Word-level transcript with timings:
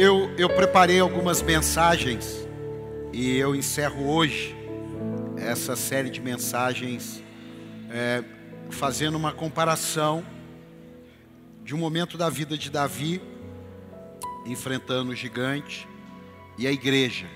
Eu, 0.00 0.32
eu 0.38 0.48
preparei 0.48 1.00
algumas 1.00 1.42
mensagens 1.42 2.46
e 3.12 3.36
eu 3.36 3.52
encerro 3.52 4.08
hoje 4.08 4.54
essa 5.36 5.74
série 5.74 6.08
de 6.08 6.20
mensagens 6.20 7.20
é, 7.90 8.22
fazendo 8.70 9.16
uma 9.16 9.32
comparação 9.32 10.24
de 11.64 11.74
um 11.74 11.78
momento 11.78 12.16
da 12.16 12.30
vida 12.30 12.56
de 12.56 12.70
Davi 12.70 13.20
enfrentando 14.46 15.10
o 15.10 15.16
gigante 15.16 15.88
e 16.56 16.68
a 16.68 16.70
igreja. 16.70 17.26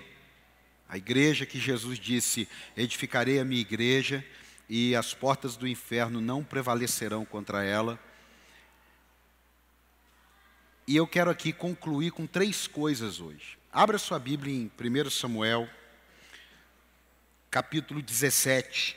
A 0.88 0.96
igreja 0.96 1.44
que 1.44 1.58
Jesus 1.58 1.98
disse: 1.98 2.48
Edificarei 2.76 3.40
a 3.40 3.44
minha 3.44 3.60
igreja 3.60 4.24
e 4.68 4.94
as 4.94 5.12
portas 5.12 5.56
do 5.56 5.66
inferno 5.66 6.20
não 6.20 6.44
prevalecerão 6.44 7.24
contra 7.24 7.64
ela. 7.64 7.98
E 10.84 10.96
eu 10.96 11.06
quero 11.06 11.30
aqui 11.30 11.52
concluir 11.52 12.10
com 12.10 12.26
três 12.26 12.66
coisas 12.66 13.20
hoje. 13.20 13.56
Abra 13.72 13.98
sua 13.98 14.18
Bíblia 14.18 14.52
em 14.52 14.70
1 14.78 15.10
Samuel, 15.10 15.70
capítulo 17.48 18.02
17, 18.02 18.96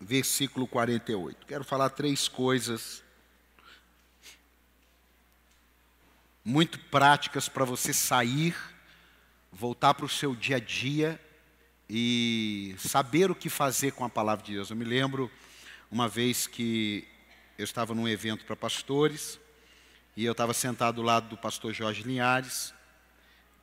versículo 0.00 0.66
48. 0.66 1.46
Quero 1.46 1.62
falar 1.62 1.90
três 1.90 2.26
coisas 2.26 3.04
muito 6.44 6.80
práticas 6.80 7.48
para 7.48 7.64
você 7.64 7.94
sair, 7.94 8.56
voltar 9.52 9.94
para 9.94 10.06
o 10.06 10.08
seu 10.08 10.34
dia 10.34 10.56
a 10.56 10.60
dia 10.60 11.20
e 11.88 12.74
saber 12.76 13.30
o 13.30 13.36
que 13.36 13.48
fazer 13.48 13.92
com 13.92 14.04
a 14.04 14.08
palavra 14.10 14.44
de 14.44 14.54
Deus. 14.54 14.70
Eu 14.70 14.76
me 14.76 14.84
lembro 14.84 15.30
uma 15.88 16.08
vez 16.08 16.48
que 16.48 17.06
eu 17.56 17.62
estava 17.64 17.94
num 17.94 18.08
evento 18.08 18.44
para 18.44 18.56
pastores 18.56 19.38
e 20.16 20.24
eu 20.24 20.32
estava 20.32 20.54
sentado 20.54 20.96
do 20.96 21.02
lado 21.02 21.28
do 21.28 21.36
pastor 21.36 21.74
Jorge 21.74 22.02
Linhares. 22.02 22.72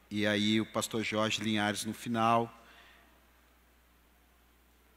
E 0.09 0.27
aí 0.27 0.61
o 0.61 0.65
pastor 0.65 1.03
Jorge 1.03 1.41
Linhares, 1.41 1.83
no 1.83 1.93
final, 1.93 2.53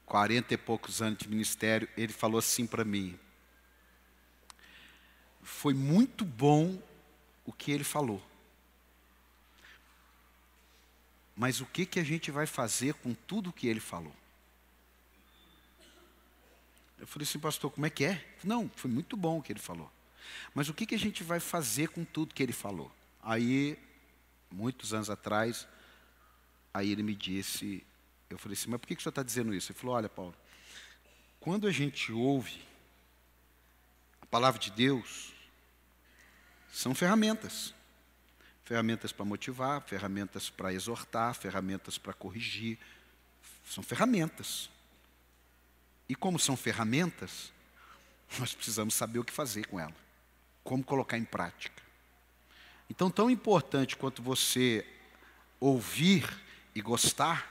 quarenta 0.05 0.53
e 0.53 0.57
poucos 0.57 1.01
anos 1.01 1.17
de 1.17 1.27
ministério, 1.27 1.89
ele 1.97 2.13
falou 2.13 2.37
assim 2.37 2.67
para 2.67 2.85
mim: 2.85 3.17
Foi 5.41 5.73
muito 5.73 6.23
bom 6.23 6.79
o 7.43 7.51
que 7.51 7.71
ele 7.71 7.83
falou. 7.83 8.21
Mas 11.35 11.61
o 11.61 11.65
que, 11.65 11.85
que 11.85 11.99
a 11.99 12.03
gente 12.03 12.29
vai 12.29 12.45
fazer 12.45 12.93
com 12.95 13.13
tudo 13.13 13.49
o 13.49 13.53
que 13.53 13.67
ele 13.67 13.79
falou? 13.79 14.13
Eu 16.99 17.05
falei 17.05 17.27
assim, 17.27 17.37
pastor, 17.37 17.71
como 17.71 17.85
é 17.85 17.91
que 17.91 18.05
é? 18.05 18.25
Não, 18.43 18.69
foi 18.75 18.89
muito 18.89 19.15
bom 19.15 19.37
o 19.37 19.41
que 19.41 19.51
ele 19.51 19.59
falou. 19.59 19.91
Mas 20.53 20.69
o 20.69 20.73
que, 20.73 20.85
que 20.85 20.95
a 20.95 20.99
gente 20.99 21.23
vai 21.23 21.39
fazer 21.39 21.89
com 21.89 22.03
tudo 22.03 22.33
que 22.33 22.41
ele 22.41 22.53
falou? 22.53 22.91
Aí, 23.21 23.77
muitos 24.49 24.93
anos 24.93 25.09
atrás, 25.09 25.67
aí 26.73 26.91
ele 26.91 27.03
me 27.03 27.15
disse, 27.15 27.85
eu 28.29 28.37
falei 28.37 28.53
assim, 28.53 28.69
mas 28.69 28.79
por 28.79 28.87
que, 28.87 28.95
que 28.95 29.01
o 29.01 29.03
senhor 29.03 29.11
está 29.11 29.23
dizendo 29.23 29.53
isso? 29.53 29.71
Ele 29.71 29.79
falou, 29.79 29.95
olha, 29.95 30.09
Paulo, 30.09 30.35
quando 31.39 31.67
a 31.67 31.71
gente 31.71 32.11
ouve 32.11 32.61
a 34.21 34.25
palavra 34.25 34.59
de 34.59 34.71
Deus, 34.71 35.33
são 36.71 36.95
ferramentas. 36.95 37.73
Ferramentas 38.63 39.11
para 39.11 39.25
motivar, 39.25 39.81
ferramentas 39.81 40.49
para 40.49 40.73
exortar, 40.73 41.33
ferramentas 41.35 41.97
para 41.97 42.13
corrigir. 42.13 42.77
São 43.65 43.83
ferramentas. 43.83 44.69
E 46.09 46.15
como 46.15 46.37
são 46.39 46.57
ferramentas, 46.57 47.51
nós 48.39 48.53
precisamos 48.53 48.93
saber 48.93 49.19
o 49.19 49.23
que 49.23 49.31
fazer 49.31 49.67
com 49.67 49.79
elas 49.79 50.06
como 50.67 50.83
colocar 50.83 51.17
em 51.17 51.23
prática. 51.23 51.81
Então, 52.89 53.09
tão 53.09 53.31
importante 53.31 53.95
quanto 53.95 54.21
você 54.21 54.85
ouvir 55.61 56.27
e 56.75 56.81
gostar, 56.81 57.49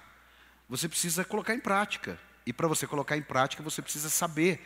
você 0.69 0.87
precisa 0.87 1.25
colocar 1.25 1.55
em 1.55 1.59
prática. 1.59 2.21
E 2.45 2.53
para 2.53 2.69
você 2.69 2.87
colocar 2.87 3.17
em 3.17 3.23
prática, 3.23 3.63
você 3.63 3.81
precisa 3.81 4.11
saber 4.11 4.61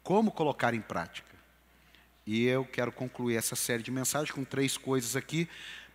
como 0.00 0.30
colocar 0.30 0.74
em 0.74 0.80
prática. 0.80 1.34
E 2.24 2.44
eu 2.46 2.64
quero 2.64 2.92
concluir 2.92 3.34
essa 3.34 3.56
série 3.56 3.82
de 3.82 3.90
mensagens 3.90 4.30
com 4.30 4.44
três 4.44 4.76
coisas 4.76 5.16
aqui 5.16 5.48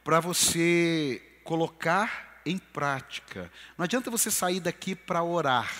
para 0.04 0.20
você 0.20 1.22
colocar 1.46 2.42
em 2.46 2.58
prática. 2.58 3.50
Não 3.78 3.86
adianta 3.86 4.12
você 4.12 4.30
sair 4.30 4.60
daqui 4.60 4.94
para 4.94 5.24
orar. 5.24 5.74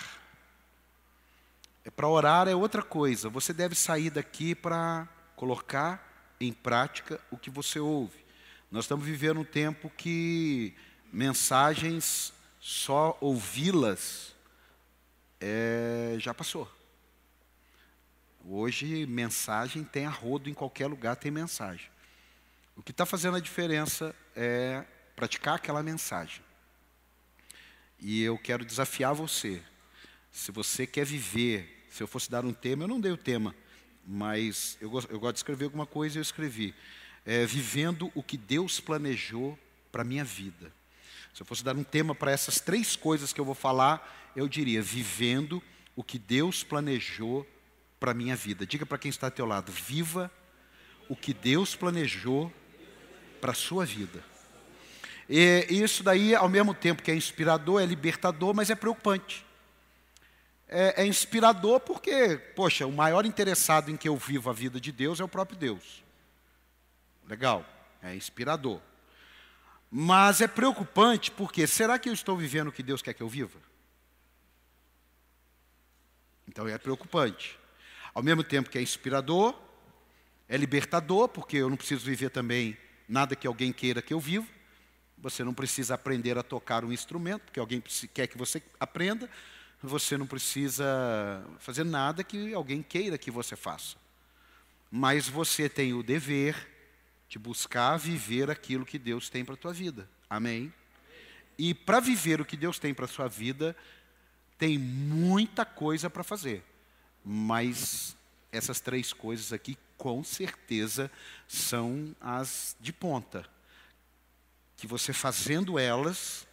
É 1.84 1.90
para 1.90 2.08
orar 2.08 2.48
é 2.48 2.56
outra 2.56 2.82
coisa. 2.82 3.28
Você 3.28 3.52
deve 3.52 3.76
sair 3.76 4.10
daqui 4.10 4.56
para 4.56 5.06
colocar 5.38 6.36
em 6.42 6.52
prática 6.52 7.22
o 7.32 7.38
que 7.38 7.50
você 7.50 7.80
ouve. 7.80 8.26
Nós 8.70 8.84
estamos 8.84 9.06
vivendo 9.06 9.40
um 9.40 9.46
tempo 9.46 9.90
que 9.96 10.76
mensagens, 11.14 12.34
só 12.60 13.18
ouvi-las, 13.22 14.36
é, 15.40 16.16
já 16.20 16.34
passou. 16.34 16.70
Hoje, 18.44 19.06
mensagem 19.06 19.84
tem 19.84 20.06
a 20.06 20.10
rodo, 20.10 20.50
em 20.50 20.54
qualquer 20.54 20.88
lugar 20.88 21.16
tem 21.16 21.30
mensagem. 21.32 21.90
O 22.76 22.82
que 22.82 22.92
está 22.92 23.06
fazendo 23.06 23.38
a 23.38 23.40
diferença 23.40 24.16
é 24.36 24.84
praticar 25.16 25.56
aquela 25.56 25.84
mensagem. 25.84 26.42
E 28.00 28.24
eu 28.24 28.38
quero 28.40 28.66
desafiar 28.66 29.14
você. 29.14 29.62
Se 30.32 30.52
você 30.52 30.88
quer 30.88 31.06
viver, 31.06 31.86
se 31.92 32.02
eu 32.02 32.08
fosse 32.08 32.30
dar 32.30 32.44
um 32.44 32.54
tema, 32.54 32.84
eu 32.84 32.88
não 32.88 33.00
dei 33.00 33.12
o 33.12 33.18
tema 33.18 33.54
mas 34.08 34.78
eu 34.80 34.90
gosto, 34.90 35.12
eu 35.12 35.20
gosto 35.20 35.34
de 35.34 35.40
escrever 35.40 35.66
alguma 35.66 35.86
coisa 35.86 36.18
e 36.18 36.20
eu 36.20 36.22
escrevi. 36.22 36.74
É, 37.26 37.46
vivendo 37.46 38.10
o 38.16 38.24
que 38.24 38.38
Deus 38.38 38.80
planejou 38.80 39.60
para 39.92 40.02
a 40.02 40.06
minha 40.06 40.24
vida. 40.24 40.72
Se 41.34 41.42
eu 41.42 41.46
fosse 41.46 41.62
dar 41.64 41.76
um 41.76 41.84
tema 41.84 42.16
para 42.16 42.32
essas 42.32 42.62
três 42.62 42.96
coisas 42.96 43.34
que 43.34 43.42
eu 43.42 43.44
vou 43.44 43.54
falar, 43.54 44.32
eu 44.34 44.48
diria: 44.48 44.82
vivendo 44.82 45.62
o 45.94 46.04
que 46.04 46.18
Deus 46.18 46.64
planejou 46.64 47.46
para 48.00 48.12
a 48.12 48.14
minha 48.14 48.36
vida. 48.36 48.66
Diga 48.66 48.86
para 48.86 48.98
quem 48.98 49.10
está 49.10 49.28
ao 49.28 49.32
teu 49.32 49.46
lado: 49.46 49.72
viva 49.74 50.32
o 51.10 51.16
que 51.16 51.34
Deus 51.34 51.76
planejou 51.76 52.52
para 53.42 53.52
a 53.52 53.56
sua 53.56 53.86
vida. 53.86 54.24
E 55.30 55.66
isso 55.70 56.02
daí, 56.02 56.34
ao 56.34 56.48
mesmo 56.48 56.74
tempo 56.74 57.04
que 57.04 57.12
é 57.12 57.16
inspirador, 57.16 57.82
é 57.82 57.86
libertador, 57.86 58.54
mas 58.54 58.70
é 58.70 58.76
preocupante 58.76 59.46
é, 60.68 61.04
é 61.04 61.06
inspirador 61.06 61.80
porque, 61.80 62.38
poxa, 62.56 62.86
o 62.86 62.92
maior 62.92 63.26
interessado 63.26 63.90
em 63.90 63.98
que 63.98 64.08
eu 64.08 64.18
vivo 64.18 64.50
a 64.50 64.54
vida 64.54 64.80
de 64.80 64.92
Deus 64.92 65.20
é 65.20 65.24
o 65.24 65.28
próprio 65.28 65.58
Deus. 65.58 66.04
Legal, 67.28 67.66
é 68.02 68.16
inspirador. 68.16 68.82
Mas 69.90 70.42
é 70.42 70.48
preocupante 70.48 71.32
porque 71.32 71.66
será 71.66 71.98
que 71.98 72.10
eu 72.10 72.14
estou 72.14 72.36
vivendo 72.36 72.68
o 72.68 72.72
que 72.72 72.84
Deus 72.84 73.02
quer 73.02 73.14
que 73.14 73.24
eu 73.24 73.30
viva? 73.30 73.60
Então 76.48 76.68
é 76.68 76.78
preocupante. 76.78 77.58
Ao 78.14 78.22
mesmo 78.22 78.44
tempo 78.44 78.70
que 78.70 78.78
é 78.78 78.82
inspirador, 78.82 79.56
é 80.50 80.58
libertador, 80.58 81.30
porque 81.30 81.58
eu 81.58 81.70
não 81.70 81.78
preciso 81.78 82.06
viver 82.06 82.30
também 82.30 82.78
nada 83.08 83.36
que 83.36 83.48
alguém 83.48 83.72
queira 83.72 84.02
que 84.02 84.14
eu 84.14 84.20
viva. 84.20 84.48
Você 85.18 85.44
não 85.44 85.54
precisa 85.54 85.96
aprender 85.96 86.38
a 86.38 86.44
tocar 86.44 86.84
um 86.84 86.92
instrumento, 86.92 87.44
porque 87.44 87.60
alguém 87.60 87.82
quer 88.14 88.28
que 88.28 88.38
você 88.38 88.62
aprenda 88.80 89.30
você 89.82 90.18
não 90.18 90.26
precisa 90.26 90.86
fazer 91.60 91.84
nada 91.84 92.24
que 92.24 92.54
alguém 92.54 92.82
queira 92.82 93.18
que 93.18 93.30
você 93.30 93.56
faça. 93.56 93.96
Mas 94.90 95.28
você 95.28 95.70
tem 95.70 95.94
o 95.94 96.02
dever 96.02 96.68
de 97.30 97.38
buscar 97.38 97.98
viver 97.98 98.50
aquilo 98.50 98.86
que 98.86 98.98
Deus 98.98 99.30
tem 99.30 99.44
para 99.44 99.54
a 99.54 99.58
tua 99.58 99.74
vida. 99.74 100.10
Amém? 100.30 100.74
E 101.58 101.74
para 101.74 102.00
viver 102.00 102.40
o 102.40 102.46
que 102.46 102.56
Deus 102.56 102.80
tem 102.80 102.94
para 102.94 103.06
a 103.06 103.10
sua 103.10 103.28
vida, 103.28 103.76
tem 104.58 104.78
muita 104.78 105.66
coisa 105.66 106.10
para 106.10 106.24
fazer. 106.24 106.64
Mas 107.24 108.16
essas 108.52 108.80
três 108.80 109.12
coisas 109.12 109.52
aqui, 109.52 109.78
com 109.98 110.24
certeza, 110.24 111.12
são 111.48 112.16
as 112.22 112.76
de 112.80 112.94
ponta. 112.94 113.46
Que 114.76 114.88
você 114.88 115.12
fazendo 115.12 115.78
elas, 115.78 116.47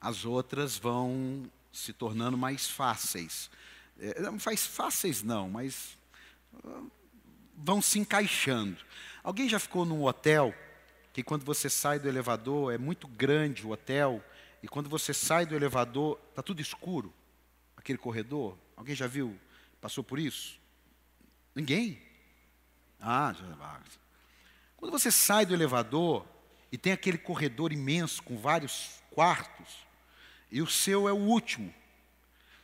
as 0.00 0.24
outras 0.24 0.76
vão 0.76 1.50
se 1.72 1.92
tornando 1.92 2.36
mais 2.36 2.68
fáceis. 2.68 3.50
É, 3.98 4.20
não 4.20 4.38
faz 4.38 4.66
fáceis 4.66 5.22
não, 5.22 5.48
mas 5.48 5.96
ah, 6.64 6.82
vão 7.56 7.80
se 7.80 7.98
encaixando. 7.98 8.76
Alguém 9.22 9.48
já 9.48 9.58
ficou 9.58 9.84
num 9.84 10.04
hotel 10.04 10.54
que 11.12 11.22
quando 11.22 11.44
você 11.44 11.70
sai 11.70 11.98
do 11.98 12.08
elevador 12.08 12.72
é 12.72 12.78
muito 12.78 13.08
grande 13.08 13.66
o 13.66 13.70
hotel 13.70 14.22
e 14.62 14.68
quando 14.68 14.88
você 14.88 15.14
sai 15.14 15.46
do 15.46 15.54
elevador 15.54 16.18
está 16.30 16.42
tudo 16.42 16.60
escuro, 16.60 17.12
aquele 17.76 17.98
corredor? 17.98 18.56
Alguém 18.76 18.94
já 18.94 19.06
viu? 19.06 19.38
Passou 19.80 20.04
por 20.04 20.18
isso? 20.18 20.60
Ninguém? 21.54 22.02
Ah, 23.00 23.32
já. 23.32 23.80
Quando 24.76 24.92
você 24.92 25.10
sai 25.10 25.46
do 25.46 25.54
elevador 25.54 26.26
e 26.70 26.76
tem 26.76 26.92
aquele 26.92 27.16
corredor 27.16 27.72
imenso 27.72 28.22
com 28.22 28.36
vários 28.36 29.00
quartos, 29.10 29.85
e 30.50 30.62
o 30.62 30.66
seu 30.66 31.08
é 31.08 31.12
o 31.12 31.16
último. 31.16 31.74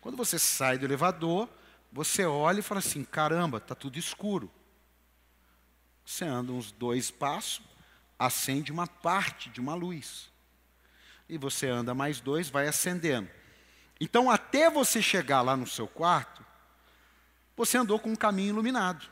Quando 0.01 0.17
você 0.17 0.39
sai 0.39 0.79
do 0.79 0.85
elevador, 0.85 1.49
você 1.93 2.25
olha 2.25 2.61
e 2.61 2.63
fala 2.63 2.79
assim: 2.79 3.05
caramba, 3.05 3.59
está 3.59 3.75
tudo 3.75 3.99
escuro. 3.99 4.51
Você 6.05 6.25
anda 6.25 6.53
uns 6.53 6.73
dois 6.73 7.11
passos, 7.11 7.63
acende 8.19 8.73
uma 8.73 8.87
parte 8.87 9.51
de 9.51 9.61
uma 9.61 9.75
luz. 9.75 10.31
E 11.29 11.39
você 11.39 11.69
anda 11.69 11.95
mais 11.95 12.21
dois, 12.21 12.51
vai 12.51 12.67
acendendo. 12.67 13.31
Então, 14.01 14.31
até 14.31 14.69
você 14.69 15.01
chegar 15.01 15.43
lá 15.43 15.57
no 15.57 15.67
seu 15.67 15.87
quarto, 15.87 16.45
você 17.57 17.79
andou 17.79 17.99
com 17.99 18.11
um 18.11 18.17
caminho 18.17 18.51
iluminado. 18.51 19.09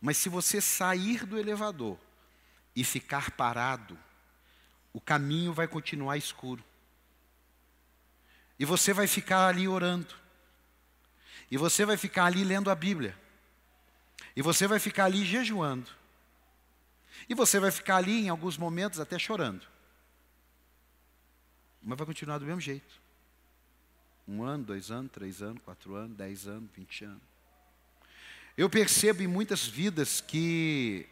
Mas 0.00 0.16
se 0.16 0.28
você 0.28 0.60
sair 0.60 1.24
do 1.26 1.38
elevador 1.38 1.96
e 2.74 2.84
ficar 2.84 3.30
parado, 3.32 3.98
o 4.92 5.00
caminho 5.00 5.52
vai 5.52 5.66
continuar 5.66 6.16
escuro. 6.16 6.62
E 8.58 8.64
você 8.64 8.92
vai 8.92 9.06
ficar 9.06 9.48
ali 9.48 9.66
orando. 9.66 10.14
E 11.50 11.56
você 11.56 11.84
vai 11.84 11.96
ficar 11.96 12.26
ali 12.26 12.44
lendo 12.44 12.70
a 12.70 12.74
Bíblia. 12.74 13.16
E 14.36 14.42
você 14.42 14.66
vai 14.66 14.78
ficar 14.78 15.06
ali 15.06 15.24
jejuando. 15.24 15.90
E 17.28 17.34
você 17.34 17.58
vai 17.58 17.70
ficar 17.70 17.96
ali 17.96 18.24
em 18.24 18.28
alguns 18.28 18.56
momentos 18.56 19.00
até 19.00 19.18
chorando. 19.18 19.66
Mas 21.82 21.98
vai 21.98 22.06
continuar 22.06 22.38
do 22.38 22.46
mesmo 22.46 22.60
jeito. 22.60 23.00
Um 24.26 24.42
ano, 24.42 24.64
dois 24.64 24.90
anos, 24.90 25.10
três 25.10 25.42
anos, 25.42 25.60
quatro 25.64 25.94
anos, 25.94 26.16
dez 26.16 26.46
anos, 26.46 26.70
vinte 26.74 27.04
anos. 27.04 27.22
Eu 28.56 28.70
percebo 28.70 29.22
em 29.22 29.26
muitas 29.26 29.66
vidas 29.66 30.20
que 30.20 31.08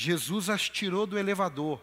Jesus 0.00 0.48
as 0.48 0.70
tirou 0.70 1.06
do 1.06 1.18
elevador. 1.18 1.78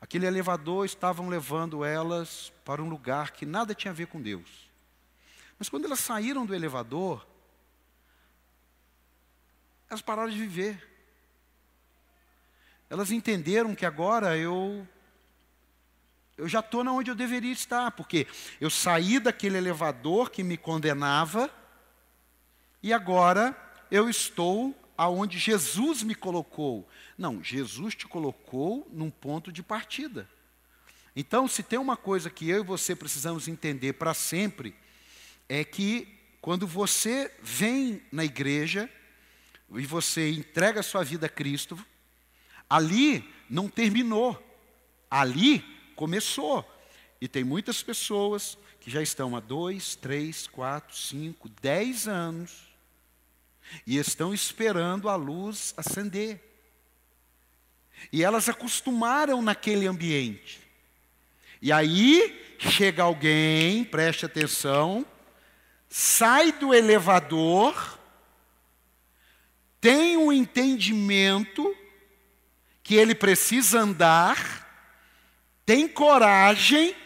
Aquele 0.00 0.26
elevador 0.26 0.86
estavam 0.86 1.28
levando 1.28 1.84
elas 1.84 2.52
para 2.64 2.80
um 2.80 2.88
lugar 2.88 3.32
que 3.32 3.44
nada 3.44 3.74
tinha 3.74 3.90
a 3.90 3.94
ver 3.94 4.06
com 4.06 4.22
Deus. 4.22 4.68
Mas 5.58 5.68
quando 5.68 5.86
elas 5.86 5.98
saíram 5.98 6.46
do 6.46 6.54
elevador, 6.54 7.26
elas 9.90 10.00
pararam 10.00 10.30
de 10.30 10.38
viver. 10.38 10.88
Elas 12.88 13.10
entenderam 13.10 13.74
que 13.74 13.84
agora 13.84 14.36
eu 14.36 14.86
eu 16.36 16.46
já 16.46 16.60
estou 16.60 16.86
onde 16.86 17.10
eu 17.10 17.16
deveria 17.16 17.52
estar, 17.52 17.90
porque 17.90 18.28
eu 18.60 18.70
saí 18.70 19.18
daquele 19.18 19.56
elevador 19.56 20.30
que 20.30 20.44
me 20.44 20.56
condenava 20.56 21.50
e 22.80 22.92
agora 22.92 23.56
eu 23.90 24.08
estou 24.08 24.72
aonde 24.98 25.38
Jesus 25.38 26.02
me 26.02 26.16
colocou. 26.16 26.88
Não, 27.16 27.42
Jesus 27.42 27.94
te 27.94 28.08
colocou 28.08 28.88
num 28.92 29.10
ponto 29.10 29.52
de 29.52 29.62
partida. 29.62 30.28
Então, 31.14 31.46
se 31.46 31.62
tem 31.62 31.78
uma 31.78 31.96
coisa 31.96 32.28
que 32.28 32.50
eu 32.50 32.62
e 32.62 32.66
você 32.66 32.96
precisamos 32.96 33.46
entender 33.46 33.92
para 33.92 34.12
sempre, 34.12 34.74
é 35.48 35.62
que 35.62 36.08
quando 36.40 36.66
você 36.66 37.32
vem 37.40 38.02
na 38.10 38.24
igreja 38.24 38.90
e 39.70 39.86
você 39.86 40.30
entrega 40.32 40.80
a 40.80 40.82
sua 40.82 41.04
vida 41.04 41.26
a 41.26 41.30
Cristo, 41.30 41.78
ali 42.68 43.24
não 43.48 43.68
terminou. 43.68 44.36
Ali 45.08 45.60
começou. 45.94 46.68
E 47.20 47.28
tem 47.28 47.44
muitas 47.44 47.82
pessoas 47.82 48.58
que 48.80 48.90
já 48.90 49.00
estão 49.00 49.36
há 49.36 49.40
dois, 49.40 49.94
três, 49.94 50.48
quatro, 50.48 50.96
cinco, 50.96 51.48
dez 51.48 52.08
anos 52.08 52.67
e 53.86 53.96
estão 53.96 54.32
esperando 54.32 55.08
a 55.08 55.16
luz 55.16 55.74
acender. 55.76 56.40
E 58.12 58.22
elas 58.22 58.48
acostumaram 58.48 59.42
naquele 59.42 59.86
ambiente. 59.86 60.60
E 61.60 61.72
aí 61.72 62.54
chega 62.58 63.02
alguém, 63.02 63.84
preste 63.84 64.24
atenção, 64.24 65.04
sai 65.88 66.52
do 66.52 66.72
elevador, 66.72 67.98
tem 69.80 70.16
um 70.16 70.32
entendimento 70.32 71.74
que 72.82 72.94
ele 72.94 73.14
precisa 73.14 73.80
andar, 73.80 74.66
tem 75.66 75.86
coragem 75.86 76.96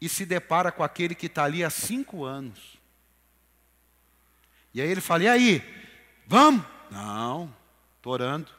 e 0.00 0.08
se 0.08 0.24
depara 0.24 0.70
com 0.70 0.82
aquele 0.82 1.14
que 1.14 1.26
está 1.26 1.44
ali 1.44 1.64
há 1.64 1.70
cinco 1.70 2.24
anos. 2.24 2.77
E 4.72 4.80
aí 4.80 4.90
ele 4.90 5.00
fala: 5.00 5.24
e 5.24 5.28
aí? 5.28 5.62
Vamos? 6.26 6.64
Não, 6.90 7.54
estou 7.96 8.12
orando. 8.12 8.50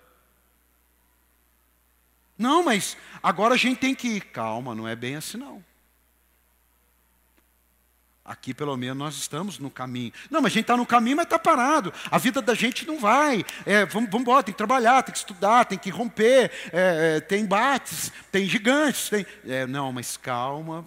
Não, 2.37 2.63
mas 2.63 2.95
agora 3.21 3.55
a 3.55 3.57
gente 3.57 3.79
tem 3.79 3.93
que 3.93 4.07
ir. 4.07 4.21
Calma, 4.21 4.73
não 4.73 4.87
é 4.87 4.95
bem 4.95 5.15
assim 5.15 5.37
não. 5.37 5.63
Aqui, 8.23 8.53
pelo 8.53 8.77
menos, 8.77 8.95
nós 8.95 9.15
estamos 9.15 9.57
no 9.57 9.71
caminho. 9.71 10.13
Não, 10.29 10.39
mas 10.39 10.51
a 10.51 10.53
gente 10.53 10.65
está 10.65 10.77
no 10.77 10.85
caminho, 10.85 11.17
mas 11.17 11.25
está 11.25 11.39
parado. 11.39 11.91
A 12.11 12.17
vida 12.19 12.41
da 12.41 12.53
gente 12.53 12.85
não 12.85 12.99
vai. 12.99 13.43
É, 13.65 13.85
vamos, 13.87 14.09
vamos 14.09 14.21
embora, 14.21 14.43
tem 14.43 14.53
que 14.53 14.57
trabalhar, 14.57 15.01
tem 15.01 15.11
que 15.11 15.17
estudar, 15.17 15.65
tem 15.65 15.79
que 15.79 15.89
romper. 15.89 16.51
É, 16.71 17.15
é, 17.17 17.19
tem 17.21 17.41
embates, 17.41 18.13
tem 18.31 18.45
gigantes. 18.45 19.09
Tem... 19.09 19.25
É, 19.47 19.65
não, 19.65 19.91
mas 19.91 20.15
calma, 20.15 20.85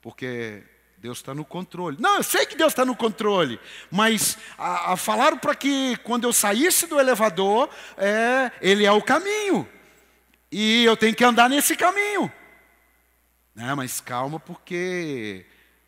porque 0.00 0.62
Deus 1.04 1.18
está 1.18 1.34
no 1.34 1.44
controle. 1.44 1.98
Não, 2.00 2.16
eu 2.16 2.22
sei 2.22 2.46
que 2.46 2.56
Deus 2.56 2.72
está 2.72 2.82
no 2.82 2.96
controle, 2.96 3.60
mas 3.90 4.38
a, 4.56 4.94
a 4.94 4.96
falaram 4.96 5.36
para 5.36 5.54
que 5.54 5.98
quando 5.98 6.24
eu 6.24 6.32
saísse 6.32 6.86
do 6.86 6.98
elevador, 6.98 7.68
é, 7.98 8.50
Ele 8.58 8.86
é 8.86 8.90
o 8.90 9.02
caminho. 9.02 9.68
E 10.50 10.82
eu 10.82 10.96
tenho 10.96 11.14
que 11.14 11.22
andar 11.22 11.50
nesse 11.50 11.76
caminho. 11.76 12.32
Né, 13.54 13.74
mas 13.74 14.00
calma, 14.00 14.40
porque 14.40 15.44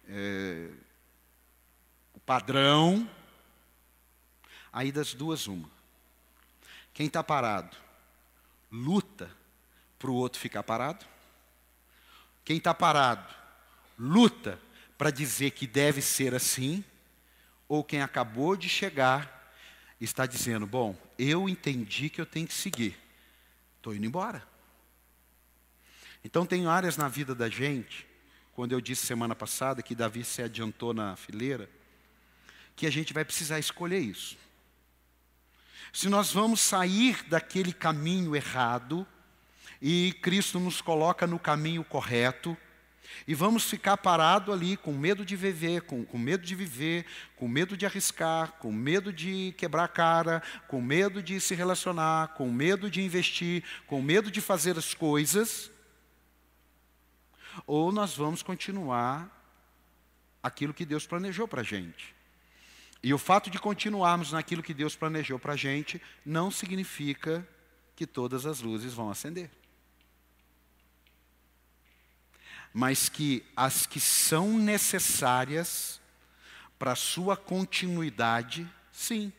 é, 0.06 0.68
o 2.12 2.20
padrão. 2.20 3.08
Aí 4.70 4.92
das 4.92 5.14
duas, 5.14 5.46
uma. 5.46 5.70
Quem 6.92 7.06
está 7.06 7.24
parado, 7.24 7.74
luta 8.70 9.30
para 9.98 10.10
o 10.10 10.14
outro 10.14 10.38
ficar 10.38 10.62
parado. 10.62 11.06
Quem 12.44 12.58
está 12.58 12.74
parado, 12.74 13.34
luta 13.98 14.65
para 14.96 15.10
dizer 15.10 15.52
que 15.52 15.66
deve 15.66 16.00
ser 16.00 16.34
assim. 16.34 16.84
Ou 17.68 17.82
quem 17.82 18.02
acabou 18.02 18.56
de 18.56 18.68
chegar 18.68 19.52
está 20.00 20.26
dizendo: 20.26 20.66
Bom, 20.66 20.96
eu 21.18 21.48
entendi 21.48 22.08
que 22.08 22.20
eu 22.20 22.26
tenho 22.26 22.46
que 22.46 22.54
seguir, 22.54 22.96
estou 23.76 23.94
indo 23.94 24.06
embora. 24.06 24.46
Então, 26.24 26.44
tem 26.44 26.66
áreas 26.66 26.96
na 26.96 27.08
vida 27.08 27.34
da 27.34 27.48
gente 27.48 28.06
quando 28.52 28.72
eu 28.72 28.80
disse 28.80 29.06
semana 29.06 29.34
passada 29.34 29.82
que 29.82 29.94
Davi 29.94 30.24
se 30.24 30.42
adiantou 30.42 30.94
na 30.94 31.14
fileira, 31.14 31.68
que 32.74 32.86
a 32.86 32.90
gente 32.90 33.12
vai 33.12 33.24
precisar 33.24 33.58
escolher 33.58 34.00
isso. 34.00 34.36
Se 35.92 36.08
nós 36.08 36.32
vamos 36.32 36.60
sair 36.60 37.22
daquele 37.28 37.72
caminho 37.72 38.34
errado, 38.34 39.06
e 39.80 40.14
Cristo 40.22 40.58
nos 40.58 40.80
coloca 40.80 41.26
no 41.26 41.38
caminho 41.38 41.84
correto, 41.84 42.56
e 43.26 43.34
vamos 43.34 43.64
ficar 43.64 43.96
parado 43.96 44.52
ali 44.52 44.76
com 44.76 44.92
medo 44.92 45.24
de 45.24 45.36
viver, 45.36 45.82
com, 45.82 46.04
com 46.04 46.18
medo 46.18 46.44
de 46.44 46.54
viver, 46.54 47.06
com 47.36 47.48
medo 47.48 47.76
de 47.76 47.86
arriscar, 47.86 48.52
com 48.52 48.72
medo 48.72 49.12
de 49.12 49.54
quebrar 49.56 49.84
a 49.84 49.88
cara, 49.88 50.42
com 50.68 50.80
medo 50.80 51.22
de 51.22 51.40
se 51.40 51.54
relacionar, 51.54 52.34
com 52.34 52.50
medo 52.50 52.90
de 52.90 53.02
investir, 53.02 53.64
com 53.86 54.02
medo 54.02 54.30
de 54.30 54.40
fazer 54.40 54.78
as 54.78 54.94
coisas, 54.94 55.70
ou 57.66 57.90
nós 57.90 58.16
vamos 58.16 58.42
continuar 58.42 59.32
aquilo 60.42 60.74
que 60.74 60.84
Deus 60.84 61.06
planejou 61.06 61.48
para 61.48 61.62
a 61.62 61.64
gente. 61.64 62.14
E 63.02 63.12
o 63.14 63.18
fato 63.18 63.50
de 63.50 63.58
continuarmos 63.58 64.32
naquilo 64.32 64.62
que 64.62 64.74
Deus 64.74 64.96
planejou 64.96 65.38
para 65.38 65.52
a 65.52 65.56
gente 65.56 66.00
não 66.24 66.50
significa 66.50 67.46
que 67.94 68.06
todas 68.06 68.46
as 68.46 68.60
luzes 68.60 68.92
vão 68.92 69.10
acender. 69.10 69.50
Mas 72.78 73.08
que 73.08 73.42
as 73.56 73.86
que 73.86 73.98
são 73.98 74.58
necessárias 74.58 75.98
para 76.78 76.92
a 76.92 76.94
sua 76.94 77.34
continuidade, 77.34 78.70
sim. 78.92 79.32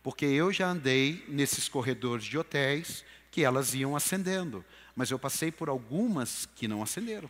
Porque 0.00 0.24
eu 0.24 0.52
já 0.52 0.68
andei 0.68 1.24
nesses 1.26 1.68
corredores 1.68 2.24
de 2.24 2.38
hotéis 2.38 3.04
que 3.32 3.42
elas 3.42 3.74
iam 3.74 3.96
acendendo, 3.96 4.64
mas 4.94 5.10
eu 5.10 5.18
passei 5.18 5.50
por 5.50 5.68
algumas 5.68 6.46
que 6.54 6.68
não 6.68 6.84
acenderam. 6.84 7.28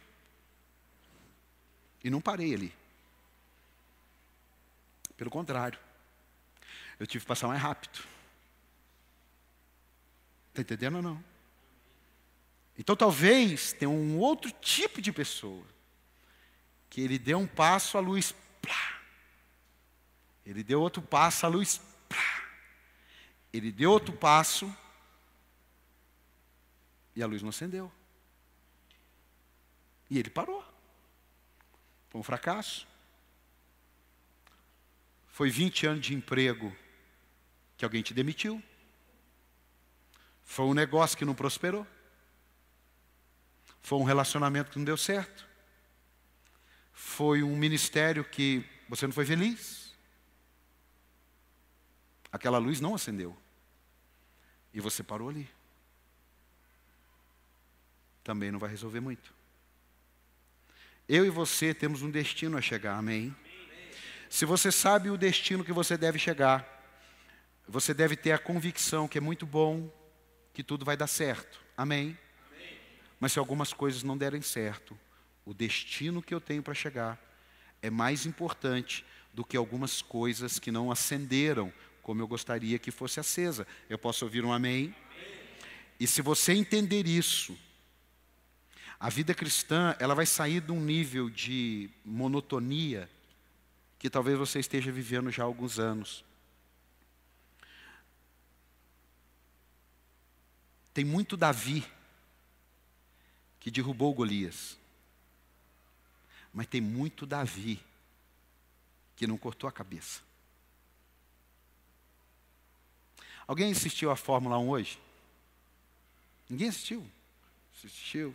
E 2.04 2.10
não 2.10 2.20
parei 2.20 2.52
ali. 2.52 2.74
Pelo 5.16 5.30
contrário, 5.30 5.78
eu 7.00 7.06
tive 7.06 7.24
que 7.24 7.28
passar 7.28 7.48
mais 7.48 7.62
rápido. 7.62 8.06
Está 10.50 10.60
entendendo 10.60 10.96
ou 10.96 11.02
não? 11.02 11.33
Então 12.76 12.96
talvez 12.96 13.72
tenha 13.72 13.88
um 13.88 14.18
outro 14.18 14.50
tipo 14.50 15.00
de 15.00 15.12
pessoa 15.12 15.64
que 16.90 17.00
ele 17.00 17.18
deu 17.18 17.38
um 17.38 17.46
passo, 17.46 17.96
a 17.98 18.00
luz, 18.00 18.34
plá. 18.60 19.00
Ele 20.44 20.62
deu 20.62 20.80
outro 20.80 21.02
passo, 21.02 21.46
a 21.46 21.48
luz, 21.48 21.80
plá. 22.08 22.44
Ele 23.52 23.72
deu 23.72 23.90
outro 23.90 24.12
passo 24.12 24.72
e 27.16 27.22
a 27.22 27.26
luz 27.26 27.42
não 27.42 27.50
acendeu. 27.50 27.90
E 30.10 30.18
ele 30.18 30.30
parou. 30.30 30.64
Foi 32.10 32.20
um 32.20 32.24
fracasso. 32.24 32.86
Foi 35.28 35.50
20 35.50 35.86
anos 35.86 36.06
de 36.06 36.14
emprego 36.14 36.74
que 37.76 37.84
alguém 37.84 38.02
te 38.02 38.14
demitiu? 38.14 38.62
Foi 40.44 40.64
um 40.66 40.74
negócio 40.74 41.18
que 41.18 41.24
não 41.24 41.34
prosperou? 41.34 41.86
Foi 43.84 43.98
um 43.98 44.02
relacionamento 44.02 44.70
que 44.70 44.78
não 44.78 44.84
deu 44.84 44.96
certo? 44.96 45.46
Foi 46.94 47.42
um 47.42 47.54
ministério 47.54 48.24
que 48.24 48.64
você 48.88 49.06
não 49.06 49.12
foi 49.12 49.26
feliz? 49.26 49.92
Aquela 52.32 52.56
luz 52.56 52.80
não 52.80 52.94
acendeu. 52.94 53.36
E 54.72 54.80
você 54.80 55.02
parou 55.02 55.28
ali. 55.28 55.46
Também 58.24 58.50
não 58.50 58.58
vai 58.58 58.70
resolver 58.70 59.00
muito. 59.00 59.34
Eu 61.06 61.26
e 61.26 61.30
você 61.30 61.74
temos 61.74 62.00
um 62.00 62.10
destino 62.10 62.56
a 62.56 62.62
chegar, 62.62 62.96
amém? 62.96 63.36
Se 64.30 64.46
você 64.46 64.72
sabe 64.72 65.10
o 65.10 65.18
destino 65.18 65.62
que 65.62 65.74
você 65.74 65.98
deve 65.98 66.18
chegar, 66.18 66.66
você 67.68 67.92
deve 67.92 68.16
ter 68.16 68.32
a 68.32 68.38
convicção 68.38 69.06
que 69.06 69.18
é 69.18 69.20
muito 69.20 69.44
bom, 69.44 69.92
que 70.54 70.64
tudo 70.64 70.86
vai 70.86 70.96
dar 70.96 71.06
certo, 71.06 71.60
amém? 71.76 72.18
Mas 73.18 73.32
se 73.32 73.38
algumas 73.38 73.72
coisas 73.72 74.02
não 74.02 74.16
derem 74.16 74.42
certo, 74.42 74.98
o 75.44 75.54
destino 75.54 76.22
que 76.22 76.34
eu 76.34 76.40
tenho 76.40 76.62
para 76.62 76.74
chegar 76.74 77.18
é 77.82 77.90
mais 77.90 78.26
importante 78.26 79.04
do 79.32 79.44
que 79.44 79.56
algumas 79.56 80.00
coisas 80.00 80.58
que 80.58 80.70
não 80.70 80.90
acenderam 80.90 81.72
como 82.02 82.20
eu 82.20 82.28
gostaria 82.28 82.78
que 82.78 82.90
fosse 82.90 83.18
acesa. 83.18 83.66
Eu 83.88 83.98
posso 83.98 84.24
ouvir 84.24 84.44
um 84.44 84.52
amém? 84.52 84.94
E 85.98 86.06
se 86.06 86.22
você 86.22 86.52
entender 86.52 87.06
isso, 87.06 87.56
a 88.98 89.08
vida 89.08 89.34
cristã, 89.34 89.96
ela 89.98 90.14
vai 90.14 90.26
sair 90.26 90.60
de 90.60 90.72
um 90.72 90.80
nível 90.80 91.28
de 91.28 91.90
monotonia 92.04 93.08
que 93.98 94.10
talvez 94.10 94.38
você 94.38 94.58
esteja 94.60 94.92
vivendo 94.92 95.30
já 95.30 95.42
há 95.42 95.46
alguns 95.46 95.78
anos. 95.78 96.24
Tem 100.92 101.04
muito 101.04 101.36
Davi 101.36 101.84
que 103.64 103.70
derrubou 103.70 104.12
Golias. 104.12 104.76
Mas 106.52 106.66
tem 106.66 106.82
muito 106.82 107.24
Davi 107.24 107.82
que 109.16 109.26
não 109.26 109.38
cortou 109.38 109.66
a 109.66 109.72
cabeça. 109.72 110.20
Alguém 113.46 113.72
assistiu 113.72 114.10
a 114.10 114.16
Fórmula 114.16 114.58
1 114.58 114.68
hoje? 114.68 115.00
Ninguém 116.46 116.68
assistiu? 116.68 117.10
Assistiu. 117.74 118.34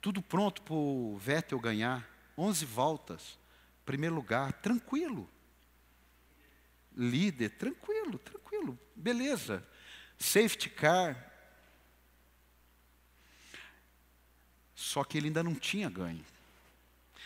Tudo 0.00 0.22
pronto 0.22 0.62
para 0.62 0.74
o 0.74 1.18
Vettel 1.18 1.60
ganhar. 1.60 2.08
11 2.38 2.64
voltas. 2.64 3.38
Primeiro 3.84 4.14
lugar, 4.14 4.54
tranquilo. 4.54 5.28
Líder, 6.96 7.50
tranquilo, 7.50 8.18
tranquilo. 8.18 8.78
Beleza. 8.96 9.62
Safety 10.18 10.70
car. 10.70 11.27
Só 14.78 15.02
que 15.02 15.18
ele 15.18 15.26
ainda 15.26 15.42
não 15.42 15.56
tinha 15.56 15.90
ganho. 15.90 16.24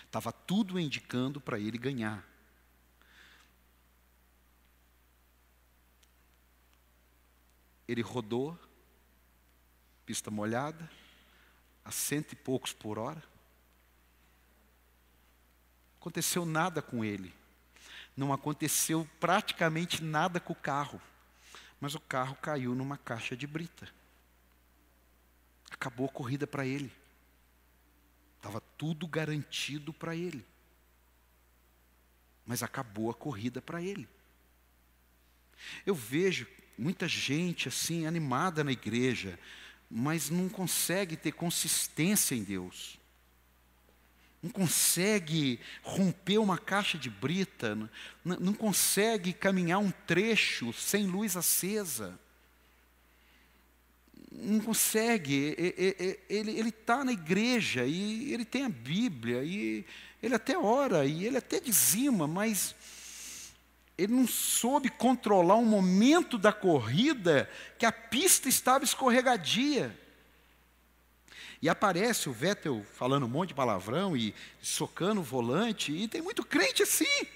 Estava 0.07 0.33
tudo 0.33 0.81
indicando 0.81 1.39
para 1.39 1.59
ele 1.59 1.77
ganhar. 1.77 2.27
Ele 7.87 8.01
rodou, 8.01 8.59
pista 10.07 10.31
molhada, 10.31 10.91
a 11.85 11.91
cento 11.91 12.33
e 12.33 12.37
poucos 12.37 12.73
por 12.73 12.99
hora. 12.99 13.23
Aconteceu 16.01 16.47
nada 16.47 16.81
com 16.81 17.05
ele. 17.05 17.35
Não 18.17 18.33
aconteceu 18.33 19.07
praticamente 19.21 20.03
nada 20.03 20.41
com 20.41 20.55
o 20.55 20.57
carro. 20.57 20.99
Mas 21.79 21.95
o 21.95 22.01
carro 22.01 22.35
caiu 22.37 22.75
numa 22.75 22.97
caixa 22.97 23.37
de 23.37 23.47
brita. 23.47 23.87
Acabou 25.71 26.07
a 26.07 26.13
corrida 26.13 26.47
para 26.47 26.65
ele. 26.65 27.02
Estava 28.43 28.61
tudo 28.77 29.07
garantido 29.07 29.93
para 29.93 30.17
ele. 30.17 30.45
Mas 32.45 32.61
acabou 32.61 33.09
a 33.09 33.15
corrida 33.15 33.63
para 33.63 33.81
ele. 33.81 34.09
Eu 35.87 35.95
vejo 35.95 36.45
muita 36.77 37.07
gente 37.07 37.69
assim 37.69 38.05
animada 38.05 38.65
na 38.65 38.73
igreja, 38.73 39.39
mas 39.89 40.29
não 40.29 40.49
consegue 40.49 41.17
ter 41.17 41.31
consistência 41.31 42.35
em 42.35 42.43
Deus. 42.43 42.99
Não 44.43 44.51
consegue 44.51 45.61
romper 45.81 46.39
uma 46.39 46.59
caixa 46.59 46.99
de 46.99 47.09
brita, 47.09 47.79
não, 48.25 48.53
consegue 48.53 49.33
caminhar 49.33 49.79
um 49.79 49.93
trecho 49.93 50.73
sem 50.73 51.07
luz 51.07 51.37
acesa. 51.37 52.19
Não 54.35 54.61
consegue, 54.61 55.55
ele 56.29 56.69
está 56.69 57.05
na 57.05 57.13
igreja 57.13 57.85
e 57.85 58.33
ele 58.33 58.45
tem 58.45 58.65
a 58.65 58.69
Bíblia, 58.69 59.43
e 59.45 59.85
ele 60.23 60.35
até 60.35 60.57
ora, 60.57 61.05
e 61.05 61.27
ele 61.27 61.37
até 61.37 61.61
dizima, 61.61 62.27
mas 62.27 62.75
ele 63.97 64.13
não 64.15 64.27
soube 64.27 64.89
controlar 64.89 65.57
um 65.57 65.65
momento 65.65 66.39
da 66.39 66.53
corrida 66.53 67.49
que 67.79 67.87
a 67.87 67.93
pista 67.93 68.49
estava 68.49 68.85
escorregadia. 68.85 69.97
E 71.61 71.69
aparece 71.69 72.29
o 72.29 72.33
Vettel 72.33 72.85
falando 72.95 73.27
um 73.27 73.29
monte 73.29 73.49
de 73.49 73.55
palavrão 73.55 74.17
e 74.17 74.35
socando 74.61 75.21
o 75.21 75.25
volante, 75.25 75.93
e 75.93 76.09
tem 76.09 76.21
muito 76.21 76.45
crente 76.45 76.83
assim. 76.83 77.27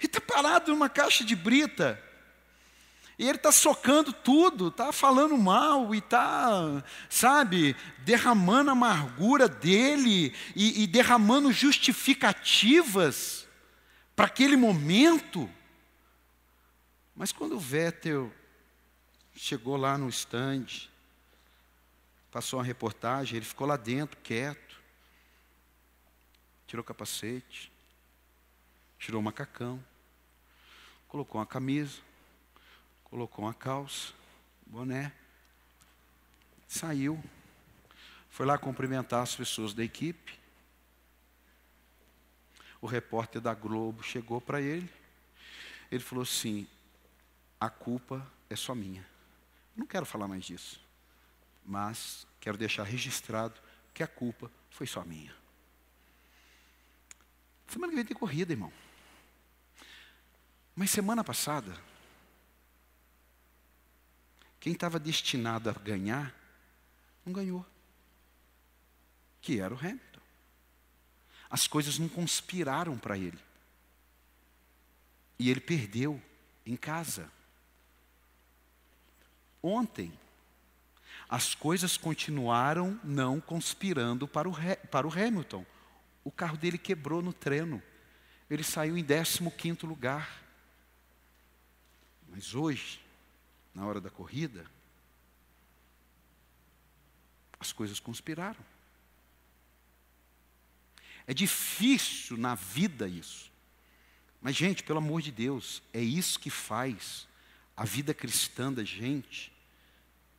E 0.00 0.04
está 0.04 0.20
parado 0.20 0.70
numa 0.70 0.88
caixa 0.88 1.24
de 1.24 1.34
brita. 1.34 2.00
E 3.18 3.26
ele 3.26 3.38
está 3.38 3.50
socando 3.50 4.12
tudo, 4.12 4.68
está 4.68 4.92
falando 4.92 5.38
mal 5.38 5.94
e 5.94 5.98
está, 5.98 6.84
sabe, 7.08 7.74
derramando 8.00 8.68
a 8.68 8.72
amargura 8.72 9.48
dele 9.48 10.34
e, 10.54 10.82
e 10.82 10.86
derramando 10.86 11.50
justificativas 11.50 13.48
para 14.14 14.26
aquele 14.26 14.56
momento. 14.56 15.50
Mas 17.14 17.32
quando 17.32 17.56
o 17.56 17.60
Vettel 17.60 18.30
chegou 19.34 19.78
lá 19.78 19.96
no 19.96 20.10
stand, 20.10 20.66
passou 22.30 22.58
uma 22.58 22.66
reportagem, 22.66 23.36
ele 23.36 23.46
ficou 23.46 23.66
lá 23.66 23.78
dentro, 23.78 24.18
quieto, 24.22 24.78
tirou 26.66 26.82
o 26.82 26.86
capacete, 26.86 27.72
tirou 28.98 29.22
o 29.22 29.24
macacão, 29.24 29.82
colocou 31.08 31.40
uma 31.40 31.46
camisa, 31.46 32.05
colocou 33.10 33.44
uma 33.44 33.54
calça, 33.54 34.12
boné, 34.66 35.12
saiu, 36.66 37.22
foi 38.30 38.44
lá 38.44 38.58
cumprimentar 38.58 39.22
as 39.22 39.34
pessoas 39.34 39.72
da 39.72 39.82
equipe, 39.82 40.38
o 42.80 42.86
repórter 42.86 43.40
da 43.40 43.54
Globo 43.54 44.02
chegou 44.02 44.40
para 44.40 44.60
ele. 44.60 44.88
Ele 45.90 46.02
falou 46.02 46.22
assim: 46.22 46.66
a 47.58 47.70
culpa 47.70 48.30
é 48.50 48.56
só 48.56 48.74
minha. 48.74 49.06
Não 49.74 49.86
quero 49.86 50.06
falar 50.06 50.28
mais 50.28 50.44
disso, 50.44 50.80
mas 51.64 52.26
quero 52.40 52.58
deixar 52.58 52.84
registrado 52.84 53.60
que 53.94 54.02
a 54.02 54.06
culpa 54.06 54.50
foi 54.70 54.86
só 54.86 55.04
minha. 55.04 55.34
Semana 57.68 57.90
que 57.90 57.96
vem 57.96 58.04
tem 58.04 58.16
corrida, 58.16 58.52
irmão. 58.52 58.72
Mas 60.74 60.90
semana 60.90 61.24
passada, 61.24 61.74
quem 64.66 64.72
estava 64.72 64.98
destinado 64.98 65.70
a 65.70 65.72
ganhar, 65.72 66.34
não 67.24 67.32
ganhou. 67.32 67.64
Que 69.40 69.60
era 69.60 69.72
o 69.72 69.78
Hamilton 69.78 70.16
as 71.48 71.66
coisas 71.66 71.98
não 71.98 72.08
conspiraram 72.08 72.98
para 72.98 73.16
ele. 73.16 73.38
E 75.38 75.50
ele 75.50 75.60
perdeu 75.60 76.20
em 76.64 76.76
casa. 76.76 77.30
Ontem, 79.62 80.12
as 81.28 81.54
coisas 81.54 81.96
continuaram 81.96 82.98
não 83.02 83.40
conspirando 83.40 84.26
para 84.26 84.48
o, 84.48 84.52
para 84.90 85.06
o 85.06 85.12
Hamilton. 85.12 85.64
O 86.24 86.30
carro 86.30 86.56
dele 86.56 86.78
quebrou 86.78 87.22
no 87.22 87.32
treino. 87.32 87.82
Ele 88.48 88.62
saiu 88.62 88.96
em 88.96 89.04
15 89.04 89.86
lugar. 89.86 90.42
Mas 92.28 92.54
hoje, 92.54 93.00
na 93.76 93.84
hora 93.84 94.00
da 94.00 94.08
corrida, 94.08 94.64
as 97.60 97.72
coisas 97.72 98.00
conspiraram. 98.00 98.64
É 101.26 101.34
difícil 101.34 102.38
na 102.38 102.54
vida 102.54 103.06
isso. 103.06 103.52
Mas, 104.40 104.56
gente, 104.56 104.82
pelo 104.82 104.98
amor 104.98 105.20
de 105.20 105.30
Deus, 105.30 105.82
é 105.92 106.00
isso 106.00 106.40
que 106.40 106.48
faz 106.48 107.28
a 107.76 107.84
vida 107.84 108.14
cristã 108.14 108.72
da 108.72 108.82
gente, 108.82 109.52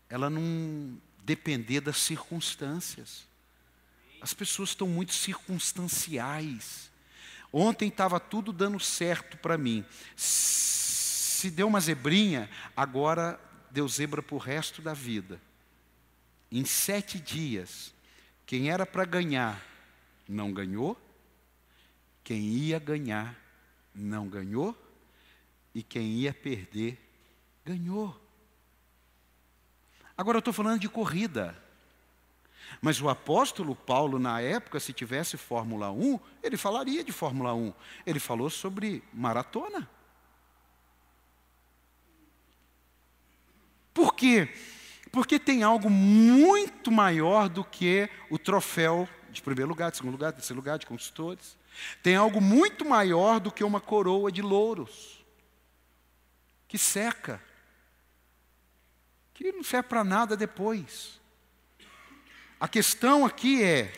ela 0.10 0.32
não 0.32 1.00
depender 1.24 1.82
das 1.82 1.98
circunstâncias. 2.00 3.27
As 4.20 4.34
pessoas 4.34 4.70
estão 4.70 4.88
muito 4.88 5.13
circunstanciais. 5.13 6.89
Ontem 7.53 7.89
estava 7.89 8.20
tudo 8.20 8.51
dando 8.51 8.79
certo 8.79 9.38
para 9.38 9.60
mim. 9.60 9.86
Se 11.38 11.51
deu 11.51 11.67
uma 11.67 11.79
zebrinha, 11.79 12.50
agora 12.75 13.39
deu 13.70 13.88
zebra 13.88 14.24
para 14.24 14.34
o 14.34 14.39
resto 14.39 14.82
da 14.82 14.96
vida. 14.96 15.39
Em 16.51 16.65
sete 16.65 17.20
dias, 17.20 17.94
quem 18.44 18.72
era 18.72 18.88
para 18.88 19.06
ganhar 19.06 19.63
não 20.27 20.51
ganhou, 20.51 21.00
quem 22.24 22.41
ia 22.41 22.79
ganhar 22.79 23.39
não 23.94 24.27
ganhou, 24.27 24.75
e 25.75 25.84
quem 25.84 26.08
ia 26.13 26.34
perder 26.34 27.00
ganhou. 27.63 28.20
Agora 30.17 30.38
eu 30.38 30.39
estou 30.39 30.51
falando 30.51 30.79
de 30.79 30.89
corrida. 30.89 31.56
Mas 32.82 33.00
o 33.00 33.10
apóstolo 33.10 33.75
Paulo, 33.75 34.17
na 34.17 34.41
época, 34.41 34.79
se 34.79 34.91
tivesse 34.91 35.38
Fórmula 35.38 35.91
1, 35.91 36.20
ele 36.41 36.58
falaria 36.58 37.03
de 37.03 37.12
Fórmula 37.12 37.53
1. 37.53 37.72
Ele 38.08 38.20
falou 38.20 38.50
sobre 38.50 39.03
maratona. 39.13 39.88
Por 44.08 44.16
quê? 44.16 44.48
Porque 45.12 45.38
tem 45.38 45.64
algo 45.64 45.90
muito 45.90 46.90
maior 46.90 47.50
do 47.50 47.62
que 47.62 48.10
o 48.30 48.40
troféu 48.40 49.08
de 49.30 49.42
primeiro 49.42 49.68
lugar, 49.68 49.92
de 49.92 49.98
segundo 49.98 50.14
lugar, 50.14 50.32
de 50.32 50.38
terceiro 50.38 50.62
lugar, 50.62 50.80
de 50.80 50.86
consultores. 50.86 51.58
Tem 52.02 52.16
algo 52.16 52.40
muito 52.40 52.86
maior 52.86 53.42
do 53.42 53.52
que 53.52 53.66
uma 53.66 53.82
coroa 53.82 54.32
de 54.32 54.42
louros, 54.42 55.26
que 56.70 56.78
seca, 56.78 57.44
que 59.34 59.52
não 59.52 59.62
serve 59.62 59.90
para 59.90 60.06
nada 60.06 60.38
depois. 60.38 61.20
A 62.58 62.68
questão 62.70 63.26
aqui 63.26 63.62
é: 63.62 63.92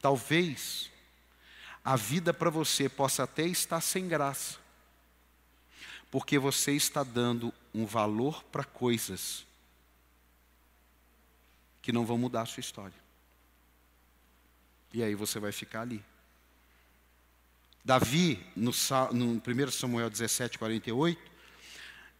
talvez 0.00 0.90
a 1.84 1.94
vida 1.94 2.34
para 2.34 2.50
você 2.50 2.88
possa 2.88 3.22
até 3.22 3.44
estar 3.44 3.80
sem 3.80 4.08
graça, 4.08 4.58
porque 6.10 6.38
você 6.38 6.72
está 6.72 7.02
dando 7.02 7.52
um 7.74 7.86
valor 7.86 8.42
para 8.44 8.64
coisas 8.64 9.46
que 11.80 11.92
não 11.92 12.04
vão 12.04 12.18
mudar 12.18 12.42
a 12.42 12.46
sua 12.46 12.60
história. 12.60 12.98
E 14.92 15.02
aí 15.02 15.14
você 15.14 15.38
vai 15.38 15.52
ficar 15.52 15.82
ali. 15.82 16.02
Davi, 17.84 18.44
no, 18.54 18.72
no 19.12 19.42
1 19.46 19.70
Samuel 19.70 20.10
17, 20.10 20.58
48, 20.58 21.30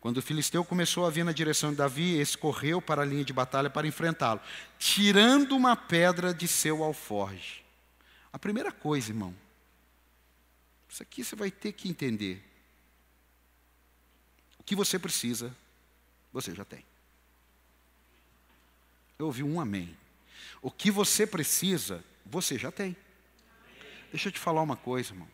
quando 0.01 0.17
o 0.17 0.23
filisteu 0.23 0.65
começou 0.65 1.05
a 1.05 1.11
vir 1.11 1.25
na 1.25 1.33
direção 1.33 1.71
de 1.71 1.77
Davi, 1.77 2.17
esse 2.19 2.39
correu 2.39 2.81
para 2.81 3.03
a 3.03 3.05
linha 3.05 3.25
de 3.25 3.33
batalha 3.33 3.69
para 3.69 3.87
enfrentá-lo, 3.87 4.41
tirando 4.79 5.55
uma 5.55 5.77
pedra 5.77 6.33
de 6.33 6.49
seu 6.49 6.83
alforge. 6.83 7.63
A 8.33 8.39
primeira 8.39 8.73
coisa, 8.73 9.11
irmão, 9.11 9.35
isso 10.89 11.03
aqui 11.03 11.23
você 11.23 11.37
vai 11.37 11.51
ter 11.51 11.73
que 11.73 11.89
entender. 11.89 12.50
O 14.61 14.63
que 14.63 14.77
você 14.77 14.99
precisa, 14.99 15.57
você 16.31 16.55
já 16.55 16.67
tem. 16.67 16.85
Eu 19.19 19.27
ouvi 19.27 19.43
um 19.43 19.59
amém. 19.59 19.97
O 20.61 20.71
que 20.71 20.91
você 20.91 21.27
precisa, 21.27 22.05
você 22.27 22.59
já 22.59 22.71
tem. 22.71 22.95
Deixa 24.11 24.29
eu 24.29 24.33
te 24.33 24.39
falar 24.39 24.61
uma 24.61 24.77
coisa, 24.77 25.13
irmão. 25.13 25.27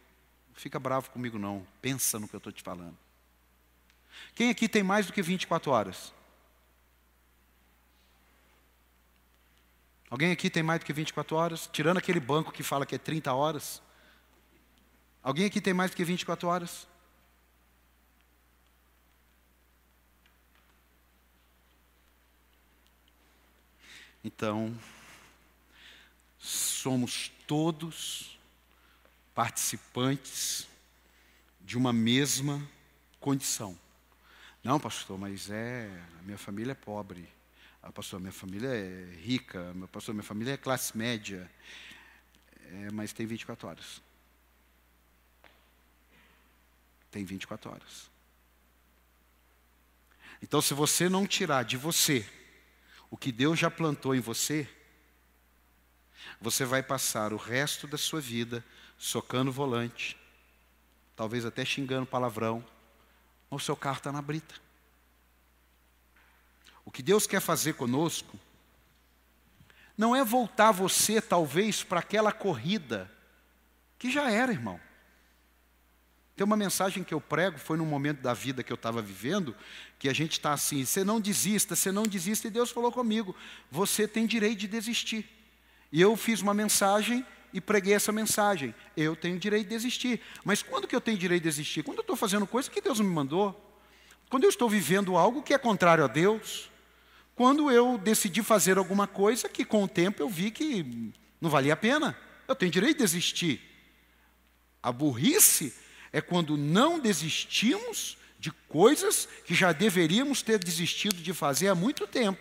Não 0.49 0.54
fica 0.54 0.78
bravo 0.78 1.11
comigo, 1.11 1.40
não. 1.40 1.66
Pensa 1.83 2.21
no 2.21 2.28
que 2.28 2.37
eu 2.37 2.38
estou 2.38 2.52
te 2.52 2.62
falando. 2.62 2.97
Quem 4.33 4.49
aqui 4.49 4.68
tem 4.68 4.85
mais 4.85 5.06
do 5.06 5.12
que 5.12 5.21
24 5.21 5.73
horas? 5.73 6.14
Alguém 10.09 10.30
aqui 10.30 10.49
tem 10.49 10.62
mais 10.62 10.78
do 10.78 10.87
que 10.87 10.92
24 10.92 11.37
horas? 11.37 11.68
Tirando 11.73 11.99
aquele 11.99 12.21
banco 12.21 12.52
que 12.52 12.62
fala 12.62 12.87
que 12.87 12.95
é 12.95 12.99
30 12.99 13.35
horas. 13.35 13.83
Alguém 15.21 15.47
aqui 15.47 15.61
tem 15.61 15.75
mais 15.75 15.90
do 15.90 15.97
que 15.97 16.04
24 16.04 16.49
horas? 16.49 16.87
Então, 24.26 24.76
somos 26.36 27.30
todos 27.47 28.36
participantes 29.32 30.67
de 31.60 31.78
uma 31.78 31.93
mesma 31.93 32.60
condição. 33.21 33.78
Não, 34.65 34.80
pastor, 34.80 35.17
mas 35.17 35.49
é, 35.49 35.89
a 36.19 36.23
minha 36.25 36.36
família 36.36 36.73
é 36.73 36.75
pobre. 36.75 37.28
Ah, 37.80 37.93
pastor, 37.93 38.19
minha 38.19 38.32
família 38.32 38.69
é 38.69 39.15
rica. 39.15 39.73
Pastor, 39.93 40.12
minha 40.12 40.25
família 40.25 40.54
é 40.54 40.56
classe 40.56 40.99
média. 40.99 41.49
É, 42.65 42.91
mas 42.91 43.12
tem 43.12 43.26
24 43.26 43.69
horas. 43.69 44.02
Tem 47.12 47.25
24 47.25 47.71
horas. 47.71 48.10
Então, 50.43 50.60
se 50.60 50.75
você 50.75 51.08
não 51.08 51.28
tirar 51.28 51.62
de 51.62 51.76
você 51.76 52.28
o 53.17 53.19
que 53.19 53.33
Deus 53.33 53.59
já 53.59 53.71
plantou 53.71 54.15
em 54.15 54.21
você, 54.21 54.69
você 56.39 56.67
vai 56.67 56.83
passar 56.83 57.33
o 57.33 57.39
resto 57.39 57.87
da 57.87 57.97
sua 57.97 58.21
vida 58.21 58.63
socando 58.99 59.49
o 59.49 59.55
volante, 59.55 60.19
talvez 61.17 61.47
até 61.47 61.65
xingando 61.65 62.05
palavrão, 62.05 62.63
o 63.50 63.59
seu 63.59 63.75
carro 63.75 63.97
está 63.97 64.13
na 64.13 64.21
brita. 64.21 64.55
O 66.85 66.91
que 66.91 67.02
Deus 67.02 67.26
quer 67.26 67.41
fazer 67.41 67.73
conosco 67.73 68.39
não 69.97 70.15
é 70.15 70.23
voltar 70.23 70.71
você, 70.71 71.19
talvez, 71.19 71.83
para 71.83 72.00
aquela 72.00 72.33
corrida 72.33 73.11
que 73.99 74.11
já 74.11 74.31
era, 74.31 74.52
irmão. 74.52 74.79
Tem 76.36 76.44
uma 76.44 76.56
mensagem 76.56 77.02
que 77.02 77.14
eu 77.14 77.20
prego, 77.20 77.58
foi 77.58 77.78
num 77.78 77.86
momento 77.86 78.20
da 78.20 78.34
vida 78.34 78.62
que 78.62 78.70
eu 78.70 78.75
estava 78.75 79.00
vivendo, 79.00 79.56
que 79.99 80.06
a 80.06 80.12
gente 80.12 80.32
está 80.32 80.52
assim, 80.52 80.84
você 80.84 81.02
não 81.02 81.18
desista, 81.18 81.75
você 81.75 81.90
não 81.90 82.02
desista, 82.02 82.46
e 82.46 82.50
Deus 82.50 82.70
falou 82.70 82.92
comigo, 82.92 83.34
você 83.70 84.06
tem 84.06 84.26
direito 84.26 84.58
de 84.58 84.68
desistir. 84.68 85.26
E 85.90 85.99
eu 85.99 86.14
fiz 86.14 86.42
uma 86.42 86.52
mensagem 86.52 87.25
e 87.54 87.60
preguei 87.60 87.94
essa 87.94 88.12
mensagem. 88.12 88.75
Eu 88.94 89.16
tenho 89.16 89.38
direito 89.38 89.62
de 89.62 89.70
desistir. 89.70 90.20
Mas 90.44 90.62
quando 90.62 90.86
que 90.86 90.94
eu 90.94 91.00
tenho 91.00 91.16
direito 91.16 91.42
de 91.42 91.49
desistir? 91.49 91.82
Quando 91.82 91.99
eu 91.99 92.02
estou 92.02 92.16
fazendo 92.16 92.46
coisa 92.46 92.70
que 92.70 92.82
Deus 92.82 93.00
me 93.00 93.08
mandou. 93.08 93.58
Quando 94.28 94.44
eu 94.44 94.50
estou 94.50 94.68
vivendo 94.68 95.16
algo 95.16 95.42
que 95.42 95.54
é 95.54 95.58
contrário 95.58 96.04
a 96.04 96.06
Deus. 96.06 96.70
Quando 97.34 97.70
eu 97.70 97.96
decidi 97.96 98.42
fazer 98.42 98.76
alguma 98.76 99.06
coisa 99.06 99.49
que 99.49 99.64
com 99.64 99.84
o 99.84 99.88
tempo 99.88 100.22
eu 100.22 100.28
vi 100.28 100.50
que 100.50 101.14
não 101.40 101.49
valia 101.49 101.72
a 101.72 101.76
pena. 101.76 102.14
Eu 102.46 102.54
tenho 102.54 102.70
direito 102.70 102.99
de 102.99 103.04
desistir. 103.04 103.62
A 104.82 104.92
burrice 104.92 105.85
é 106.12 106.21
quando 106.21 106.56
não 106.56 106.99
desistimos 106.99 108.16
de 108.38 108.50
coisas 108.69 109.28
que 109.45 109.54
já 109.54 109.73
deveríamos 109.73 110.42
ter 110.42 110.58
desistido 110.58 111.16
de 111.16 111.32
fazer 111.32 111.69
há 111.69 111.75
muito 111.75 112.06
tempo. 112.06 112.40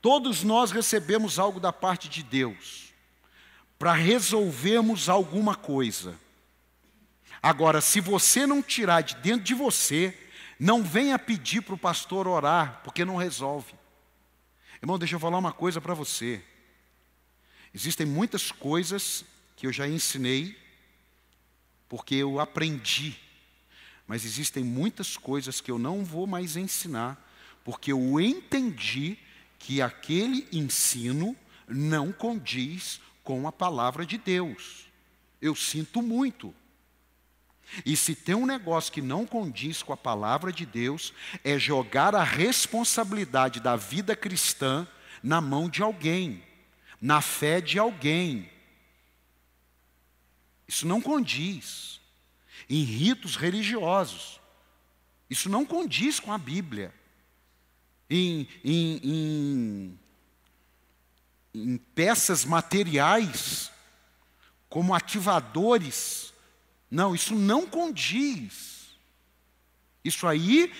Todos 0.00 0.42
nós 0.42 0.70
recebemos 0.70 1.38
algo 1.38 1.58
da 1.58 1.72
parte 1.72 2.08
de 2.08 2.22
Deus 2.22 2.92
para 3.78 3.92
resolvermos 3.92 5.08
alguma 5.08 5.54
coisa. 5.54 6.18
Agora, 7.42 7.80
se 7.80 8.00
você 8.00 8.46
não 8.46 8.60
tirar 8.60 9.02
de 9.02 9.16
dentro 9.16 9.44
de 9.44 9.54
você, 9.54 10.16
não 10.58 10.82
venha 10.82 11.18
pedir 11.18 11.62
para 11.62 11.74
o 11.74 11.78
pastor 11.78 12.26
orar, 12.26 12.80
porque 12.82 13.04
não 13.04 13.16
resolve. 13.16 13.74
Irmão, 14.82 14.98
deixa 14.98 15.14
eu 15.14 15.20
falar 15.20 15.38
uma 15.38 15.52
coisa 15.52 15.80
para 15.80 15.94
você. 15.94 16.42
Existem 17.72 18.06
muitas 18.06 18.50
coisas 18.50 19.24
que 19.58 19.66
eu 19.66 19.72
já 19.72 19.88
ensinei, 19.88 20.56
porque 21.88 22.14
eu 22.14 22.38
aprendi. 22.38 23.18
Mas 24.06 24.24
existem 24.24 24.62
muitas 24.62 25.16
coisas 25.16 25.60
que 25.60 25.68
eu 25.68 25.80
não 25.80 26.04
vou 26.04 26.28
mais 26.28 26.56
ensinar, 26.56 27.28
porque 27.64 27.90
eu 27.90 28.20
entendi 28.20 29.18
que 29.58 29.82
aquele 29.82 30.46
ensino 30.52 31.36
não 31.66 32.12
condiz 32.12 33.00
com 33.24 33.48
a 33.48 33.52
palavra 33.52 34.06
de 34.06 34.16
Deus. 34.16 34.86
Eu 35.42 35.56
sinto 35.56 36.00
muito. 36.00 36.54
E 37.84 37.96
se 37.96 38.14
tem 38.14 38.36
um 38.36 38.46
negócio 38.46 38.92
que 38.92 39.02
não 39.02 39.26
condiz 39.26 39.82
com 39.82 39.92
a 39.92 39.96
palavra 39.96 40.52
de 40.52 40.64
Deus, 40.64 41.12
é 41.42 41.58
jogar 41.58 42.14
a 42.14 42.22
responsabilidade 42.22 43.58
da 43.58 43.74
vida 43.74 44.14
cristã 44.14 44.86
na 45.20 45.40
mão 45.40 45.68
de 45.68 45.82
alguém, 45.82 46.44
na 47.00 47.20
fé 47.20 47.60
de 47.60 47.76
alguém. 47.76 48.48
Isso 50.68 50.86
não 50.86 51.00
condiz. 51.00 51.98
Em 52.68 52.84
ritos 52.84 53.34
religiosos. 53.34 54.38
Isso 55.28 55.48
não 55.48 55.64
condiz 55.64 56.20
com 56.20 56.32
a 56.32 56.38
Bíblia 56.38 56.94
em, 58.08 58.48
em, 58.64 59.00
em, 59.04 59.98
em 61.54 61.76
peças 61.94 62.44
materiais, 62.44 63.70
como 64.68 64.94
ativadores. 64.94 66.32
Não, 66.90 67.14
isso 67.14 67.34
não 67.34 67.66
condiz. 67.66 68.96
Isso 70.04 70.26
aí 70.26 70.72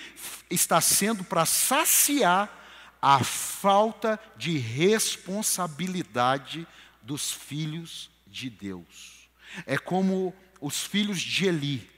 está 0.48 0.80
sendo 0.80 1.22
para 1.22 1.44
saciar 1.44 2.56
a 3.00 3.22
falta 3.22 4.18
de 4.36 4.58
responsabilidade 4.58 6.66
dos 7.02 7.30
filhos 7.30 8.10
de 8.26 8.50
Deus. 8.50 9.17
É 9.66 9.76
como 9.76 10.34
os 10.60 10.82
filhos 10.84 11.20
de 11.20 11.46
Eli, 11.46 11.90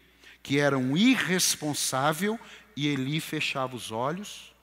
que 0.43 0.59
eram 0.59 0.97
irresponsável 0.97 2.39
e 2.77 2.87
Eli 2.89 3.21
fechava 3.21 3.77
os 3.77 3.91
olhos 3.91 4.55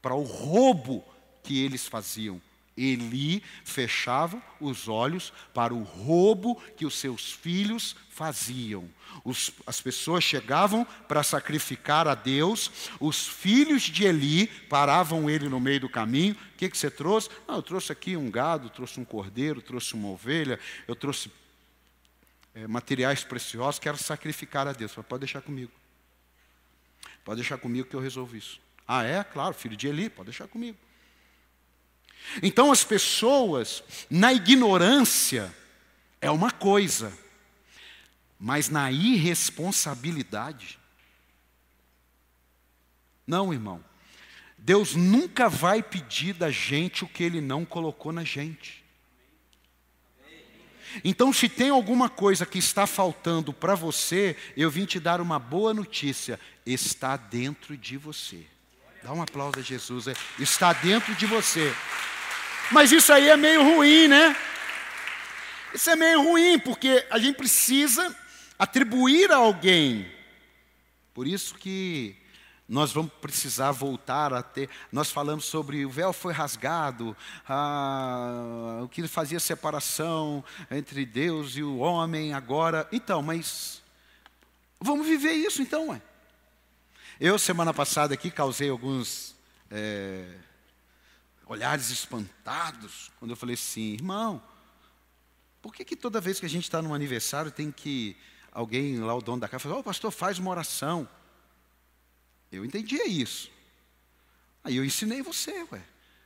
para 0.00 0.14
o 0.14 0.22
roubo 0.22 1.04
que 1.42 1.62
eles 1.62 1.86
faziam. 1.86 2.40
Eli 2.76 3.42
fechava 3.64 4.42
os 4.58 4.88
olhos 4.88 5.32
para 5.52 5.74
o 5.74 5.82
roubo 5.82 6.60
que 6.76 6.86
os 6.86 6.94
seus 6.94 7.32
filhos 7.32 7.94
faziam. 8.08 8.88
Os, 9.24 9.52
as 9.66 9.80
pessoas 9.80 10.24
chegavam 10.24 10.86
para 11.06 11.22
sacrificar 11.22 12.08
a 12.08 12.14
Deus, 12.14 12.70
os 12.98 13.26
filhos 13.26 13.82
de 13.82 14.04
Eli 14.04 14.46
paravam 14.46 15.28
ele 15.28 15.48
no 15.48 15.60
meio 15.60 15.80
do 15.80 15.88
caminho. 15.88 16.34
O 16.54 16.56
que, 16.56 16.70
que 16.70 16.78
você 16.78 16.90
trouxe? 16.90 17.28
Não, 17.46 17.56
eu 17.56 17.62
trouxe 17.62 17.92
aqui 17.92 18.16
um 18.16 18.30
gado, 18.30 18.70
trouxe 18.70 18.98
um 18.98 19.04
cordeiro, 19.04 19.60
trouxe 19.60 19.94
uma 19.94 20.08
ovelha, 20.08 20.58
eu 20.88 20.96
trouxe 20.96 21.30
é, 22.60 22.66
materiais 22.66 23.24
preciosos, 23.24 23.78
quero 23.78 23.96
sacrificar 23.96 24.66
a 24.66 24.72
Deus. 24.72 24.92
pode 24.92 25.20
deixar 25.20 25.40
comigo. 25.40 25.72
Pode 27.24 27.40
deixar 27.40 27.58
comigo 27.58 27.88
que 27.88 27.96
eu 27.96 28.00
resolvo 28.00 28.36
isso. 28.36 28.60
Ah, 28.86 29.02
é? 29.02 29.22
Claro, 29.24 29.54
filho 29.54 29.76
de 29.76 29.88
Eli, 29.88 30.10
pode 30.10 30.26
deixar 30.26 30.46
comigo. 30.48 30.76
Então 32.42 32.70
as 32.70 32.84
pessoas, 32.84 33.82
na 34.10 34.32
ignorância, 34.32 35.54
é 36.20 36.30
uma 36.30 36.50
coisa, 36.50 37.16
mas 38.38 38.68
na 38.68 38.92
irresponsabilidade. 38.92 40.78
Não, 43.26 43.52
irmão. 43.52 43.82
Deus 44.58 44.94
nunca 44.94 45.48
vai 45.48 45.82
pedir 45.82 46.34
da 46.34 46.50
gente 46.50 47.04
o 47.04 47.08
que 47.08 47.22
Ele 47.22 47.40
não 47.40 47.64
colocou 47.64 48.12
na 48.12 48.24
gente. 48.24 48.79
Então, 51.04 51.32
se 51.32 51.48
tem 51.48 51.70
alguma 51.70 52.08
coisa 52.08 52.44
que 52.44 52.58
está 52.58 52.86
faltando 52.86 53.52
para 53.52 53.74
você, 53.74 54.36
eu 54.56 54.70
vim 54.70 54.84
te 54.84 54.98
dar 54.98 55.20
uma 55.20 55.38
boa 55.38 55.72
notícia: 55.72 56.38
está 56.66 57.16
dentro 57.16 57.76
de 57.76 57.96
você. 57.96 58.44
Dá 59.02 59.12
um 59.12 59.22
aplauso 59.22 59.58
a 59.58 59.62
Jesus. 59.62 60.08
É, 60.08 60.14
está 60.38 60.72
dentro 60.72 61.14
de 61.14 61.26
você. 61.26 61.72
Mas 62.70 62.92
isso 62.92 63.12
aí 63.12 63.28
é 63.28 63.36
meio 63.36 63.62
ruim, 63.62 64.08
né? 64.08 64.36
Isso 65.74 65.88
é 65.90 65.96
meio 65.96 66.22
ruim, 66.22 66.58
porque 66.58 67.06
a 67.10 67.18
gente 67.18 67.36
precisa 67.36 68.14
atribuir 68.58 69.30
a 69.32 69.36
alguém. 69.36 70.10
Por 71.14 71.26
isso 71.26 71.54
que 71.54 72.16
nós 72.70 72.92
vamos 72.92 73.12
precisar 73.14 73.72
voltar 73.72 74.32
a 74.32 74.44
ter. 74.44 74.70
Nós 74.92 75.10
falamos 75.10 75.44
sobre 75.44 75.84
o 75.84 75.90
véu 75.90 76.12
foi 76.12 76.32
rasgado, 76.32 77.16
o 78.80 78.88
que 78.88 79.08
fazia 79.08 79.40
separação 79.40 80.44
entre 80.70 81.04
Deus 81.04 81.56
e 81.56 81.64
o 81.64 81.78
homem 81.78 82.32
agora. 82.32 82.88
Então, 82.92 83.20
mas 83.22 83.82
vamos 84.80 85.04
viver 85.04 85.32
isso 85.32 85.60
então, 85.60 85.88
ué. 85.88 86.00
Eu, 87.18 87.40
semana 87.40 87.74
passada 87.74 88.14
aqui, 88.14 88.30
causei 88.30 88.70
alguns 88.70 89.34
é, 89.68 90.36
olhares 91.46 91.90
espantados 91.90 93.10
quando 93.18 93.32
eu 93.32 93.36
falei 93.36 93.54
assim, 93.54 93.94
irmão, 93.94 94.40
por 95.60 95.74
que, 95.74 95.84
que 95.84 95.96
toda 95.96 96.20
vez 96.20 96.38
que 96.38 96.46
a 96.46 96.48
gente 96.48 96.64
está 96.64 96.80
num 96.80 96.94
aniversário 96.94 97.50
tem 97.50 97.72
que 97.72 98.16
alguém 98.52 99.00
lá, 99.00 99.12
o 99.12 99.20
dono 99.20 99.40
da 99.40 99.48
casa, 99.48 99.64
fala, 99.64 99.78
oh, 99.78 99.82
pastor, 99.82 100.12
faz 100.12 100.38
uma 100.38 100.52
oração. 100.52 101.08
Eu 102.50 102.64
entendia 102.64 103.06
isso. 103.06 103.50
Aí 104.62 104.76
eu 104.76 104.84
ensinei 104.84 105.22
você, 105.22 105.66
ué. 105.72 105.82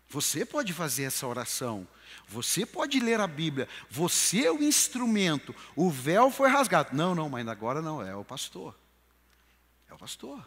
Você 0.08 0.44
pode 0.44 0.72
fazer 0.72 1.04
essa 1.04 1.26
oração. 1.26 1.86
Você 2.28 2.64
pode 2.64 3.00
ler 3.00 3.20
a 3.20 3.26
Bíblia. 3.26 3.68
Você 3.90 4.44
é 4.44 4.52
o 4.52 4.62
instrumento. 4.62 5.54
O 5.74 5.90
véu 5.90 6.30
foi 6.30 6.48
rasgado. 6.48 6.94
Não, 6.94 7.14
não, 7.14 7.28
mas 7.28 7.46
agora 7.48 7.82
não. 7.82 8.02
É 8.02 8.14
o 8.14 8.24
pastor. 8.24 8.76
É 9.90 9.94
o 9.94 9.98
pastor. 9.98 10.46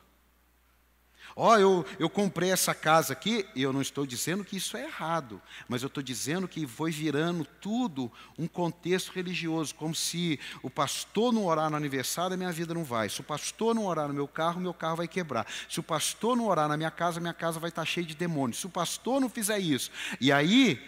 Ó, 1.39 1.53
oh, 1.53 1.57
eu, 1.59 1.85
eu 1.99 2.09
comprei 2.09 2.49
essa 2.49 2.73
casa 2.73 3.13
aqui, 3.13 3.45
eu 3.55 3.71
não 3.71 3.79
estou 3.79 4.07
dizendo 4.07 4.43
que 4.43 4.57
isso 4.57 4.75
é 4.75 4.85
errado, 4.85 5.39
mas 5.67 5.83
eu 5.83 5.87
estou 5.87 6.01
dizendo 6.01 6.47
que 6.47 6.65
foi 6.65 6.89
virando 6.89 7.45
tudo 7.61 8.11
um 8.39 8.47
contexto 8.47 9.11
religioso, 9.11 9.75
como 9.75 9.93
se 9.93 10.39
o 10.63 10.69
pastor 10.69 11.31
não 11.31 11.45
orar 11.45 11.69
no 11.69 11.77
aniversário, 11.77 12.33
a 12.33 12.37
minha 12.37 12.51
vida 12.51 12.73
não 12.73 12.83
vai. 12.83 13.07
Se 13.07 13.21
o 13.21 13.23
pastor 13.23 13.75
não 13.75 13.85
orar 13.85 14.07
no 14.07 14.15
meu 14.15 14.27
carro, 14.27 14.59
meu 14.59 14.73
carro 14.73 14.95
vai 14.95 15.07
quebrar. 15.07 15.45
Se 15.69 15.79
o 15.79 15.83
pastor 15.83 16.35
não 16.35 16.47
orar 16.47 16.67
na 16.67 16.75
minha 16.75 16.89
casa, 16.89 17.19
minha 17.19 17.35
casa 17.35 17.59
vai 17.59 17.69
estar 17.69 17.85
cheia 17.85 18.07
de 18.07 18.15
demônios. 18.15 18.59
Se 18.59 18.65
o 18.65 18.71
pastor 18.71 19.21
não 19.21 19.29
fizer 19.29 19.59
isso. 19.59 19.91
E 20.19 20.31
aí, 20.31 20.83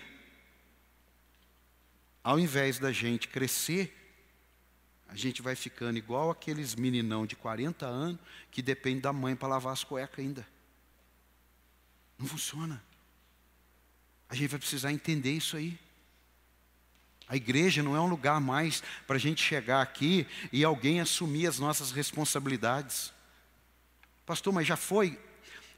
ao 2.23 2.39
invés 2.39 2.79
da 2.79 2.91
gente 2.91 3.27
crescer, 3.27 3.98
a 5.09 5.15
gente 5.15 5.41
vai 5.41 5.55
ficando 5.55 5.97
igual 5.97 6.29
aqueles 6.29 6.75
meninão 6.75 7.25
de 7.25 7.35
40 7.35 7.85
anos 7.85 8.19
que 8.51 8.61
depende 8.61 9.01
da 9.01 9.11
mãe 9.11 9.35
para 9.35 9.47
lavar 9.47 9.73
as 9.73 9.83
cuecas 9.83 10.19
ainda. 10.19 10.47
Não 12.17 12.27
funciona. 12.27 12.81
A 14.29 14.35
gente 14.35 14.49
vai 14.49 14.59
precisar 14.59 14.91
entender 14.91 15.31
isso 15.31 15.57
aí. 15.57 15.79
A 17.27 17.35
igreja 17.35 17.81
não 17.81 17.95
é 17.95 18.01
um 18.01 18.07
lugar 18.07 18.39
mais 18.39 18.83
para 19.07 19.15
a 19.15 19.19
gente 19.19 19.41
chegar 19.41 19.81
aqui 19.81 20.27
e 20.51 20.63
alguém 20.63 20.99
assumir 20.99 21.47
as 21.47 21.59
nossas 21.59 21.91
responsabilidades. 21.91 23.11
Pastor, 24.25 24.53
mas 24.53 24.67
já 24.67 24.75
foi? 24.75 25.19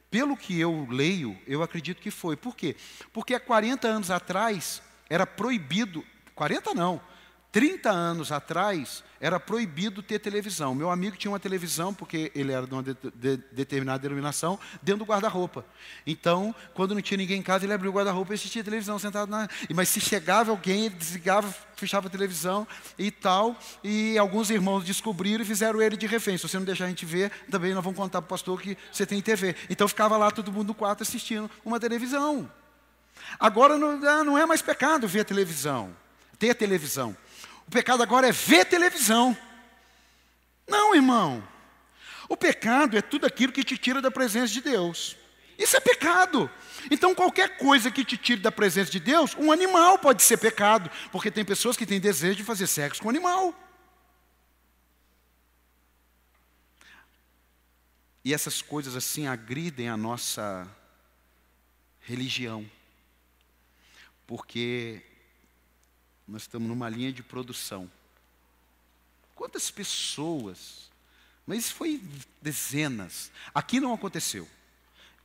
Pelo 0.09 0.35
que 0.35 0.59
eu 0.59 0.87
leio, 0.89 1.39
eu 1.47 1.63
acredito 1.63 2.01
que 2.01 2.11
foi. 2.11 2.35
Por 2.35 2.55
quê? 2.55 2.75
Porque 3.13 3.33
há 3.33 3.39
40 3.39 3.87
anos 3.87 4.11
atrás 4.11 4.81
era 5.09 5.25
proibido, 5.25 6.05
40 6.35 6.73
não, 6.73 7.01
30 7.51 7.89
anos 7.89 8.31
atrás, 8.31 9.03
era 9.19 9.39
proibido 9.39 10.01
ter 10.01 10.19
televisão. 10.19 10.73
Meu 10.73 10.89
amigo 10.89 11.17
tinha 11.17 11.29
uma 11.29 11.39
televisão, 11.39 11.93
porque 11.93 12.31
ele 12.33 12.53
era 12.53 12.65
de 12.65 12.73
uma 12.73 12.81
de, 12.81 12.95
de, 13.13 13.37
determinada 13.51 13.99
denominação, 13.99 14.57
dentro 14.81 14.99
do 14.99 15.05
guarda-roupa. 15.05 15.65
Então, 16.07 16.55
quando 16.73 16.95
não 16.95 17.01
tinha 17.01 17.17
ninguém 17.17 17.39
em 17.39 17.43
casa, 17.43 17.65
ele 17.65 17.73
abriu 17.73 17.91
o 17.91 17.93
guarda-roupa 17.93 18.33
e 18.33 18.35
assistia 18.35 18.63
televisão 18.63 18.97
sentado 18.97 19.29
na. 19.29 19.49
Mas 19.75 19.89
se 19.89 19.99
chegava 19.99 20.49
alguém, 20.49 20.85
ele 20.85 20.95
desligava, 20.95 21.53
fechava 21.75 22.07
a 22.07 22.09
televisão 22.09 22.65
e 22.97 23.11
tal. 23.11 23.55
E 23.83 24.17
alguns 24.17 24.49
irmãos 24.49 24.85
descobriram 24.85 25.43
e 25.43 25.45
fizeram 25.45 25.81
ele 25.81 25.97
de 25.97 26.07
refém. 26.07 26.37
Se 26.37 26.47
você 26.47 26.57
não 26.57 26.65
deixar 26.65 26.85
a 26.85 26.89
gente 26.89 27.05
ver, 27.05 27.31
também 27.51 27.73
nós 27.73 27.83
vamos 27.83 27.99
contar 27.99 28.21
para 28.21 28.27
o 28.27 28.29
pastor 28.29 28.61
que 28.61 28.77
você 28.91 29.05
tem 29.05 29.21
TV. 29.21 29.55
Então 29.69 29.87
ficava 29.89 30.15
lá 30.15 30.31
todo 30.31 30.51
mundo 30.53 30.69
no 30.69 30.73
quarto 30.73 31.03
assistindo 31.03 31.51
uma 31.65 31.79
televisão. 31.79 32.49
Agora 33.37 33.77
não, 33.77 34.01
ah, 34.07 34.23
não 34.23 34.37
é 34.37 34.45
mais 34.45 34.61
pecado 34.61 35.07
ver 35.07 35.25
televisão, 35.25 35.95
ter 36.39 36.55
televisão. 36.55 37.15
O 37.67 37.71
pecado 37.71 38.03
agora 38.03 38.27
é 38.27 38.31
ver 38.31 38.65
televisão. 38.65 39.37
Não, 40.67 40.95
irmão. 40.95 41.45
O 42.27 42.37
pecado 42.37 42.97
é 42.97 43.01
tudo 43.01 43.25
aquilo 43.25 43.51
que 43.51 43.63
te 43.63 43.77
tira 43.77 44.01
da 44.01 44.09
presença 44.09 44.53
de 44.53 44.61
Deus. 44.61 45.17
Isso 45.57 45.75
é 45.75 45.79
pecado. 45.79 46.49
Então, 46.89 47.13
qualquer 47.13 47.57
coisa 47.57 47.91
que 47.91 48.03
te 48.03 48.17
tire 48.17 48.41
da 48.41 48.51
presença 48.51 48.89
de 48.89 48.99
Deus, 48.99 49.35
um 49.37 49.51
animal 49.51 49.99
pode 49.99 50.23
ser 50.23 50.37
pecado, 50.37 50.89
porque 51.11 51.29
tem 51.29 51.45
pessoas 51.45 51.77
que 51.77 51.85
têm 51.85 51.99
desejo 51.99 52.37
de 52.37 52.43
fazer 52.43 52.67
sexo 52.67 53.01
com 53.01 53.09
animal. 53.09 53.53
E 58.23 58.33
essas 58.33 58.61
coisas 58.61 58.95
assim 58.95 59.27
agridem 59.27 59.89
a 59.89 59.97
nossa 59.97 60.67
religião, 61.99 62.69
porque 64.25 65.03
nós 66.31 66.43
estamos 66.43 66.67
numa 66.67 66.87
linha 66.87 67.11
de 67.11 67.21
produção. 67.21 67.91
Quantas 69.35 69.69
pessoas? 69.69 70.89
Mas 71.45 71.69
foi 71.69 72.01
dezenas. 72.41 73.29
Aqui 73.53 73.81
não 73.81 73.93
aconteceu. 73.93 74.47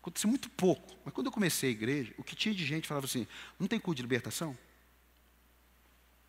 Aconteceu 0.01 0.29
muito 0.29 0.51
pouco. 0.51 0.97
Mas 1.05 1.15
quando 1.15 1.27
eu 1.27 1.33
comecei 1.33 1.69
a 1.69 1.73
igreja, 1.73 2.13
o 2.19 2.25
que 2.25 2.35
tinha 2.35 2.53
de 2.53 2.67
gente 2.67 2.89
falava 2.89 3.07
assim: 3.07 3.27
não 3.59 3.69
tem 3.69 3.79
culto 3.79 3.97
de 3.97 4.03
libertação? 4.03 4.59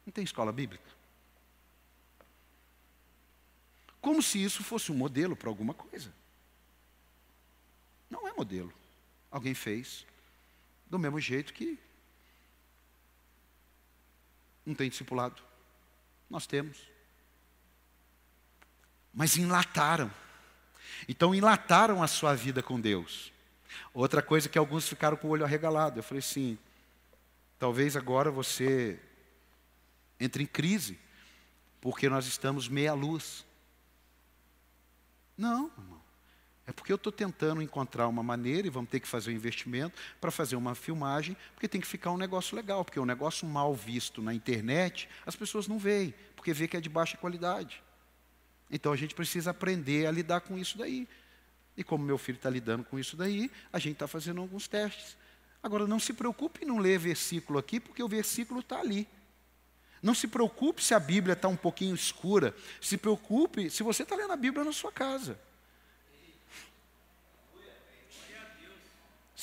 Não 0.06 0.14
tem 0.14 0.24
escola 0.24 0.52
bíblica? 0.52 0.86
Como 4.00 4.22
se 4.22 4.42
isso 4.42 4.64
fosse 4.64 4.92
um 4.92 4.96
modelo 4.96 5.36
para 5.36 5.50
alguma 5.50 5.74
coisa. 5.74 6.14
Não 8.10 8.28
é 8.28 8.34
modelo. 8.34 8.72
Alguém 9.32 9.56
fez 9.56 10.06
do 10.88 11.00
mesmo 11.00 11.20
jeito 11.20 11.52
que 11.52 11.80
não 14.68 14.76
tem 14.76 14.90
discipulado. 14.90 15.42
Nós 16.30 16.46
temos. 16.46 16.78
Mas 19.14 19.38
enlataram. 19.38 20.12
Então 21.08 21.34
enlataram 21.34 22.04
a 22.04 22.08
sua 22.08 22.36
vida 22.36 22.62
com 22.62 22.80
Deus. 22.80 23.32
Outra 23.94 24.22
coisa 24.22 24.50
que 24.50 24.58
alguns 24.58 24.88
ficaram 24.88 25.16
com 25.16 25.28
o 25.28 25.32
olho 25.32 25.46
arregalado. 25.46 26.00
Eu 26.00 26.04
falei 26.04 26.20
assim: 26.20 26.58
talvez 27.58 27.96
agora 27.96 28.30
você 28.30 29.00
entre 30.20 30.44
em 30.44 30.48
crise, 30.48 31.00
porque 31.80 32.10
nós 32.10 32.28
estamos 32.28 32.68
meia 32.68 32.94
luz. 32.94 33.46
Não, 35.38 35.72
irmão. 35.78 35.97
É 36.68 36.74
porque 36.74 36.92
eu 36.92 36.98
estou 36.98 37.14
tentando 37.14 37.62
encontrar 37.62 38.10
uma 38.10 38.22
maneira, 38.22 38.68
e 38.68 38.70
vamos 38.70 38.90
ter 38.90 39.00
que 39.00 39.08
fazer 39.08 39.32
um 39.32 39.34
investimento 39.34 39.98
para 40.20 40.30
fazer 40.30 40.58
uma 40.58 40.76
filmagem, 40.76 41.38
porque 41.54 41.66
tem 41.66 41.80
que 41.80 41.88
ficar 41.88 42.12
um 42.12 42.18
negócio 42.18 42.58
legal, 42.58 42.84
porque 42.84 43.00
um 43.00 43.06
negócio 43.06 43.48
mal 43.48 43.74
visto 43.74 44.22
na 44.22 44.34
internet, 44.34 45.08
as 45.26 45.34
pessoas 45.34 45.66
não 45.66 45.80
veem, 45.80 46.14
porque 46.36 46.52
vê 46.52 46.68
que 46.68 46.76
é 46.76 46.82
de 46.82 46.90
baixa 46.90 47.16
qualidade. 47.16 47.82
Então 48.70 48.92
a 48.92 48.98
gente 48.98 49.16
precisa 49.16 49.52
aprender 49.52 50.08
a 50.08 50.12
lidar 50.12 50.42
com 50.42 50.58
isso 50.58 50.78
daí. 50.78 51.08
E 51.78 51.86
como 51.86 52.04
meu 52.04 52.18
filho 52.18 52.36
está 52.36 52.50
lidando 52.50 52.84
com 52.84 53.00
isso 53.00 53.16
daí, 53.16 53.50
a 53.72 53.80
gente 53.80 53.94
está 53.94 54.08
fazendo 54.08 54.42
alguns 54.42 54.68
testes. 54.68 55.16
Agora, 55.64 55.88
não 55.88 56.00
se 56.00 56.12
preocupe 56.12 56.64
em 56.64 56.68
não 56.68 56.80
ler 56.80 57.00
versículo 57.00 57.58
aqui, 57.60 57.80
porque 57.80 58.04
o 58.04 58.10
versículo 58.10 58.60
está 58.60 58.80
ali. 58.80 59.08
Não 60.02 60.14
se 60.14 60.28
preocupe 60.28 60.84
se 60.84 60.94
a 60.94 61.00
Bíblia 61.00 61.34
está 61.34 61.48
um 61.48 61.56
pouquinho 61.56 61.96
escura. 61.96 62.54
Se 62.82 62.98
preocupe 62.98 63.70
se 63.70 63.84
você 63.84 64.04
está 64.04 64.16
lendo 64.16 64.34
a 64.34 64.38
Bíblia 64.38 64.66
na 64.66 64.74
sua 64.74 64.92
casa. 64.92 65.40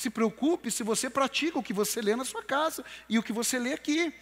Se 0.05 0.09
preocupe 0.11 0.69
se 0.69 0.83
você 0.83 1.09
pratica 1.09 1.57
o 1.57 1.63
que 1.63 1.73
você 1.73 1.99
lê 1.99 2.15
na 2.15 2.23
sua 2.23 2.43
casa 2.43 2.85
e 3.09 3.17
o 3.17 3.23
que 3.23 3.33
você 3.33 3.57
lê 3.57 3.73
aqui. 3.73 4.13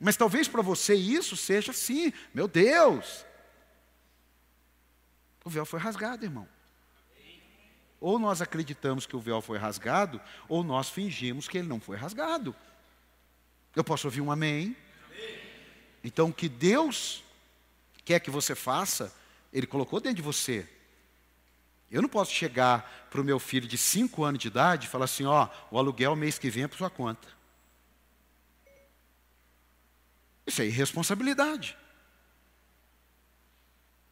Mas 0.00 0.16
talvez 0.16 0.48
para 0.48 0.62
você 0.62 0.94
isso 0.94 1.36
seja 1.36 1.72
assim, 1.72 2.10
meu 2.32 2.48
Deus. 2.48 3.26
O 5.44 5.50
véu 5.50 5.66
foi 5.66 5.78
rasgado, 5.78 6.24
irmão. 6.24 6.48
Ou 8.00 8.18
nós 8.18 8.40
acreditamos 8.40 9.04
que 9.04 9.14
o 9.14 9.20
véu 9.20 9.42
foi 9.42 9.58
rasgado, 9.58 10.18
ou 10.48 10.64
nós 10.64 10.88
fingimos 10.88 11.46
que 11.46 11.58
ele 11.58 11.68
não 11.68 11.78
foi 11.78 11.98
rasgado. 11.98 12.56
Eu 13.76 13.84
posso 13.84 14.06
ouvir 14.06 14.22
um 14.22 14.32
amém? 14.32 14.74
Então, 16.02 16.30
o 16.30 16.32
que 16.32 16.48
Deus 16.48 17.22
quer 18.06 18.20
que 18.20 18.30
você 18.30 18.54
faça, 18.54 19.14
Ele 19.52 19.66
colocou 19.66 20.00
dentro 20.00 20.16
de 20.16 20.22
você. 20.22 20.66
Eu 21.90 22.00
não 22.00 22.08
posso 22.08 22.32
chegar 22.32 23.08
para 23.10 23.20
o 23.20 23.24
meu 23.24 23.40
filho 23.40 23.66
de 23.66 23.76
5 23.76 24.22
anos 24.22 24.38
de 24.38 24.46
idade 24.46 24.86
e 24.86 24.90
falar 24.90 25.06
assim: 25.06 25.24
ó, 25.24 25.48
o 25.70 25.78
aluguel 25.78 26.14
mês 26.14 26.38
que 26.38 26.48
vem 26.48 26.64
é 26.64 26.68
por 26.68 26.78
sua 26.78 26.90
conta. 26.90 27.28
Isso 30.46 30.62
é 30.62 30.66
irresponsabilidade. 30.66 31.76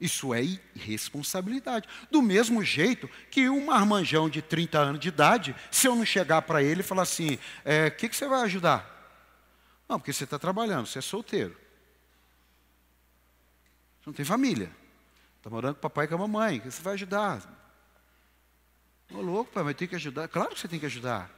Isso 0.00 0.32
é 0.32 0.42
irresponsabilidade. 0.42 1.88
Do 2.10 2.22
mesmo 2.22 2.62
jeito 2.62 3.08
que 3.30 3.48
um 3.48 3.66
marmanjão 3.66 4.28
de 4.28 4.40
30 4.40 4.78
anos 4.78 5.00
de 5.00 5.08
idade, 5.08 5.56
se 5.70 5.88
eu 5.88 5.96
não 5.96 6.04
chegar 6.04 6.42
para 6.42 6.62
ele 6.62 6.80
e 6.80 6.84
falar 6.84 7.02
assim: 7.02 7.34
o 7.34 7.38
é, 7.64 7.90
que, 7.90 8.08
que 8.08 8.16
você 8.16 8.26
vai 8.26 8.42
ajudar? 8.42 8.96
Não, 9.88 9.98
porque 9.98 10.12
você 10.12 10.24
está 10.24 10.38
trabalhando, 10.38 10.86
você 10.86 10.98
é 10.98 11.02
solteiro. 11.02 11.56
Você 14.00 14.06
não 14.06 14.12
tem 14.12 14.24
família. 14.24 14.70
Está 15.36 15.48
morando 15.48 15.74
com 15.74 15.78
o 15.78 15.82
papai 15.82 16.04
e 16.04 16.08
com 16.08 16.16
a 16.16 16.18
mamãe. 16.18 16.58
O 16.58 16.60
que 16.62 16.70
você 16.70 16.82
vai 16.82 16.94
ajudar? 16.94 17.57
Ô 19.12 19.20
louco, 19.20 19.50
pai, 19.52 19.62
mas 19.62 19.76
tem 19.76 19.88
que 19.88 19.96
ajudar. 19.96 20.28
Claro 20.28 20.50
que 20.50 20.60
você 20.60 20.68
tem 20.68 20.78
que 20.78 20.86
ajudar. 20.86 21.30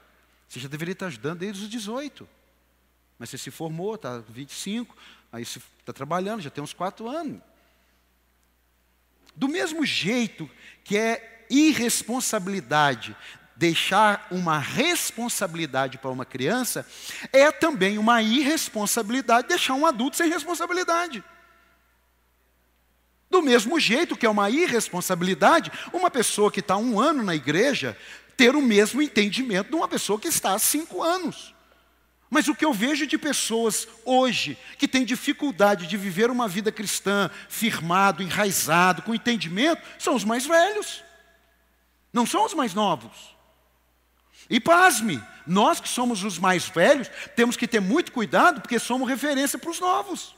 Você 0.49 0.59
já 0.59 0.69
deveria 0.69 0.93
estar 0.93 1.07
ajudando 1.07 1.39
desde 1.39 1.63
os 1.63 1.69
18. 1.69 2.29
Mas 3.19 3.31
você 3.31 3.39
se 3.39 3.51
formou, 3.51 3.95
está 3.95 4.19
25, 4.19 4.97
aí 5.31 5.45
você 5.45 5.61
está 5.79 5.93
trabalhando, 5.93 6.41
já 6.41 6.51
tem 6.51 6.65
uns 6.65 6.73
4 6.73 7.09
anos. 7.09 7.41
Do 9.37 9.47
mesmo 9.47 9.85
jeito 9.87 10.51
que 10.83 10.97
é 10.97 11.47
irresponsabilidade 11.49 13.17
deixar 13.55 14.27
uma 14.31 14.59
responsabilidade 14.59 15.99
para 15.99 16.11
uma 16.11 16.25
criança, 16.25 16.87
é 17.31 17.53
também 17.53 17.99
uma 17.99 18.23
irresponsabilidade 18.23 19.49
deixar 19.49 19.75
um 19.75 19.85
adulto 19.85 20.17
sem 20.17 20.31
responsabilidade. 20.31 21.23
Do 23.31 23.41
mesmo 23.41 23.79
jeito 23.79 24.17
que 24.17 24.27
é 24.27 24.31
uma 24.31 24.51
irresponsabilidade 24.51 25.71
uma 25.93 26.11
pessoa 26.11 26.51
que 26.51 26.61
está 26.61 26.77
um 26.77 26.99
ano 26.99 27.23
na 27.23 27.35
igreja 27.35 27.97
ter 28.37 28.57
o 28.57 28.63
mesmo 28.63 29.01
entendimento 29.01 29.69
de 29.69 29.77
uma 29.77 29.87
pessoa 29.87 30.19
que 30.19 30.29
está 30.29 30.55
há 30.55 30.59
cinco 30.59 31.03
anos. 31.03 31.55
Mas 32.29 32.49
o 32.49 32.55
que 32.55 32.65
eu 32.65 32.73
vejo 32.73 33.07
de 33.07 33.19
pessoas 33.19 33.87
hoje 34.05 34.57
que 34.79 34.89
têm 34.89 35.05
dificuldade 35.05 35.87
de 35.87 35.97
viver 35.97 36.31
uma 36.31 36.49
vida 36.49 36.73
cristã 36.73 37.31
firmado, 37.49 38.23
enraizado, 38.23 39.03
com 39.03 39.15
entendimento, 39.15 39.83
são 39.99 40.15
os 40.15 40.25
mais 40.25 40.47
velhos. 40.47 41.03
Não 42.13 42.25
são 42.25 42.45
os 42.45 42.55
mais 42.55 42.73
novos. 42.73 43.37
E 44.49 44.59
pasme, 44.59 45.23
nós 45.47 45.81
que 45.81 45.89
somos 45.89 46.25
os 46.25 46.39
mais 46.39 46.69
velhos, 46.69 47.11
temos 47.37 47.57
que 47.57 47.69
ter 47.69 47.81
muito 47.81 48.11
cuidado 48.11 48.61
porque 48.61 48.79
somos 48.79 49.09
referência 49.09 49.59
para 49.59 49.71
os 49.71 49.81
novos. 49.81 50.35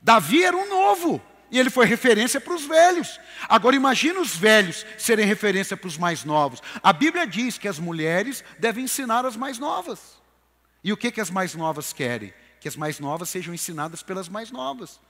Davi 0.00 0.44
era 0.44 0.56
um 0.56 0.68
novo. 0.68 1.22
E 1.54 1.58
ele 1.60 1.70
foi 1.70 1.86
referência 1.86 2.40
para 2.40 2.52
os 2.52 2.64
velhos. 2.64 3.20
Agora 3.48 3.76
imagine 3.76 4.18
os 4.18 4.34
velhos 4.34 4.84
serem 4.98 5.24
referência 5.24 5.76
para 5.76 5.86
os 5.86 5.96
mais 5.96 6.24
novos. 6.24 6.60
A 6.82 6.92
Bíblia 6.92 7.28
diz 7.28 7.56
que 7.56 7.68
as 7.68 7.78
mulheres 7.78 8.42
devem 8.58 8.82
ensinar 8.82 9.24
as 9.24 9.36
mais 9.36 9.56
novas. 9.56 10.20
E 10.82 10.92
o 10.92 10.96
que, 10.96 11.12
que 11.12 11.20
as 11.20 11.30
mais 11.30 11.54
novas 11.54 11.92
querem? 11.92 12.34
Que 12.58 12.66
as 12.66 12.74
mais 12.74 12.98
novas 12.98 13.28
sejam 13.28 13.54
ensinadas 13.54 14.02
pelas 14.02 14.28
mais 14.28 14.50
novas. 14.50 15.00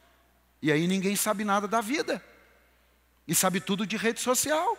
E 0.61 0.71
aí 0.71 0.87
ninguém 0.87 1.17
sabe 1.17 1.45
nada 1.45 1.67
da 1.67 1.81
vida. 1.81 2.23
E 3.27 3.35
sabe 3.35 3.59
tudo 3.59 3.87
de 3.87 3.97
rede 3.97 4.21
social. 4.21 4.77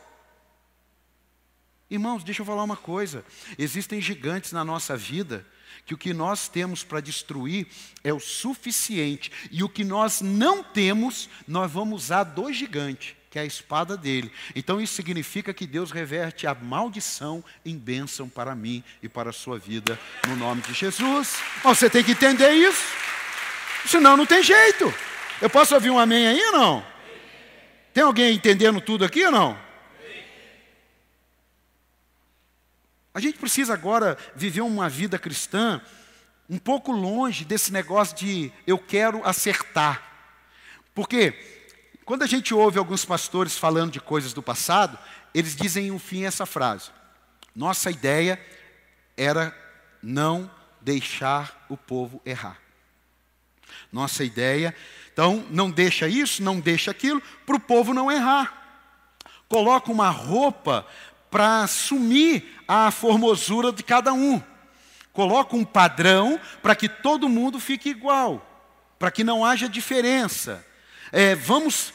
Irmãos, 1.90 2.24
deixa 2.24 2.44
eu 2.44 2.46
falar 2.46 2.62
uma 2.64 2.78
coisa. 2.78 3.26
Existem 3.58 4.00
gigantes 4.00 4.52
na 4.52 4.64
nossa 4.64 4.96
vida 4.96 5.44
que 5.86 5.94
o 5.94 5.98
que 5.98 6.14
nós 6.14 6.48
temos 6.48 6.84
para 6.84 7.00
destruir 7.00 7.68
é 8.04 8.12
o 8.12 8.20
suficiente, 8.20 9.32
e 9.52 9.64
o 9.64 9.70
que 9.70 9.84
nós 9.84 10.22
não 10.22 10.64
temos, 10.64 11.30
nós 11.48 11.72
vamos 11.72 12.06
usar 12.06 12.24
do 12.24 12.52
gigante, 12.52 13.16
que 13.30 13.38
é 13.38 13.44
a 13.44 13.46
espada 13.46 13.96
dele. 13.96 14.32
Então 14.56 14.82
isso 14.82 14.96
significa 14.96 15.54
que 15.54 15.68
Deus 15.68 15.92
reverte 15.92 16.48
a 16.48 16.56
maldição 16.56 17.44
em 17.64 17.78
bênção 17.78 18.28
para 18.28 18.56
mim 18.56 18.84
e 19.04 19.08
para 19.08 19.30
a 19.30 19.34
sua 19.34 19.60
vida, 19.60 20.00
no 20.28 20.36
nome 20.36 20.62
de 20.62 20.74
Jesus. 20.74 21.38
Você 21.64 21.90
tem 21.90 22.04
que 22.04 22.12
entender 22.14 22.52
isso, 22.52 22.84
senão 23.86 24.18
não 24.18 24.26
tem 24.26 24.42
jeito. 24.42 24.94
Eu 25.42 25.50
posso 25.50 25.76
ouvir 25.76 25.90
um 25.90 26.00
amém 26.00 26.28
aí 26.28 26.42
ou 26.48 26.52
não? 26.54 26.86
Tem 27.94 28.04
alguém 28.04 28.34
entendendo 28.34 28.82
tudo 28.82 29.06
aqui 29.06 29.24
ou 29.26 29.32
não? 29.32 29.65
A 33.16 33.22
gente 33.22 33.40
precisa 33.40 33.74
agora 33.74 34.18
viver 34.36 34.60
uma 34.60 34.90
vida 34.90 35.18
cristã 35.18 35.82
um 36.50 36.58
pouco 36.58 36.92
longe 36.92 37.46
desse 37.46 37.72
negócio 37.72 38.14
de 38.18 38.52
eu 38.68 38.78
quero 38.78 39.26
acertar. 39.26 40.04
Porque 40.94 41.34
quando 42.04 42.24
a 42.24 42.28
gente 42.28 42.54
ouve 42.54 42.78
alguns 42.78 43.06
pastores 43.06 43.58
falando 43.58 43.94
de 43.94 44.02
coisas 44.02 44.34
do 44.34 44.44
passado, 44.44 45.00
eles 45.34 45.56
dizem 45.56 45.92
no 45.92 45.98
fim 45.98 46.26
essa 46.26 46.46
frase: 46.46 46.92
Nossa 47.56 47.90
ideia 47.90 48.38
era 49.16 49.56
não 50.04 50.52
deixar 50.82 51.66
o 51.70 51.78
povo 51.78 52.22
errar. 52.26 52.60
Nossa 53.94 54.26
ideia, 54.26 54.76
então, 55.14 55.48
não 55.50 55.72
deixa 55.72 56.06
isso, 56.10 56.44
não 56.44 56.60
deixa 56.60 56.92
aquilo, 56.92 57.22
para 57.46 57.56
o 57.56 57.62
povo 57.62 57.94
não 57.94 58.12
errar. 58.12 58.62
Coloca 59.48 59.90
uma 59.90 60.10
roupa 60.10 60.86
para 61.30 61.64
assumir 61.64 62.56
a 62.68 62.92
formosura 62.92 63.72
de 63.72 63.84
cada 63.84 64.14
um. 64.14 64.42
Coloca 65.14 65.56
um 65.56 65.64
padrão 65.64 66.40
para 66.62 66.76
que 66.76 66.90
todo 66.90 67.30
mundo 67.30 67.60
fique 67.60 67.90
igual, 67.90 68.46
para 69.00 69.12
que 69.12 69.24
não 69.24 69.46
haja 69.46 69.70
diferença. 69.70 70.66
É, 71.12 71.36
vamos 71.36 71.94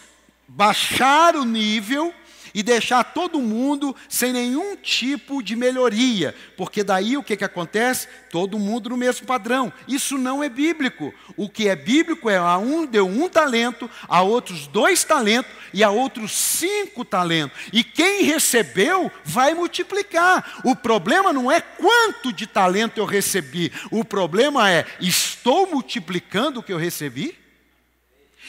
baixar 0.49 1.37
o 1.37 1.45
nível 1.45 2.15
e 2.55 2.63
deixar 2.63 3.05
todo 3.05 3.41
mundo 3.41 3.95
sem 4.09 4.33
nenhum 4.33 4.77
tipo 4.77 5.43
de 5.43 5.55
melhoria, 5.57 6.35
porque 6.57 6.83
daí 6.83 7.17
o 7.17 7.23
que, 7.23 7.37
que 7.37 7.45
acontece? 7.45 8.09
Todo 8.31 8.59
mundo 8.59 8.91
no 8.91 8.97
mesmo 8.97 9.27
padrão. 9.27 9.73
Isso 9.89 10.17
não 10.17 10.43
é 10.43 10.49
bíblico. 10.49 11.13
O 11.37 11.49
que 11.49 11.69
é 11.69 11.77
bíblico 11.77 12.31
é 12.31 12.37
a 12.37 12.59
um 12.59 12.87
deu 12.87 13.07
um 13.07 13.29
talento, 13.29 13.91
a 14.09 14.23
outros 14.23 14.67
dois 14.67 15.05
talentos 15.05 15.51
e 15.73 15.83
a 15.83 15.91
outros 15.91 16.33
cinco 16.33 17.05
talentos. 17.05 17.59
E 17.73 17.83
quem 17.83 18.25
recebeu 18.25 19.11
vai 19.25 19.55
multiplicar. 19.55 20.61
O 20.65 20.77
problema 20.77 21.33
não 21.33 21.51
é 21.51 21.61
quanto 21.61 22.33
de 22.33 22.47
talento 22.47 22.99
eu 22.99 23.05
recebi, 23.05 23.73
o 23.91 24.05
problema 24.05 24.71
é 24.71 24.87
estou 25.01 25.67
multiplicando 25.67 26.61
o 26.61 26.63
que 26.63 26.73
eu 26.73 26.79
recebi? 26.79 27.39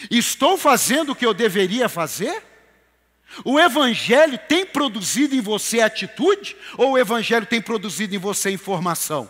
Estou 0.09 0.57
fazendo 0.57 1.11
o 1.11 1.15
que 1.15 1.25
eu 1.25 1.33
deveria 1.33 1.87
fazer? 1.87 2.50
O 3.45 3.59
Evangelho 3.59 4.37
tem 4.37 4.65
produzido 4.65 5.35
em 5.35 5.41
você 5.41 5.81
atitude 5.81 6.55
ou 6.77 6.91
o 6.91 6.97
Evangelho 6.97 7.45
tem 7.45 7.61
produzido 7.61 8.15
em 8.15 8.19
você 8.19 8.51
informação? 8.51 9.29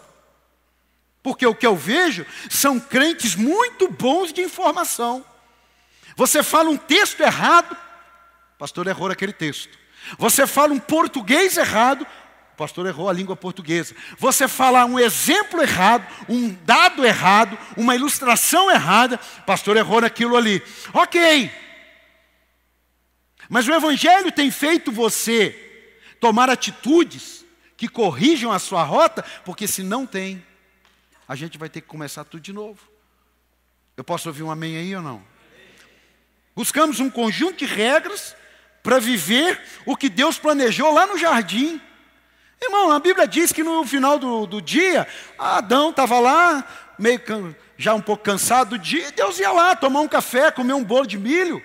Porque 1.23 1.45
o 1.45 1.53
que 1.53 1.67
eu 1.67 1.75
vejo 1.75 2.25
são 2.49 2.79
crentes 2.79 3.35
muito 3.35 3.87
bons 3.87 4.33
de 4.33 4.41
informação. 4.41 5.23
Você 6.15 6.41
fala 6.41 6.69
um 6.69 6.77
texto 6.77 7.21
errado, 7.21 7.73
o 7.73 8.57
pastor 8.57 8.87
errou 8.87 9.09
aquele 9.09 9.33
texto. 9.33 9.77
Você 10.17 10.47
fala 10.47 10.73
um 10.73 10.79
português 10.79 11.57
errado, 11.57 12.01
o 12.53 12.57
pastor 12.57 12.87
errou 12.87 13.07
a 13.07 13.13
língua 13.13 13.35
portuguesa. 13.35 13.95
Você 14.17 14.47
fala 14.47 14.85
um 14.85 14.99
exemplo 14.99 15.61
errado, 15.61 16.05
um 16.27 16.49
dado 16.65 17.05
errado, 17.05 17.57
uma 17.77 17.95
ilustração 17.95 18.69
errada, 18.69 19.19
o 19.39 19.41
pastor 19.43 19.77
errou 19.77 20.01
naquilo 20.01 20.35
ali. 20.35 20.61
Ok, 20.93 21.51
Mas 23.51 23.67
o 23.67 23.73
Evangelho 23.73 24.31
tem 24.31 24.49
feito 24.49 24.93
você 24.93 25.53
tomar 26.21 26.49
atitudes 26.49 27.43
que 27.75 27.85
corrijam 27.85 28.49
a 28.49 28.57
sua 28.57 28.81
rota, 28.81 29.25
porque 29.43 29.67
se 29.67 29.83
não 29.83 30.05
tem, 30.05 30.41
a 31.27 31.35
gente 31.35 31.57
vai 31.57 31.67
ter 31.67 31.81
que 31.81 31.87
começar 31.87 32.23
tudo 32.23 32.39
de 32.39 32.53
novo. 32.53 32.79
Eu 33.97 34.05
posso 34.05 34.29
ouvir 34.29 34.41
um 34.41 34.49
amém 34.49 34.77
aí 34.77 34.95
ou 34.95 35.01
não? 35.01 35.21
Buscamos 36.55 37.01
um 37.01 37.09
conjunto 37.09 37.57
de 37.57 37.65
regras 37.65 38.37
para 38.81 38.99
viver 38.99 39.61
o 39.85 39.97
que 39.97 40.07
Deus 40.07 40.39
planejou 40.39 40.93
lá 40.93 41.05
no 41.05 41.17
jardim. 41.17 41.81
Irmão, 42.61 42.89
a 42.89 42.99
Bíblia 43.01 43.27
diz 43.27 43.51
que 43.51 43.65
no 43.65 43.85
final 43.85 44.17
do, 44.17 44.45
do 44.45 44.61
dia, 44.61 45.05
Adão 45.37 45.89
estava 45.89 46.21
lá, 46.21 46.93
meio 46.97 47.19
já 47.77 47.93
um 47.93 48.01
pouco 48.01 48.23
cansado 48.23 48.77
do 48.77 48.79
dia, 48.79 49.09
e 49.09 49.11
Deus 49.11 49.39
ia 49.39 49.51
lá 49.51 49.75
tomar 49.75 49.99
um 49.99 50.07
café, 50.07 50.51
comer 50.51 50.71
um 50.71 50.85
bolo 50.85 51.05
de 51.05 51.19
milho. 51.19 51.61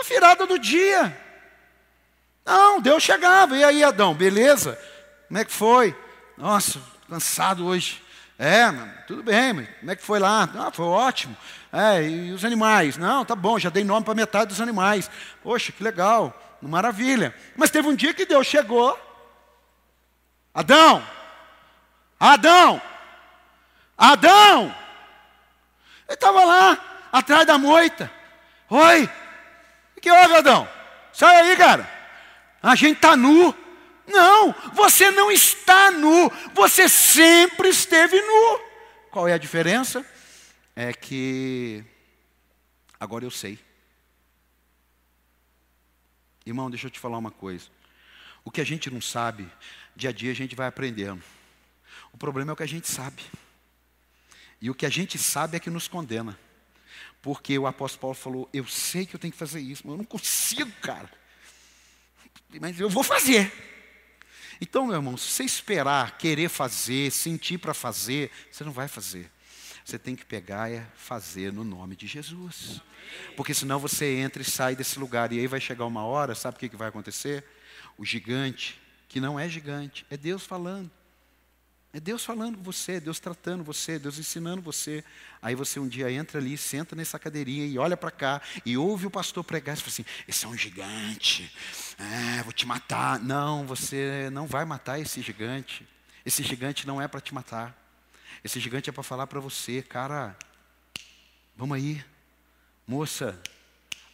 A 0.00 0.02
virada 0.02 0.46
do 0.46 0.58
dia. 0.58 1.16
Não, 2.44 2.80
Deus 2.80 3.02
chegava. 3.02 3.56
E 3.56 3.62
aí, 3.62 3.84
Adão, 3.84 4.14
beleza? 4.14 4.80
Como 5.28 5.38
é 5.38 5.44
que 5.44 5.52
foi? 5.52 5.94
Nossa, 6.36 6.80
cansado 7.08 7.66
hoje. 7.66 8.02
É, 8.38 8.72
tudo 9.06 9.22
bem, 9.22 9.52
mas 9.52 9.68
como 9.80 9.90
é 9.90 9.96
que 9.96 10.02
foi 10.02 10.18
lá? 10.18 10.48
Ah, 10.56 10.70
foi 10.72 10.86
ótimo. 10.86 11.36
É, 11.70 12.02
e 12.02 12.32
os 12.32 12.42
animais? 12.42 12.96
Não, 12.96 13.22
tá 13.22 13.36
bom, 13.36 13.58
já 13.58 13.68
dei 13.68 13.84
nome 13.84 14.02
para 14.02 14.14
metade 14.14 14.46
dos 14.46 14.62
animais. 14.62 15.10
Poxa, 15.42 15.70
que 15.70 15.84
legal, 15.84 16.58
maravilha. 16.62 17.34
Mas 17.54 17.68
teve 17.68 17.86
um 17.86 17.94
dia 17.94 18.14
que 18.14 18.24
Deus 18.24 18.46
chegou. 18.46 18.98
Adão! 20.54 21.06
Adão! 22.18 22.80
Adão! 23.96 24.74
Ele 26.08 26.14
estava 26.14 26.42
lá, 26.42 26.78
atrás 27.12 27.46
da 27.46 27.58
moita. 27.58 28.10
Oi, 28.70 29.10
que 30.00 30.10
houve, 30.10 30.34
Adão? 30.34 30.68
Sai 31.12 31.40
aí, 31.40 31.56
cara. 31.56 31.88
A 32.62 32.74
gente 32.74 32.96
está 32.96 33.16
nu. 33.16 33.54
Não, 34.06 34.52
você 34.72 35.10
não 35.10 35.30
está 35.30 35.90
nu. 35.90 36.30
Você 36.54 36.88
sempre 36.88 37.68
esteve 37.68 38.20
nu. 38.20 38.60
Qual 39.10 39.28
é 39.28 39.32
a 39.32 39.38
diferença? 39.38 40.04
É 40.74 40.92
que 40.92 41.84
agora 42.98 43.24
eu 43.24 43.30
sei. 43.30 43.58
Irmão, 46.44 46.70
deixa 46.70 46.86
eu 46.86 46.90
te 46.90 46.98
falar 46.98 47.18
uma 47.18 47.30
coisa. 47.30 47.68
O 48.44 48.50
que 48.50 48.60
a 48.60 48.64
gente 48.64 48.90
não 48.90 49.00
sabe, 49.00 49.48
dia 49.94 50.10
a 50.10 50.12
dia 50.12 50.32
a 50.32 50.34
gente 50.34 50.56
vai 50.56 50.66
aprendendo. 50.66 51.22
O 52.12 52.16
problema 52.16 52.50
é 52.50 52.54
o 52.54 52.56
que 52.56 52.62
a 52.62 52.68
gente 52.68 52.88
sabe. 52.88 53.22
E 54.60 54.70
o 54.70 54.74
que 54.74 54.86
a 54.86 54.90
gente 54.90 55.18
sabe 55.18 55.56
é 55.56 55.60
que 55.60 55.70
nos 55.70 55.88
condena. 55.88 56.38
Porque 57.22 57.58
o 57.58 57.66
apóstolo 57.66 58.00
Paulo 58.00 58.14
falou: 58.16 58.48
Eu 58.52 58.66
sei 58.66 59.04
que 59.06 59.14
eu 59.14 59.20
tenho 59.20 59.32
que 59.32 59.38
fazer 59.38 59.60
isso, 59.60 59.82
mas 59.84 59.92
eu 59.92 59.98
não 59.98 60.04
consigo, 60.04 60.70
cara. 60.80 61.10
Mas 62.60 62.78
eu 62.80 62.88
vou 62.88 63.02
fazer. 63.02 63.52
Então, 64.60 64.86
meu 64.86 64.96
irmão, 64.96 65.16
se 65.16 65.30
você 65.30 65.44
esperar, 65.44 66.18
querer 66.18 66.48
fazer, 66.48 67.10
sentir 67.10 67.58
para 67.58 67.72
fazer, 67.72 68.30
você 68.50 68.62
não 68.64 68.72
vai 68.72 68.88
fazer. 68.88 69.30
Você 69.84 69.98
tem 69.98 70.14
que 70.14 70.24
pegar 70.24 70.70
e 70.70 70.82
fazer 70.94 71.52
no 71.52 71.64
nome 71.64 71.96
de 71.96 72.06
Jesus. 72.06 72.80
Porque 73.36 73.54
senão 73.54 73.78
você 73.78 74.16
entra 74.16 74.42
e 74.42 74.44
sai 74.44 74.76
desse 74.76 74.98
lugar. 74.98 75.32
E 75.32 75.38
aí 75.38 75.46
vai 75.46 75.60
chegar 75.60 75.86
uma 75.86 76.04
hora, 76.04 76.34
sabe 76.34 76.56
o 76.56 76.60
que 76.60 76.76
vai 76.76 76.88
acontecer? 76.88 77.44
O 77.96 78.04
gigante, 78.04 78.80
que 79.08 79.20
não 79.20 79.40
é 79.40 79.48
gigante, 79.48 80.06
é 80.10 80.16
Deus 80.16 80.44
falando. 80.44 80.90
É 81.92 81.98
Deus 81.98 82.24
falando 82.24 82.56
com 82.56 82.62
você, 82.62 83.00
Deus 83.00 83.18
tratando 83.18 83.64
você, 83.64 83.98
Deus 83.98 84.16
ensinando 84.16 84.62
você. 84.62 85.02
Aí 85.42 85.56
você 85.56 85.80
um 85.80 85.88
dia 85.88 86.10
entra 86.10 86.38
ali, 86.38 86.56
senta 86.56 86.94
nessa 86.94 87.18
cadeirinha 87.18 87.66
e 87.66 87.78
olha 87.78 87.96
para 87.96 88.12
cá 88.12 88.40
e 88.64 88.76
ouve 88.76 89.06
o 89.06 89.10
pastor 89.10 89.42
pregar 89.42 89.76
e 89.76 89.80
fala 89.80 89.88
assim: 89.88 90.04
esse 90.28 90.44
é 90.44 90.48
um 90.48 90.56
gigante, 90.56 91.52
é, 91.98 92.42
vou 92.44 92.52
te 92.52 92.64
matar. 92.64 93.18
Não, 93.18 93.66
você 93.66 94.30
não 94.30 94.46
vai 94.46 94.64
matar 94.64 95.00
esse 95.00 95.20
gigante. 95.20 95.84
Esse 96.24 96.44
gigante 96.44 96.86
não 96.86 97.02
é 97.02 97.08
para 97.08 97.20
te 97.20 97.34
matar. 97.34 97.76
Esse 98.44 98.60
gigante 98.60 98.88
é 98.88 98.92
para 98.92 99.02
falar 99.02 99.26
para 99.26 99.40
você, 99.40 99.82
cara, 99.82 100.36
vamos 101.56 101.76
aí, 101.76 102.02
moça, 102.86 103.38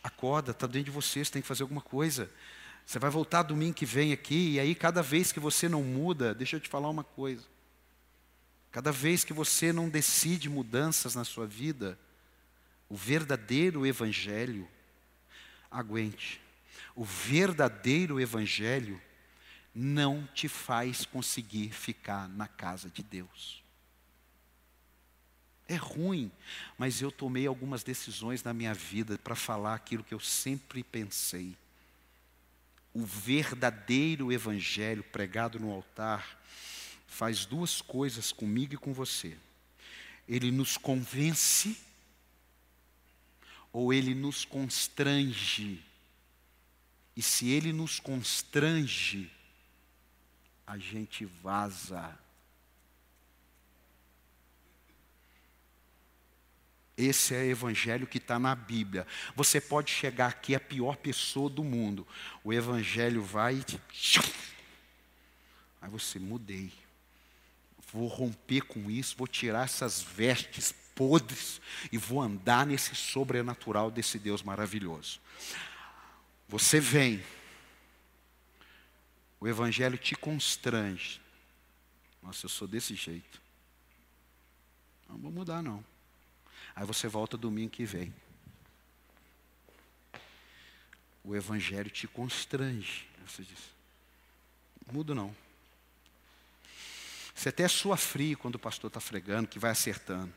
acorda, 0.02 0.52
está 0.52 0.66
dentro 0.66 0.86
de 0.86 0.90
você, 0.90 1.22
você 1.22 1.30
tem 1.30 1.42
que 1.42 1.48
fazer 1.48 1.62
alguma 1.62 1.82
coisa. 1.82 2.30
Você 2.86 2.98
vai 2.98 3.10
voltar 3.10 3.42
domingo 3.42 3.74
que 3.74 3.84
vem 3.84 4.12
aqui, 4.12 4.52
e 4.52 4.60
aí 4.60 4.74
cada 4.74 5.02
vez 5.02 5.30
que 5.30 5.38
você 5.38 5.68
não 5.68 5.82
muda, 5.82 6.34
deixa 6.34 6.56
eu 6.56 6.60
te 6.60 6.68
falar 6.68 6.88
uma 6.88 7.04
coisa. 7.04 7.42
Cada 8.76 8.92
vez 8.92 9.24
que 9.24 9.32
você 9.32 9.72
não 9.72 9.88
decide 9.88 10.50
mudanças 10.50 11.14
na 11.14 11.24
sua 11.24 11.46
vida, 11.46 11.98
o 12.90 12.94
verdadeiro 12.94 13.86
Evangelho, 13.86 14.68
aguente, 15.70 16.42
o 16.94 17.02
verdadeiro 17.02 18.20
Evangelho 18.20 19.00
não 19.74 20.28
te 20.34 20.46
faz 20.46 21.06
conseguir 21.06 21.72
ficar 21.72 22.28
na 22.28 22.46
casa 22.46 22.90
de 22.90 23.02
Deus. 23.02 23.64
É 25.66 25.76
ruim, 25.76 26.30
mas 26.76 27.00
eu 27.00 27.10
tomei 27.10 27.46
algumas 27.46 27.82
decisões 27.82 28.42
na 28.42 28.52
minha 28.52 28.74
vida 28.74 29.16
para 29.16 29.34
falar 29.34 29.74
aquilo 29.74 30.04
que 30.04 30.12
eu 30.12 30.20
sempre 30.20 30.84
pensei. 30.84 31.56
O 32.92 33.06
verdadeiro 33.06 34.30
Evangelho 34.30 35.02
pregado 35.02 35.58
no 35.58 35.72
altar 35.72 36.44
faz 37.06 37.46
duas 37.46 37.80
coisas 37.80 38.32
comigo 38.32 38.74
e 38.74 38.78
com 38.78 38.92
você. 38.92 39.36
Ele 40.28 40.50
nos 40.50 40.76
convence 40.76 41.78
ou 43.72 43.92
ele 43.92 44.14
nos 44.14 44.44
constrange. 44.44 45.82
E 47.16 47.22
se 47.22 47.48
ele 47.48 47.72
nos 47.72 48.00
constrange, 48.00 49.30
a 50.66 50.76
gente 50.76 51.24
vaza. 51.24 52.18
Esse 56.96 57.34
é 57.34 57.38
o 57.38 57.50
evangelho 57.50 58.06
que 58.06 58.18
está 58.18 58.38
na 58.38 58.54
Bíblia. 58.54 59.06
Você 59.34 59.60
pode 59.60 59.90
chegar 59.90 60.28
aqui 60.28 60.54
a 60.54 60.60
pior 60.60 60.96
pessoa 60.96 61.48
do 61.48 61.62
mundo. 61.62 62.06
O 62.42 62.52
evangelho 62.52 63.22
vai 63.22 63.56
e. 63.56 63.80
Aí 65.80 65.90
você 65.90 66.18
mudei 66.18 66.72
vou 67.92 68.06
romper 68.08 68.62
com 68.62 68.90
isso, 68.90 69.16
vou 69.16 69.26
tirar 69.26 69.64
essas 69.64 70.02
vestes 70.02 70.74
podres 70.94 71.60
e 71.92 71.98
vou 71.98 72.20
andar 72.20 72.66
nesse 72.66 72.94
sobrenatural 72.94 73.90
desse 73.90 74.18
Deus 74.18 74.42
maravilhoso. 74.42 75.20
Você 76.48 76.80
vem, 76.80 77.22
o 79.38 79.46
Evangelho 79.46 79.98
te 79.98 80.14
constrange. 80.14 81.20
Nossa, 82.22 82.46
eu 82.46 82.50
sou 82.50 82.66
desse 82.66 82.94
jeito. 82.94 83.40
Não 85.08 85.18
vou 85.18 85.30
mudar, 85.30 85.62
não. 85.62 85.84
Aí 86.74 86.84
você 86.84 87.06
volta 87.08 87.36
domingo 87.36 87.70
que 87.70 87.84
vem. 87.84 88.12
O 91.22 91.34
Evangelho 91.34 91.90
te 91.90 92.06
constrange. 92.06 93.06
Você 93.26 93.42
diz: 93.42 93.58
mudo 94.92 95.14
não. 95.14 95.34
Você 97.36 97.50
até 97.50 97.68
sua 97.68 97.98
frio 97.98 98.38
quando 98.38 98.54
o 98.54 98.58
pastor 98.58 98.88
está 98.88 98.98
fregando, 98.98 99.46
que 99.46 99.58
vai 99.58 99.70
acertando. 99.70 100.32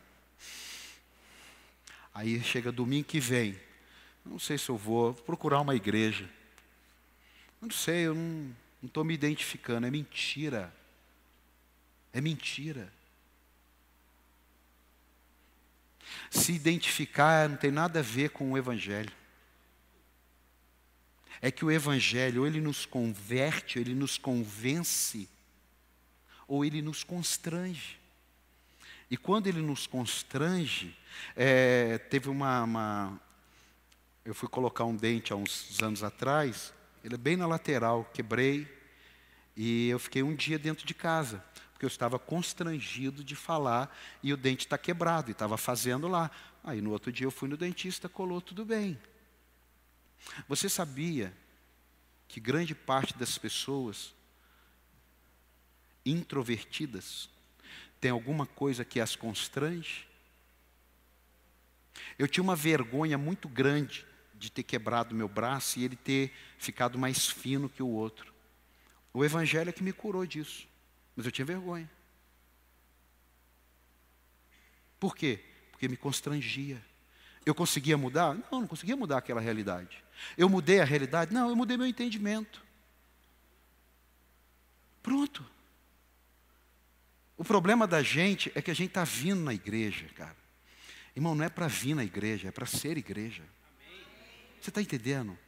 Aí 2.14 2.44
chega 2.44 2.74
domingo 2.74 3.08
que 3.08 3.22
vem. 3.22 3.58
Não 4.26 4.38
sei 4.38 4.58
se 4.58 4.68
eu 4.68 4.76
vou 4.76 5.14
procurar 5.14 5.62
uma 5.62 5.74
igreja. 5.74 6.30
Não 7.62 7.72
sei, 7.72 8.08
eu 8.08 8.14
não 8.14 8.54
estou 8.84 9.06
me 9.06 9.14
identificando. 9.14 9.88
É 9.88 9.90
mentira. 9.90 10.76
É 12.12 12.20
mentira. 12.20 12.92
Se 16.30 16.52
identificar 16.52 17.48
não 17.48 17.56
tem 17.56 17.72
nada 17.72 18.00
a 18.00 18.04
ver 18.04 18.32
com 18.32 18.52
o 18.52 18.58
Evangelho. 18.58 19.14
É 21.42 21.50
que 21.50 21.64
o 21.64 21.72
Evangelho, 21.72 22.42
ou 22.42 22.48
ele 22.48 22.60
nos 22.60 22.86
converte, 22.86 23.80
ou 23.80 23.86
ele 23.86 23.96
nos 23.96 24.18
convence 24.18 25.30
ou 26.50 26.66
ele 26.66 26.82
nos 26.82 27.04
constrange. 27.04 28.00
E 29.10 29.16
quando 29.16 29.47
ele 29.47 29.62
nos 29.62 29.86
constrange, 29.86 30.97
é, 31.36 32.00
teve 32.00 32.28
uma, 32.28 32.64
uma, 32.64 33.22
Eu 34.26 34.34
fui 34.34 34.50
colocar 34.50 34.84
um 34.84 34.95
dente 34.95 35.32
há 35.32 35.36
uns 35.36 35.82
anos 35.82 36.04
atrás, 36.04 36.74
ele 37.04 37.14
é 37.14 37.18
bem 37.18 37.38
na 37.38 37.45
lateral, 37.45 38.04
quebrei, 38.14 38.68
e 39.56 39.89
eu 39.89 40.00
fiquei 40.00 40.24
um 40.24 40.36
dia 40.36 40.58
dentro 40.58 40.86
de 40.86 40.93
casa, 40.93 41.43
porque 41.72 41.86
eu 41.86 41.88
estava 41.88 42.18
constrangido 42.18 43.24
de 43.24 43.36
falar 43.36 43.95
e 44.24 44.34
o 44.34 44.38
dente 44.38 44.66
está 44.66 44.78
quebrado, 44.78 45.30
e 45.30 45.34
estava 45.34 45.56
fazendo 45.56 46.08
lá. 46.08 46.32
Aí 46.64 46.82
no 46.82 46.91
outro 46.91 47.12
dia 47.12 47.28
eu 47.28 47.32
fui 47.32 47.47
no 47.47 47.56
dentista, 47.56 48.10
colou 48.10 48.41
tudo 48.41 48.66
bem. 48.66 49.00
Você 50.47 50.68
sabia 50.68 51.32
que 52.28 52.39
grande 52.39 52.74
parte 52.74 53.18
das 53.18 53.38
pessoas 53.38 54.14
introvertidas? 56.12 57.30
Tem 57.99 58.12
alguma 58.12 58.45
coisa 58.45 58.86
que 58.86 58.99
as 58.99 59.16
constrange? 59.16 60.07
Eu 62.18 62.28
tinha 62.28 62.43
uma 62.43 62.55
vergonha 62.55 63.18
muito 63.18 63.47
grande 63.47 64.05
de 64.34 64.49
ter 64.49 64.64
quebrado 64.64 65.14
meu 65.14 65.28
braço 65.28 65.80
e 65.80 65.84
ele 65.84 65.95
ter 65.95 66.34
ficado 66.57 66.97
mais 66.97 67.28
fino 67.28 67.70
que 67.70 67.84
o 67.84 67.88
outro. 67.88 68.34
O 69.14 69.26
Evangelho 69.26 69.70
é 69.70 69.74
que 69.74 69.84
me 69.84 69.91
curou 69.91 70.26
disso, 70.26 70.68
mas 71.16 71.26
eu 71.26 71.32
tinha 71.32 71.45
vergonha. 71.45 71.89
Por 74.99 75.16
quê? 75.16 75.43
Porque 75.72 75.88
me 75.88 75.97
constrangia. 75.97 76.82
Eu 77.45 77.55
conseguia 77.55 77.97
mudar? 77.97 78.36
Não, 78.51 78.62
não 78.62 78.68
conseguia 78.68 78.95
mudar 78.95 79.18
aquela 79.18 79.41
realidade. 79.41 80.03
Eu 80.38 80.49
mudei 80.49 80.80
a 80.80 80.86
realidade? 80.86 81.34
Não, 81.34 81.49
eu 81.49 81.55
mudei 81.55 81.78
meu 81.78 81.88
entendimento. 81.88 82.64
Pronto. 85.01 85.45
O 87.40 87.44
problema 87.46 87.88
da 87.88 88.04
gente 88.04 88.52
é 88.54 88.62
que 88.62 88.70
a 88.70 88.74
gente 88.74 88.90
está 88.90 89.06
vindo 89.06 89.40
na 89.40 89.54
igreja, 89.54 90.06
cara. 90.14 90.36
Irmão, 91.16 91.34
não 91.34 91.46
é 91.46 91.48
para 91.48 91.68
vir 91.68 91.96
na 91.96 92.04
igreja, 92.04 92.50
é 92.50 92.52
para 92.52 92.66
ser 92.66 92.98
igreja. 92.98 93.44
Você 94.60 94.70
está 94.70 94.82
entendendo? 94.82 95.40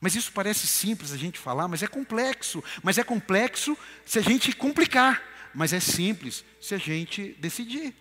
Mas 0.00 0.14
isso 0.14 0.32
parece 0.32 0.66
simples 0.66 1.12
a 1.12 1.18
gente 1.18 1.38
falar, 1.38 1.68
mas 1.68 1.82
é 1.82 1.86
complexo. 1.86 2.64
Mas 2.82 2.96
é 2.96 3.04
complexo 3.04 3.76
se 4.06 4.18
a 4.18 4.22
gente 4.22 4.56
complicar. 4.56 5.22
Mas 5.54 5.74
é 5.74 5.80
simples 5.80 6.42
se 6.58 6.74
a 6.74 6.78
gente 6.78 7.36
decidir. 7.38 7.94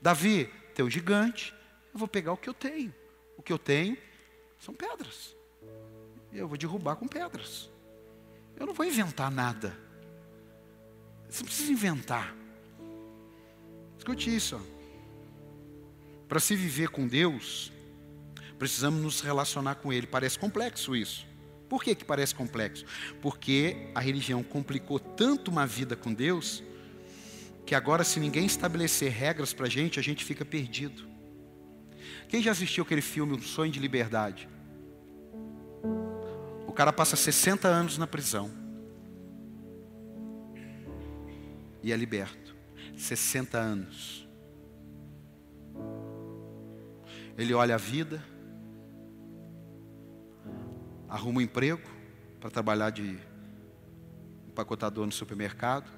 Davi, 0.00 0.50
teu 0.74 0.88
gigante, 0.88 1.54
eu 1.92 1.98
vou 1.98 2.08
pegar 2.08 2.32
o 2.32 2.38
que 2.38 2.48
eu 2.48 2.54
tenho. 2.54 2.94
O 3.36 3.42
que 3.42 3.52
eu 3.52 3.58
tenho 3.58 3.98
são 4.58 4.72
pedras. 4.72 5.36
Eu 6.32 6.48
vou 6.48 6.56
derrubar 6.56 6.96
com 6.96 7.06
pedras. 7.06 7.68
Eu 8.56 8.64
não 8.64 8.72
vou 8.72 8.86
inventar 8.86 9.30
nada. 9.30 9.89
Você 11.30 11.42
não 11.42 11.46
precisa 11.46 11.72
inventar. 11.72 12.34
Escute 13.96 14.34
isso. 14.34 14.60
Para 16.28 16.40
se 16.40 16.56
viver 16.56 16.88
com 16.88 17.06
Deus, 17.06 17.72
precisamos 18.58 19.00
nos 19.00 19.20
relacionar 19.20 19.76
com 19.76 19.92
Ele. 19.92 20.06
Parece 20.06 20.38
complexo 20.38 20.94
isso. 20.96 21.26
Por 21.68 21.84
que, 21.84 21.94
que 21.94 22.04
parece 22.04 22.34
complexo? 22.34 22.84
Porque 23.22 23.90
a 23.94 24.00
religião 24.00 24.42
complicou 24.42 24.98
tanto 24.98 25.50
uma 25.50 25.64
vida 25.66 25.94
com 25.94 26.12
Deus, 26.12 26.64
que 27.64 27.76
agora, 27.76 28.02
se 28.02 28.18
ninguém 28.18 28.44
estabelecer 28.46 29.12
regras 29.12 29.52
para 29.52 29.66
a 29.66 29.70
gente, 29.70 30.00
a 30.00 30.02
gente 30.02 30.24
fica 30.24 30.44
perdido. 30.44 31.08
Quem 32.28 32.42
já 32.42 32.50
assistiu 32.50 32.82
aquele 32.82 33.00
filme 33.00 33.36
Um 33.36 33.40
Sonho 33.40 33.70
de 33.70 33.78
Liberdade? 33.78 34.48
O 36.66 36.72
cara 36.72 36.92
passa 36.92 37.14
60 37.14 37.68
anos 37.68 37.98
na 37.98 38.06
prisão. 38.06 38.59
E 41.82 41.92
é 41.92 41.96
liberto. 41.96 42.54
60 42.96 43.58
anos. 43.58 44.28
Ele 47.36 47.54
olha 47.54 47.74
a 47.74 47.78
vida, 47.78 48.22
arruma 51.08 51.38
um 51.38 51.42
emprego 51.42 51.88
para 52.38 52.50
trabalhar 52.50 52.90
de 52.90 53.18
empacotador 54.48 55.06
no 55.06 55.12
supermercado. 55.12 55.90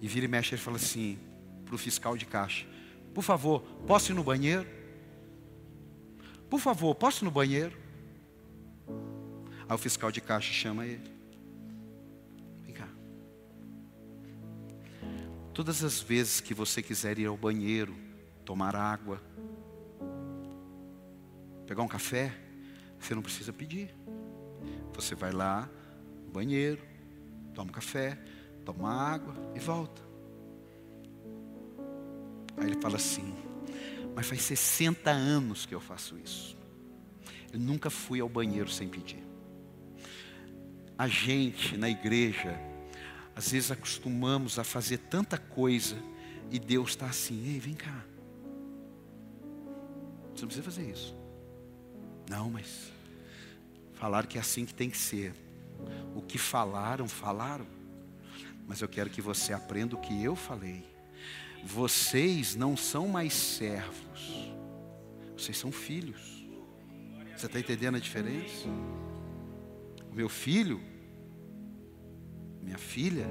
E 0.00 0.06
vira 0.06 0.26
e 0.26 0.28
mexe, 0.28 0.54
ele 0.54 0.62
fala 0.62 0.76
assim 0.76 1.18
para 1.64 1.74
o 1.74 1.78
fiscal 1.78 2.16
de 2.16 2.26
caixa: 2.26 2.66
Por 3.12 3.22
favor, 3.22 3.60
posso 3.86 4.12
ir 4.12 4.14
no 4.14 4.22
banheiro? 4.22 4.66
Por 6.48 6.60
favor, 6.60 6.94
posso 6.94 7.24
ir 7.24 7.26
no 7.26 7.30
banheiro? 7.30 7.76
Aí 9.68 9.74
o 9.74 9.78
fiscal 9.78 10.12
de 10.12 10.20
caixa 10.20 10.52
chama 10.52 10.86
ele. 10.86 11.13
Todas 15.54 15.84
as 15.84 16.00
vezes 16.00 16.40
que 16.40 16.52
você 16.52 16.82
quiser 16.82 17.16
ir 17.16 17.26
ao 17.26 17.36
banheiro, 17.36 17.94
tomar 18.44 18.74
água, 18.74 19.22
pegar 21.64 21.80
um 21.84 21.88
café, 21.88 22.36
você 22.98 23.14
não 23.14 23.22
precisa 23.22 23.52
pedir. 23.52 23.94
Você 24.94 25.14
vai 25.14 25.30
lá, 25.30 25.70
banheiro, 26.32 26.82
toma 27.54 27.70
um 27.70 27.72
café, 27.72 28.18
toma 28.64 28.92
água 28.92 29.32
e 29.54 29.60
volta. 29.60 30.02
Aí 32.56 32.66
ele 32.66 32.80
fala 32.80 32.96
assim: 32.96 33.32
Mas 34.12 34.26
faz 34.26 34.42
60 34.42 35.08
anos 35.08 35.66
que 35.66 35.74
eu 35.74 35.80
faço 35.80 36.18
isso. 36.18 36.56
Eu 37.52 37.60
nunca 37.60 37.90
fui 37.90 38.20
ao 38.20 38.28
banheiro 38.28 38.68
sem 38.68 38.88
pedir. 38.88 39.22
A 40.98 41.06
gente 41.06 41.76
na 41.76 41.88
igreja 41.88 42.73
às 43.36 43.50
vezes 43.50 43.70
acostumamos 43.70 44.58
a 44.58 44.64
fazer 44.64 44.98
tanta 44.98 45.36
coisa 45.36 45.96
e 46.50 46.58
Deus 46.58 46.90
está 46.90 47.06
assim, 47.06 47.52
ei, 47.52 47.58
vem 47.58 47.74
cá. 47.74 48.04
Você 50.34 50.42
não 50.42 50.48
precisa 50.48 50.62
fazer 50.62 50.90
isso. 50.90 51.16
Não, 52.28 52.50
mas 52.50 52.92
falaram 53.94 54.28
que 54.28 54.38
é 54.38 54.40
assim 54.40 54.64
que 54.64 54.74
tem 54.74 54.88
que 54.88 54.96
ser. 54.96 55.34
O 56.14 56.22
que 56.22 56.38
falaram, 56.38 57.08
falaram. 57.08 57.66
Mas 58.66 58.80
eu 58.80 58.88
quero 58.88 59.10
que 59.10 59.20
você 59.20 59.52
aprenda 59.52 59.94
o 59.94 60.00
que 60.00 60.22
eu 60.22 60.34
falei. 60.36 60.84
Vocês 61.64 62.54
não 62.54 62.76
são 62.76 63.08
mais 63.08 63.32
servos. 63.32 64.52
Vocês 65.36 65.56
são 65.56 65.72
filhos. 65.72 66.44
Você 67.36 67.46
está 67.46 67.58
entendendo 67.58 67.96
a 67.96 68.00
diferença? 68.00 68.68
O 70.10 70.14
meu 70.14 70.28
filho 70.28 70.80
minha 72.64 72.78
filha, 72.78 73.26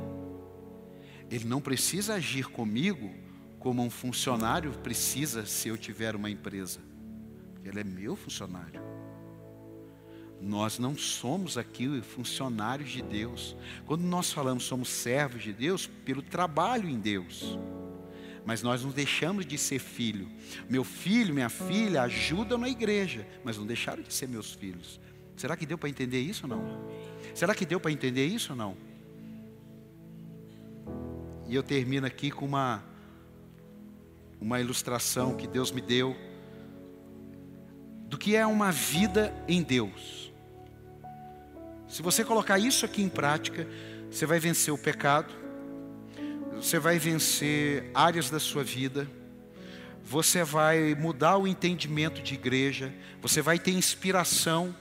ele 1.29 1.45
não 1.45 1.59
precisa 1.59 2.13
agir 2.13 2.45
comigo 2.45 3.11
como 3.59 3.81
um 3.81 3.89
funcionário 3.89 4.71
precisa 4.83 5.45
se 5.45 5.69
eu 5.69 5.77
tiver 5.77 6.15
uma 6.15 6.29
empresa. 6.29 6.79
Ele 7.63 7.79
é 7.79 7.83
meu 7.83 8.15
funcionário. 8.15 8.81
Nós 10.39 10.77
não 10.77 10.97
somos 10.97 11.57
aqui 11.57 12.01
funcionários 12.01 12.91
de 12.91 13.01
Deus. 13.01 13.55
Quando 13.85 14.01
nós 14.01 14.31
falamos 14.31 14.65
somos 14.65 14.89
servos 14.89 15.41
de 15.41 15.53
Deus, 15.53 15.87
pelo 15.87 16.21
trabalho 16.21 16.89
em 16.89 16.99
Deus. 16.99 17.57
Mas 18.45 18.61
nós 18.61 18.83
não 18.83 18.91
deixamos 18.91 19.45
de 19.45 19.57
ser 19.57 19.79
filho. 19.79 20.29
Meu 20.69 20.83
filho, 20.83 21.33
minha 21.33 21.47
filha 21.47 22.03
ajudam 22.03 22.57
na 22.57 22.67
igreja, 22.67 23.25
mas 23.43 23.57
não 23.57 23.65
deixaram 23.65 24.03
de 24.03 24.13
ser 24.13 24.27
meus 24.27 24.51
filhos. 24.51 24.99
Será 25.37 25.55
que 25.55 25.65
deu 25.65 25.77
para 25.77 25.89
entender 25.89 26.19
isso 26.19 26.43
ou 26.43 26.49
não? 26.49 26.89
Será 27.33 27.55
que 27.55 27.65
deu 27.65 27.79
para 27.79 27.91
entender 27.91 28.27
isso 28.27 28.51
ou 28.51 28.57
não? 28.57 28.92
E 31.47 31.55
eu 31.55 31.63
termino 31.63 32.07
aqui 32.07 32.31
com 32.31 32.45
uma, 32.45 32.83
uma 34.39 34.59
ilustração 34.59 35.35
que 35.35 35.47
Deus 35.47 35.71
me 35.71 35.81
deu 35.81 36.15
do 38.07 38.17
que 38.17 38.35
é 38.35 38.45
uma 38.45 38.71
vida 38.71 39.33
em 39.47 39.63
Deus. 39.63 40.31
Se 41.87 42.01
você 42.01 42.23
colocar 42.23 42.59
isso 42.59 42.85
aqui 42.85 43.01
em 43.01 43.09
prática, 43.09 43.67
você 44.09 44.25
vai 44.25 44.39
vencer 44.39 44.73
o 44.73 44.77
pecado, 44.77 45.33
você 46.55 46.79
vai 46.79 46.97
vencer 46.99 47.89
áreas 47.93 48.29
da 48.29 48.39
sua 48.39 48.63
vida, 48.63 49.07
você 50.03 50.43
vai 50.43 50.93
mudar 50.95 51.37
o 51.37 51.47
entendimento 51.47 52.21
de 52.21 52.35
igreja, 52.35 52.93
você 53.21 53.41
vai 53.41 53.57
ter 53.57 53.71
inspiração 53.71 54.75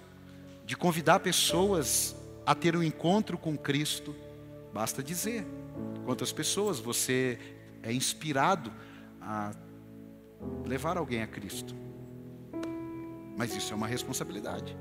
de 0.67 0.77
convidar 0.77 1.21
pessoas 1.21 2.15
a 2.45 2.55
ter 2.55 2.77
um 2.77 2.83
encontro 2.83 3.39
com 3.39 3.57
Cristo, 3.57 4.15
basta 4.73 5.03
dizer. 5.03 5.47
Quantas 6.05 6.33
pessoas 6.33 6.81
você 6.81 7.39
é 7.83 7.93
inspirado 7.93 8.73
a 9.21 9.53
levar 10.67 10.97
alguém 10.97 11.23
a 11.23 11.27
Cristo? 11.27 11.75
Mas 13.37 13.55
isso 13.55 13.73
é 13.73 13.77
uma 13.77 13.87
responsabilidade. 13.87 14.77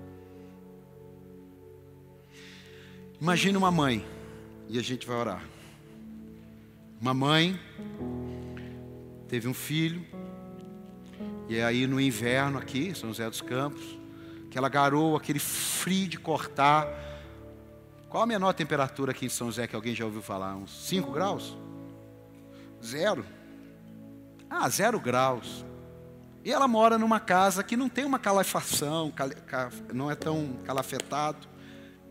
Imagine 3.19 3.55
uma 3.55 3.71
mãe, 3.71 4.05
e 4.67 4.79
a 4.79 4.81
gente 4.81 5.05
vai 5.05 5.15
orar. 5.15 5.43
Uma 6.99 7.13
mãe 7.13 7.59
teve 9.27 9.47
um 9.47 9.53
filho, 9.53 10.03
e 11.47 11.61
aí 11.61 11.85
no 11.85 11.99
inverno 11.99 12.57
aqui, 12.57 12.95
São 12.95 13.09
José 13.09 13.29
dos 13.29 13.41
Campos, 13.41 13.99
aquela 14.47 14.69
garoa, 14.69 15.17
aquele 15.17 15.39
frio 15.39 16.07
de 16.07 16.17
cortar, 16.17 16.87
qual 18.11 18.23
a 18.23 18.27
menor 18.27 18.51
temperatura 18.51 19.11
aqui 19.11 19.25
em 19.25 19.29
São 19.29 19.47
José 19.47 19.65
que 19.67 19.75
alguém 19.75 19.95
já 19.95 20.03
ouviu 20.03 20.21
falar? 20.21 20.53
Uns 20.57 20.85
5 20.85 21.13
graus? 21.13 21.57
Zero. 22.83 23.25
Ah, 24.49 24.67
zero 24.67 24.99
graus. 24.99 25.65
E 26.43 26.51
ela 26.51 26.67
mora 26.67 26.97
numa 26.97 27.21
casa 27.21 27.63
que 27.63 27.77
não 27.77 27.87
tem 27.87 28.03
uma 28.03 28.19
calefação, 28.19 29.13
não 29.93 30.11
é 30.11 30.15
tão 30.15 30.57
calafetado. 30.65 31.47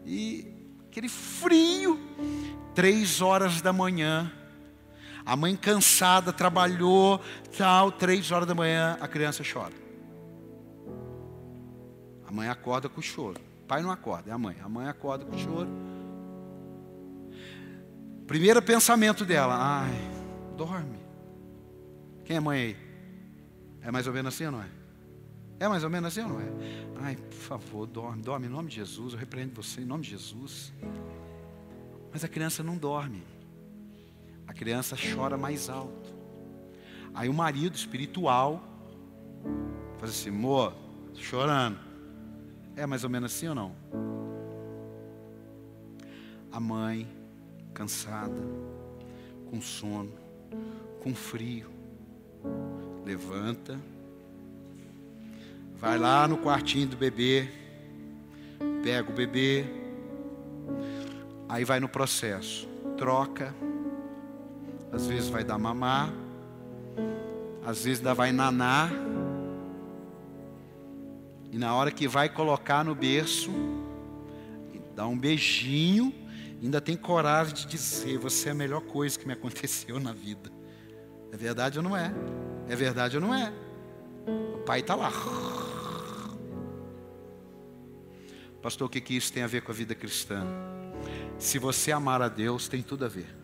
E 0.06 0.50
aquele 0.88 1.08
frio, 1.08 2.00
três 2.74 3.20
horas 3.20 3.60
da 3.60 3.70
manhã. 3.70 4.32
A 5.26 5.36
mãe 5.36 5.54
cansada, 5.54 6.32
trabalhou, 6.32 7.20
tal, 7.58 7.92
três 7.92 8.32
horas 8.32 8.48
da 8.48 8.54
manhã, 8.54 8.96
a 9.02 9.06
criança 9.06 9.42
chora. 9.44 9.74
A 12.26 12.32
mãe 12.32 12.48
acorda 12.48 12.88
com 12.88 13.02
choro. 13.02 13.49
Pai 13.70 13.82
não 13.82 13.92
acorda, 13.92 14.28
é 14.28 14.32
a 14.32 14.38
mãe. 14.38 14.56
A 14.64 14.68
mãe 14.68 14.88
acorda 14.88 15.24
com 15.24 15.38
choro. 15.38 15.68
Primeiro 18.26 18.60
pensamento 18.60 19.24
dela, 19.24 19.56
ai, 19.56 19.94
dorme. 20.56 20.98
Quem 22.24 22.38
é 22.38 22.40
mãe 22.40 22.60
aí? 22.60 22.76
É 23.80 23.92
mais 23.92 24.08
ou 24.08 24.12
menos 24.12 24.34
assim, 24.34 24.50
não 24.50 24.60
é? 24.60 24.68
É 25.60 25.68
mais 25.68 25.84
ou 25.84 25.88
menos 25.88 26.08
assim 26.08 26.28
ou 26.28 26.30
não 26.30 26.40
é? 26.40 26.48
Ai, 27.00 27.14
por 27.14 27.32
favor, 27.32 27.86
dorme, 27.86 28.20
dorme 28.20 28.48
em 28.48 28.50
nome 28.50 28.70
de 28.70 28.74
Jesus, 28.74 29.12
eu 29.12 29.18
repreendo 29.20 29.62
você 29.62 29.82
em 29.82 29.84
nome 29.84 30.02
de 30.02 30.10
Jesus. 30.10 30.72
Mas 32.12 32.24
a 32.24 32.28
criança 32.28 32.64
não 32.64 32.76
dorme. 32.76 33.22
A 34.48 34.52
criança 34.52 34.96
chora 34.96 35.38
mais 35.38 35.70
alto. 35.70 36.12
Aí 37.14 37.28
o 37.28 37.32
marido 37.32 37.76
espiritual 37.76 38.64
faz 40.00 40.10
assim, 40.10 40.30
amor, 40.30 40.74
chorando. 41.14 41.89
É 42.76 42.86
mais 42.86 43.04
ou 43.04 43.10
menos 43.10 43.34
assim 43.34 43.48
ou 43.48 43.54
não? 43.54 43.72
A 46.52 46.58
mãe, 46.58 47.06
cansada, 47.74 48.42
com 49.50 49.60
sono, 49.60 50.12
com 51.02 51.14
frio, 51.14 51.70
levanta, 53.04 53.78
vai 55.76 55.98
lá 55.98 56.28
no 56.28 56.38
quartinho 56.38 56.88
do 56.88 56.96
bebê, 56.96 57.48
pega 58.82 59.10
o 59.10 59.14
bebê, 59.14 59.64
aí 61.48 61.64
vai 61.64 61.80
no 61.80 61.88
processo, 61.88 62.68
troca, 62.96 63.54
às 64.92 65.06
vezes 65.06 65.28
vai 65.28 65.42
dar 65.42 65.58
mamar, 65.58 66.12
às 67.64 67.84
vezes 67.84 68.02
vai 68.02 68.32
nanar, 68.32 68.90
e 71.52 71.58
na 71.58 71.74
hora 71.74 71.90
que 71.90 72.06
vai 72.06 72.28
colocar 72.28 72.84
no 72.84 72.94
berço, 72.94 73.50
dá 74.94 75.06
um 75.06 75.18
beijinho, 75.18 76.14
ainda 76.62 76.80
tem 76.80 76.96
coragem 76.96 77.54
de 77.54 77.66
dizer: 77.66 78.18
Você 78.18 78.48
é 78.48 78.52
a 78.52 78.54
melhor 78.54 78.82
coisa 78.82 79.18
que 79.18 79.26
me 79.26 79.32
aconteceu 79.32 79.98
na 79.98 80.12
vida. 80.12 80.50
É 81.32 81.36
verdade 81.36 81.78
ou 81.78 81.82
não 81.82 81.96
é? 81.96 82.12
É 82.68 82.76
verdade 82.76 83.16
ou 83.16 83.22
não 83.22 83.34
é? 83.34 83.52
O 84.54 84.58
pai 84.58 84.80
está 84.80 84.94
lá. 84.94 85.10
Pastor, 88.62 88.86
o 88.86 88.90
que, 88.90 89.00
que 89.00 89.16
isso 89.16 89.32
tem 89.32 89.42
a 89.42 89.46
ver 89.46 89.62
com 89.62 89.72
a 89.72 89.74
vida 89.74 89.94
cristã? 89.94 90.46
Se 91.38 91.58
você 91.58 91.90
amar 91.90 92.20
a 92.20 92.28
Deus, 92.28 92.68
tem 92.68 92.82
tudo 92.82 93.06
a 93.06 93.08
ver. 93.08 93.34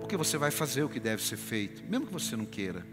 Porque 0.00 0.16
você 0.16 0.38
vai 0.38 0.52
fazer 0.52 0.84
o 0.84 0.88
que 0.88 1.00
deve 1.00 1.22
ser 1.22 1.36
feito, 1.36 1.82
mesmo 1.84 2.06
que 2.06 2.12
você 2.12 2.36
não 2.36 2.46
queira. 2.46 2.86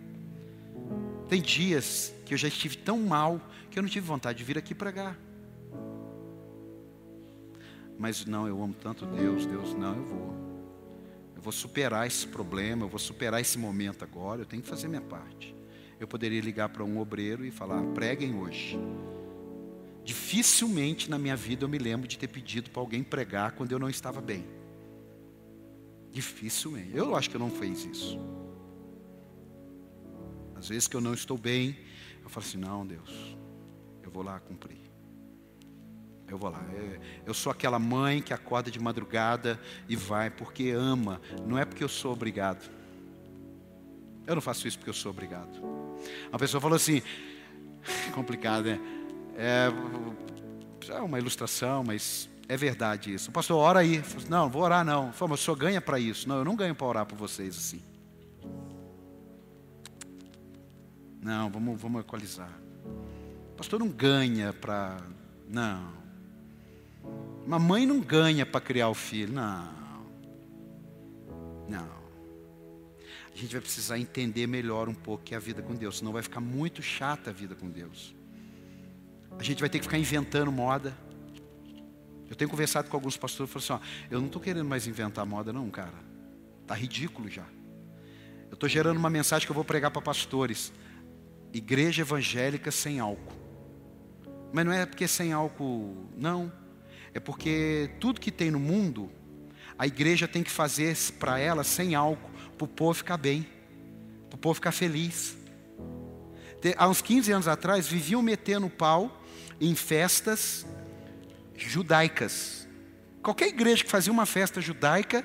Tem 1.31 1.41
dias 1.41 2.13
que 2.25 2.33
eu 2.33 2.37
já 2.37 2.49
estive 2.49 2.75
tão 2.75 2.99
mal 2.99 3.39
que 3.69 3.79
eu 3.79 3.81
não 3.81 3.89
tive 3.89 4.05
vontade 4.05 4.39
de 4.39 4.43
vir 4.43 4.57
aqui 4.57 4.75
pregar. 4.75 5.17
Mas 7.97 8.25
não, 8.25 8.49
eu 8.49 8.61
amo 8.61 8.73
tanto 8.73 9.05
Deus, 9.05 9.45
Deus, 9.45 9.73
não, 9.73 9.95
eu 9.95 10.03
vou. 10.03 10.35
Eu 11.33 11.41
vou 11.41 11.53
superar 11.53 12.05
esse 12.05 12.27
problema, 12.27 12.83
eu 12.83 12.89
vou 12.89 12.99
superar 12.99 13.39
esse 13.39 13.57
momento 13.57 14.03
agora, 14.03 14.41
eu 14.41 14.45
tenho 14.45 14.61
que 14.61 14.67
fazer 14.67 14.89
minha 14.89 14.99
parte. 14.99 15.55
Eu 16.01 16.05
poderia 16.05 16.41
ligar 16.41 16.67
para 16.67 16.83
um 16.83 16.99
obreiro 16.99 17.45
e 17.45 17.49
falar: 17.49 17.81
preguem 17.93 18.35
hoje. 18.35 18.77
Dificilmente 20.03 21.09
na 21.09 21.17
minha 21.17 21.37
vida 21.37 21.63
eu 21.63 21.69
me 21.69 21.77
lembro 21.77 22.09
de 22.09 22.19
ter 22.19 22.27
pedido 22.27 22.69
para 22.71 22.81
alguém 22.81 23.03
pregar 23.03 23.53
quando 23.53 23.71
eu 23.71 23.79
não 23.79 23.89
estava 23.89 24.19
bem. 24.19 24.45
Dificilmente. 26.11 26.91
Eu 26.93 27.15
acho 27.15 27.29
que 27.29 27.37
eu 27.37 27.39
não 27.39 27.49
fiz 27.49 27.85
isso. 27.85 28.19
Às 30.61 30.69
vezes 30.69 30.87
que 30.87 30.95
eu 30.95 31.01
não 31.01 31.15
estou 31.15 31.39
bem, 31.39 31.75
eu 32.23 32.29
falo 32.29 32.45
assim: 32.45 32.57
não, 32.59 32.85
Deus, 32.85 33.35
eu 34.03 34.11
vou 34.11 34.21
lá 34.21 34.39
cumprir. 34.39 34.77
Eu 36.27 36.37
vou 36.37 36.51
lá. 36.51 36.63
É, 36.71 36.99
eu 37.25 37.33
sou 37.33 37.51
aquela 37.51 37.79
mãe 37.79 38.21
que 38.21 38.31
acorda 38.31 38.69
de 38.69 38.79
madrugada 38.79 39.59
e 39.89 39.95
vai 39.95 40.29
porque 40.29 40.69
ama, 40.69 41.19
não 41.47 41.57
é 41.57 41.65
porque 41.65 41.83
eu 41.83 41.89
sou 41.89 42.13
obrigado. 42.13 42.69
Eu 44.27 44.35
não 44.35 44.41
faço 44.41 44.67
isso 44.67 44.77
porque 44.77 44.91
eu 44.91 44.93
sou 44.93 45.09
obrigado. 45.09 45.49
A 46.31 46.37
pessoa 46.37 46.61
falou 46.61 46.75
assim: 46.75 47.01
complicado, 48.13 48.65
né? 48.65 48.79
É, 49.35 49.67
é 50.89 51.01
uma 51.01 51.17
ilustração, 51.17 51.83
mas 51.83 52.29
é 52.47 52.55
verdade 52.55 53.11
isso. 53.15 53.31
O 53.31 53.33
pastor, 53.33 53.57
ora 53.57 53.79
aí. 53.79 54.03
Não, 54.29 54.47
vou 54.47 54.61
orar 54.61 54.85
não. 54.85 55.07
Mas 55.07 55.31
o 55.31 55.37
senhor 55.37 55.57
ganha 55.57 55.81
para 55.81 55.99
isso. 55.99 56.29
Não, 56.29 56.37
eu 56.37 56.45
não 56.45 56.55
ganho 56.55 56.75
para 56.75 56.85
orar 56.85 57.05
por 57.07 57.17
vocês 57.17 57.57
assim. 57.57 57.81
Não, 61.21 61.51
vamos, 61.51 61.79
vamos 61.79 62.01
equalizar. 62.01 62.51
O 63.53 63.55
pastor 63.55 63.79
não 63.79 63.89
ganha 63.89 64.51
para. 64.51 64.97
Não. 65.47 65.93
Uma 67.45 67.59
mãe 67.59 67.85
não 67.85 67.99
ganha 67.99 68.43
para 68.45 68.59
criar 68.59 68.89
o 68.89 68.95
filho. 68.95 69.31
Não. 69.31 69.69
Não. 71.69 72.01
A 73.33 73.37
gente 73.37 73.51
vai 73.51 73.61
precisar 73.61 73.99
entender 73.99 74.47
melhor 74.47 74.89
um 74.89 74.93
pouco 74.93 75.23
que 75.23 75.33
é 75.35 75.37
a 75.37 75.39
vida 75.39 75.61
com 75.61 75.75
Deus, 75.75 75.99
senão 75.99 76.11
vai 76.11 76.21
ficar 76.23 76.41
muito 76.41 76.81
chata 76.81 77.29
a 77.29 77.33
vida 77.33 77.55
com 77.55 77.69
Deus. 77.69 78.15
A 79.37 79.43
gente 79.43 79.59
vai 79.59 79.69
ter 79.69 79.77
que 79.77 79.85
ficar 79.85 79.97
inventando 79.97 80.51
moda. 80.51 80.95
Eu 82.29 82.35
tenho 82.35 82.49
conversado 82.49 82.89
com 82.89 82.97
alguns 82.97 83.15
pastores 83.15 83.49
e 83.49 83.53
falei 83.53 83.79
assim: 83.79 83.85
ó, 83.85 84.07
eu 84.09 84.19
não 84.19 84.27
estou 84.27 84.41
querendo 84.41 84.65
mais 84.65 84.87
inventar 84.87 85.25
moda, 85.25 85.53
não, 85.53 85.69
cara. 85.69 85.93
Está 86.63 86.73
ridículo 86.73 87.29
já. 87.29 87.45
Eu 88.49 88.55
estou 88.55 88.67
gerando 88.67 88.97
uma 88.97 89.09
mensagem 89.09 89.45
que 89.45 89.51
eu 89.51 89.55
vou 89.55 89.63
pregar 89.63 89.91
para 89.91 90.01
pastores 90.01 90.73
igreja 91.53 92.01
evangélica 92.01 92.71
sem 92.71 92.99
álcool. 92.99 93.39
Mas 94.53 94.65
não 94.65 94.71
é 94.71 94.85
porque 94.85 95.07
sem 95.07 95.31
álcool, 95.31 95.95
não. 96.17 96.51
É 97.13 97.19
porque 97.19 97.89
tudo 97.99 98.19
que 98.19 98.31
tem 98.31 98.51
no 98.51 98.59
mundo, 98.59 99.09
a 99.77 99.87
igreja 99.87 100.27
tem 100.27 100.43
que 100.43 100.51
fazer 100.51 100.95
para 101.19 101.39
ela 101.39 101.63
sem 101.63 101.95
álcool, 101.95 102.29
para 102.57 102.65
o 102.65 102.67
povo 102.67 102.93
ficar 102.93 103.17
bem, 103.17 103.47
para 104.29 104.35
o 104.35 104.39
povo 104.39 104.55
ficar 104.55 104.71
feliz. 104.71 105.37
Há 106.77 106.87
uns 106.87 107.01
15 107.01 107.31
anos 107.31 107.47
atrás, 107.47 107.87
viviam 107.87 108.21
metendo 108.21 108.69
pau 108.69 109.23
em 109.59 109.73
festas 109.75 110.65
judaicas. 111.55 112.67
Qualquer 113.21 113.47
igreja 113.47 113.83
que 113.83 113.89
fazia 113.89 114.11
uma 114.11 114.25
festa 114.25 114.61
judaica, 114.61 115.23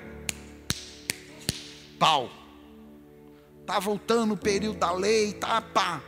pau. 1.97 2.29
Tá 3.67 3.79
voltando 3.79 4.33
o 4.33 4.37
período 4.37 4.79
da 4.79 4.93
lei, 4.93 5.33
tá, 5.33 5.61
pá. 5.61 6.01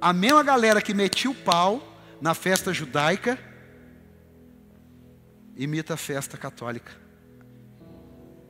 A 0.00 0.10
mesma 0.10 0.42
galera 0.42 0.80
que 0.80 0.94
metia 0.94 1.30
o 1.30 1.34
pau 1.34 1.96
na 2.18 2.32
festa 2.32 2.72
judaica 2.72 3.38
imita 5.54 5.94
a 5.94 5.96
festa 5.98 6.38
católica, 6.38 6.92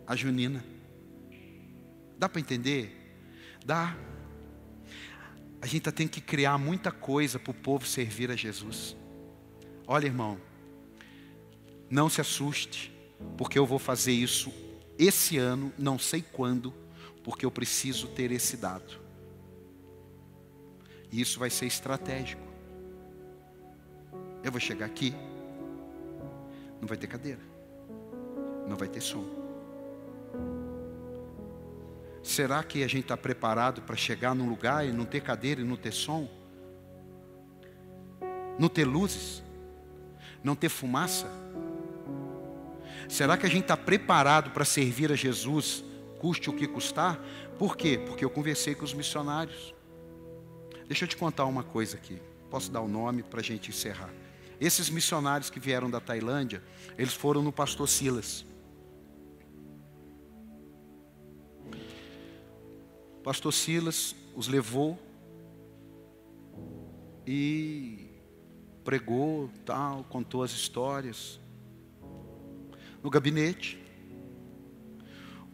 a 0.06 0.14
junina. 0.14 0.64
Dá 2.16 2.28
para 2.28 2.40
entender? 2.40 3.18
Dá. 3.66 3.96
A 5.60 5.66
gente 5.66 5.90
tem 5.90 6.06
que 6.06 6.20
criar 6.20 6.56
muita 6.56 6.92
coisa 6.92 7.40
para 7.40 7.50
o 7.50 7.54
povo 7.54 7.84
servir 7.84 8.30
a 8.30 8.36
Jesus. 8.36 8.96
Olha, 9.84 10.06
irmão, 10.06 10.40
não 11.90 12.08
se 12.08 12.20
assuste, 12.20 12.92
porque 13.36 13.58
eu 13.58 13.66
vou 13.66 13.80
fazer 13.80 14.12
isso 14.12 14.52
esse 14.96 15.38
ano, 15.38 15.72
não 15.76 15.98
sei 15.98 16.22
quando, 16.22 16.72
porque 17.24 17.46
eu 17.46 17.50
preciso 17.50 18.06
ter 18.08 18.30
esse 18.30 18.56
dado. 18.56 19.00
E 21.10 21.20
isso 21.20 21.38
vai 21.38 21.48
ser 21.48 21.66
estratégico. 21.66 22.42
Eu 24.42 24.52
vou 24.52 24.60
chegar 24.60 24.84
aqui, 24.84 25.14
não 26.78 26.86
vai 26.86 26.98
ter 26.98 27.06
cadeira, 27.06 27.40
não 28.68 28.76
vai 28.76 28.88
ter 28.88 29.00
som. 29.00 29.24
Será 32.22 32.62
que 32.62 32.84
a 32.84 32.86
gente 32.86 33.04
está 33.04 33.16
preparado 33.16 33.80
para 33.82 33.96
chegar 33.96 34.34
num 34.34 34.48
lugar 34.48 34.86
e 34.86 34.92
não 34.92 35.06
ter 35.06 35.22
cadeira 35.22 35.62
e 35.62 35.64
não 35.64 35.76
ter 35.76 35.92
som? 35.92 36.28
Não 38.58 38.68
ter 38.68 38.84
luzes? 38.84 39.42
Não 40.42 40.54
ter 40.54 40.68
fumaça? 40.68 41.26
Será 43.08 43.36
que 43.36 43.46
a 43.46 43.48
gente 43.48 43.62
está 43.62 43.76
preparado 43.76 44.50
para 44.50 44.64
servir 44.64 45.10
a 45.10 45.14
Jesus 45.14 45.84
custe 46.24 46.48
o 46.48 46.54
que 46.54 46.66
custar. 46.66 47.22
Por 47.58 47.76
quê? 47.76 47.98
Porque 47.98 48.24
eu 48.24 48.30
conversei 48.30 48.74
com 48.74 48.82
os 48.82 48.94
missionários. 48.94 49.74
Deixa 50.86 51.04
eu 51.04 51.08
te 51.08 51.18
contar 51.18 51.44
uma 51.44 51.62
coisa 51.62 51.98
aqui. 51.98 52.18
Posso 52.48 52.72
dar 52.72 52.80
o 52.80 52.88
nome 52.88 53.22
para 53.22 53.40
a 53.40 53.42
gente 53.42 53.68
encerrar. 53.68 54.10
Esses 54.58 54.88
missionários 54.88 55.50
que 55.50 55.60
vieram 55.60 55.90
da 55.90 56.00
Tailândia, 56.00 56.62
eles 56.96 57.12
foram 57.12 57.42
no 57.42 57.52
pastor 57.52 57.86
Silas. 57.86 58.46
O 63.18 63.22
pastor 63.22 63.52
Silas 63.52 64.16
os 64.34 64.48
levou 64.48 64.98
e 67.26 68.08
pregou, 68.82 69.50
tal, 69.66 70.04
contou 70.04 70.42
as 70.42 70.52
histórias. 70.52 71.38
No 73.02 73.10
gabinete, 73.10 73.83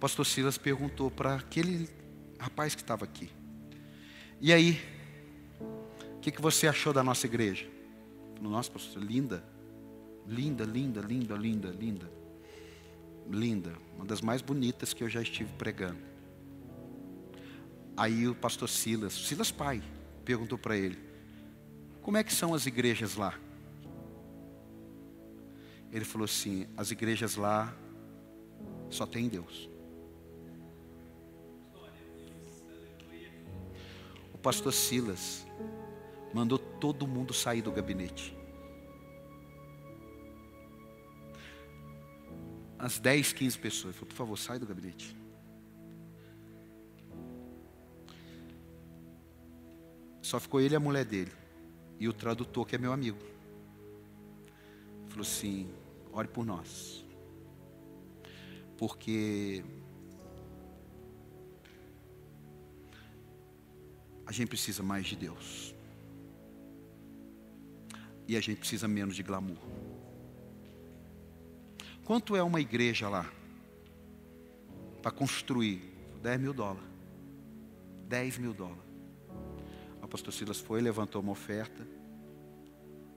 pastor 0.01 0.24
Silas 0.24 0.57
perguntou 0.57 1.11
para 1.11 1.34
aquele 1.34 1.88
rapaz 2.38 2.74
que 2.74 2.80
estava 2.80 3.05
aqui: 3.05 3.30
E 4.40 4.53
aí, 4.53 4.80
o 6.16 6.20
que, 6.20 6.30
que 6.30 6.40
você 6.40 6.66
achou 6.66 6.92
da 6.92 7.05
nossa 7.05 7.26
igreja? 7.26 7.68
Falei, 8.34 8.51
nossa, 8.51 8.70
pastor, 8.70 9.03
linda, 9.03 9.44
linda, 10.26 10.64
linda, 10.64 11.01
linda, 11.03 11.36
linda, 11.36 11.68
linda, 11.68 12.11
linda, 13.28 13.76
uma 13.94 14.07
das 14.07 14.22
mais 14.22 14.40
bonitas 14.40 14.94
que 14.94 15.05
eu 15.05 15.09
já 15.09 15.20
estive 15.20 15.53
pregando. 15.59 15.98
Aí 17.94 18.26
o 18.26 18.34
pastor 18.34 18.70
Silas, 18.70 19.12
Silas 19.12 19.53
pai, 19.53 19.82
perguntou 20.24 20.57
para 20.57 20.76
ele: 20.76 20.98
Como 22.01 22.16
é 22.16 22.24
que 22.24 22.32
são 22.32 22.55
as 22.55 22.64
igrejas 22.64 23.16
lá? 23.16 23.38
Ele 25.92 26.07
falou 26.07 26.24
assim: 26.24 26.66
As 26.74 26.90
igrejas 26.90 27.36
lá 27.36 27.76
só 28.88 29.05
tem 29.05 29.28
Deus. 29.28 29.69
Pastor 34.41 34.72
Silas 34.72 35.47
mandou 36.32 36.59
todo 36.59 37.07
mundo 37.07 37.32
sair 37.32 37.62
do 37.62 37.70
gabinete. 37.70 38.36
As 42.78 42.99
10, 42.99 43.34
15 43.34 43.59
pessoas. 43.59 43.95
Ele 43.95 43.95
falou, 43.95 44.09
por 44.09 44.16
favor, 44.16 44.38
sai 44.38 44.59
do 44.59 44.66
gabinete. 44.66 45.14
Só 50.22 50.41
ficou 50.41 50.61
ele 50.61 50.74
e 50.74 50.76
a 50.76 50.80
mulher 50.80 51.05
dele. 51.05 51.32
E 51.99 52.09
o 52.09 52.12
tradutor, 52.12 52.64
que 52.66 52.76
é 52.76 52.78
meu 52.78 52.93
amigo. 52.93 53.18
Falou 55.09 55.22
assim: 55.22 55.68
ore 56.12 56.28
por 56.28 56.47
nós. 56.47 57.05
Porque 58.78 59.62
a 64.30 64.32
gente 64.32 64.46
precisa 64.46 64.80
mais 64.80 65.06
de 65.06 65.16
Deus. 65.16 65.74
E 68.28 68.36
a 68.36 68.40
gente 68.40 68.58
precisa 68.58 68.86
menos 68.86 69.16
de 69.16 69.24
glamour. 69.24 69.58
Quanto 72.04 72.36
é 72.36 72.42
uma 72.42 72.60
igreja 72.60 73.08
lá? 73.08 73.28
Para 75.02 75.10
construir? 75.10 75.82
10 76.22 76.40
mil 76.40 76.54
dólares. 76.54 76.88
10 78.06 78.38
mil 78.38 78.54
dólares. 78.54 78.84
O 80.00 80.06
pastor 80.06 80.32
Silas 80.32 80.60
foi, 80.60 80.80
levantou 80.80 81.20
uma 81.20 81.32
oferta 81.32 81.84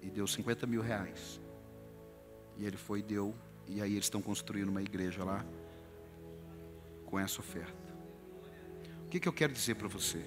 e 0.01 0.09
deu 0.09 0.25
50 0.25 0.65
mil 0.65 0.81
reais. 0.81 1.39
E 2.57 2.65
ele 2.65 2.77
foi 2.77 3.01
e 3.01 3.03
deu. 3.03 3.35
E 3.67 3.83
aí 3.83 3.91
eles 3.91 4.05
estão 4.05 4.19
construindo 4.19 4.69
uma 4.69 4.81
igreja 4.81 5.23
lá 5.23 5.45
com 7.05 7.19
essa 7.19 7.39
oferta. 7.39 7.93
O 9.05 9.09
que, 9.09 9.19
que 9.19 9.27
eu 9.27 9.33
quero 9.33 9.53
dizer 9.53 9.75
para 9.75 9.87
você? 9.87 10.25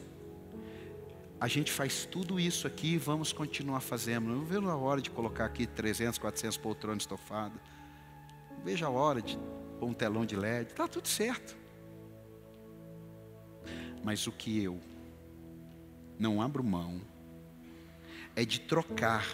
A 1.38 1.48
gente 1.48 1.70
faz 1.70 2.06
tudo 2.06 2.40
isso 2.40 2.66
aqui 2.66 2.94
e 2.94 2.98
vamos 2.98 3.32
continuar 3.32 3.80
fazendo. 3.80 4.28
Não 4.28 4.44
vejo 4.44 4.68
a 4.68 4.76
hora 4.76 5.02
de 5.02 5.10
colocar 5.10 5.44
aqui 5.44 5.66
300, 5.66 6.18
400 6.18 6.56
poltronas 6.56 7.02
estofadas. 7.02 7.60
Não 8.50 8.64
vejo 8.64 8.86
a 8.86 8.90
hora 8.90 9.20
de 9.20 9.38
pôr 9.78 9.86
um 9.86 9.92
telão 9.92 10.24
de 10.24 10.34
LED. 10.34 10.70
Está 10.70 10.88
tudo 10.88 11.06
certo. 11.06 11.54
Mas 14.02 14.26
o 14.26 14.32
que 14.32 14.62
eu 14.62 14.80
não 16.18 16.40
abro 16.40 16.64
mão 16.64 17.00
é 18.34 18.44
de 18.44 18.60
trocar 18.60 19.26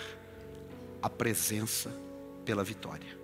a 1.01 1.09
presença 1.09 1.93
pela 2.45 2.65
vitória. 2.65 3.17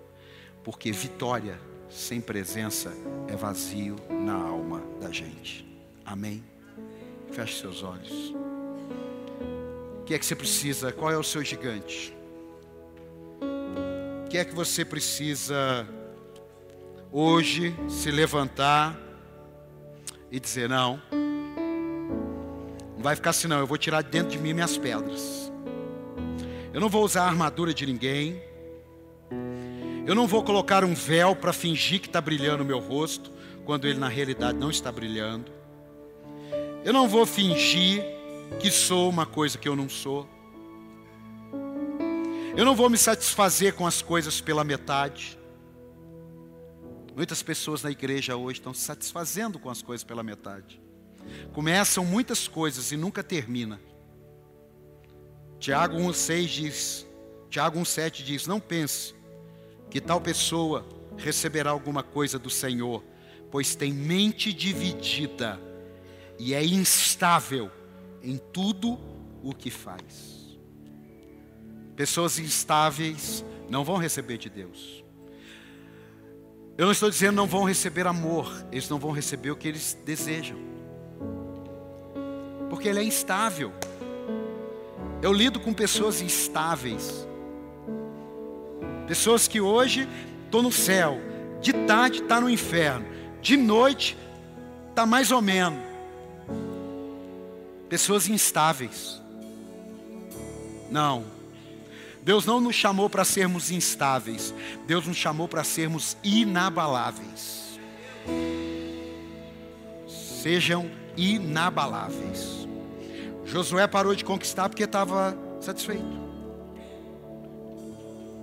Porque 0.62 0.92
vitória 0.92 1.58
sem 1.90 2.20
presença 2.20 2.92
é 3.26 3.34
vazio 3.34 3.96
na 4.08 4.34
alma 4.34 4.82
da 5.00 5.10
gente. 5.10 5.66
Amém? 6.04 6.44
Feche 7.32 7.60
seus 7.60 7.82
olhos. 7.82 8.34
Que 10.08 10.14
é 10.14 10.18
que 10.18 10.24
você 10.24 10.34
precisa? 10.34 10.90
Qual 10.90 11.12
é 11.12 11.18
o 11.18 11.22
seu 11.22 11.44
gigante? 11.44 12.16
O 14.24 14.28
que 14.30 14.38
é 14.38 14.44
que 14.46 14.54
você 14.54 14.82
precisa 14.82 15.86
hoje 17.12 17.76
se 17.90 18.10
levantar 18.10 18.98
e 20.32 20.40
dizer: 20.40 20.66
não, 20.66 20.98
não 22.96 23.02
vai 23.02 23.16
ficar 23.16 23.28
assim, 23.28 23.48
não, 23.48 23.58
eu 23.58 23.66
vou 23.66 23.76
tirar 23.76 24.00
de 24.00 24.08
dentro 24.08 24.30
de 24.30 24.38
mim 24.38 24.54
minhas 24.54 24.78
pedras. 24.78 25.52
Eu 26.72 26.80
não 26.80 26.88
vou 26.88 27.04
usar 27.04 27.24
a 27.24 27.26
armadura 27.26 27.74
de 27.74 27.84
ninguém. 27.84 28.42
Eu 30.06 30.14
não 30.14 30.26
vou 30.26 30.42
colocar 30.42 30.84
um 30.84 30.94
véu 30.94 31.36
para 31.36 31.52
fingir 31.52 32.00
que 32.00 32.06
está 32.06 32.22
brilhando 32.22 32.62
o 32.62 32.66
meu 32.66 32.78
rosto, 32.78 33.30
quando 33.66 33.86
ele 33.86 33.98
na 33.98 34.08
realidade 34.08 34.56
não 34.56 34.70
está 34.70 34.90
brilhando. 34.90 35.52
Eu 36.82 36.94
não 36.94 37.06
vou 37.06 37.26
fingir 37.26 38.17
que 38.60 38.70
sou 38.70 39.08
uma 39.08 39.26
coisa 39.26 39.56
que 39.58 39.68
eu 39.68 39.76
não 39.76 39.88
sou. 39.88 40.28
Eu 42.56 42.64
não 42.64 42.74
vou 42.74 42.90
me 42.90 42.98
satisfazer 42.98 43.74
com 43.74 43.86
as 43.86 44.02
coisas 44.02 44.40
pela 44.40 44.64
metade. 44.64 45.38
Muitas 47.14 47.42
pessoas 47.42 47.82
na 47.82 47.90
igreja 47.90 48.36
hoje 48.36 48.58
estão 48.58 48.74
se 48.74 48.80
satisfazendo 48.80 49.58
com 49.58 49.70
as 49.70 49.82
coisas 49.82 50.02
pela 50.04 50.22
metade. 50.22 50.80
Começam 51.52 52.04
muitas 52.04 52.48
coisas 52.48 52.90
e 52.90 52.96
nunca 52.96 53.22
termina. 53.22 53.80
Tiago 55.58 55.96
1,6 55.96 56.46
diz, 56.46 57.06
Tiago 57.50 57.78
1,7 57.80 58.24
diz, 58.24 58.46
não 58.46 58.60
pense 58.60 59.14
que 59.90 60.00
tal 60.00 60.20
pessoa 60.20 60.86
receberá 61.16 61.70
alguma 61.70 62.02
coisa 62.02 62.38
do 62.38 62.50
Senhor, 62.50 63.02
pois 63.50 63.74
tem 63.74 63.92
mente 63.92 64.52
dividida 64.52 65.60
e 66.38 66.54
é 66.54 66.64
instável 66.64 67.70
em 68.28 68.36
tudo 68.36 68.98
o 69.42 69.54
que 69.54 69.70
faz. 69.70 70.58
Pessoas 71.96 72.38
instáveis 72.38 73.42
não 73.70 73.82
vão 73.82 73.96
receber 73.96 74.36
de 74.36 74.50
Deus. 74.50 75.02
Eu 76.76 76.84
não 76.84 76.92
estou 76.92 77.08
dizendo 77.08 77.34
não 77.34 77.46
vão 77.46 77.64
receber 77.64 78.06
amor, 78.06 78.52
eles 78.70 78.88
não 78.88 78.98
vão 78.98 79.12
receber 79.12 79.50
o 79.50 79.56
que 79.56 79.66
eles 79.66 79.98
desejam. 80.04 80.58
Porque 82.68 82.86
ele 82.86 83.00
é 83.00 83.02
instável. 83.02 83.72
Eu 85.22 85.32
lido 85.32 85.58
com 85.58 85.72
pessoas 85.72 86.20
instáveis. 86.20 87.26
Pessoas 89.06 89.48
que 89.48 89.58
hoje 89.58 90.06
estão 90.44 90.60
no 90.62 90.70
céu, 90.70 91.18
de 91.62 91.72
tarde 91.72 92.20
está 92.20 92.38
no 92.42 92.50
inferno, 92.50 93.06
de 93.40 93.56
noite 93.56 94.18
está 94.90 95.06
mais 95.06 95.32
ou 95.32 95.40
menos. 95.40 95.87
Pessoas 97.88 98.28
instáveis. 98.28 99.20
Não. 100.90 101.24
Deus 102.22 102.44
não 102.44 102.60
nos 102.60 102.74
chamou 102.74 103.08
para 103.08 103.24
sermos 103.24 103.70
instáveis. 103.70 104.54
Deus 104.86 105.06
nos 105.06 105.16
chamou 105.16 105.48
para 105.48 105.64
sermos 105.64 106.16
inabaláveis. 106.22 107.78
Sejam 110.42 110.90
inabaláveis. 111.16 112.68
Josué 113.44 113.86
parou 113.86 114.14
de 114.14 114.24
conquistar 114.24 114.68
porque 114.68 114.84
estava 114.84 115.36
satisfeito. 115.60 116.28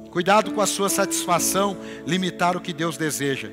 Cuidado 0.10 0.54
com 0.54 0.62
a 0.62 0.66
sua 0.66 0.90
satisfação 0.90 1.78
limitar 2.08 2.56
o 2.58 2.62
que 2.62 2.74
Deus 2.74 2.98
deseja. 2.98 3.52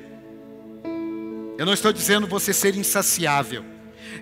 Eu 1.57 1.65
não 1.65 1.73
estou 1.73 1.93
dizendo 1.93 2.25
você 2.25 2.53
ser 2.53 2.75
insaciável. 2.75 3.72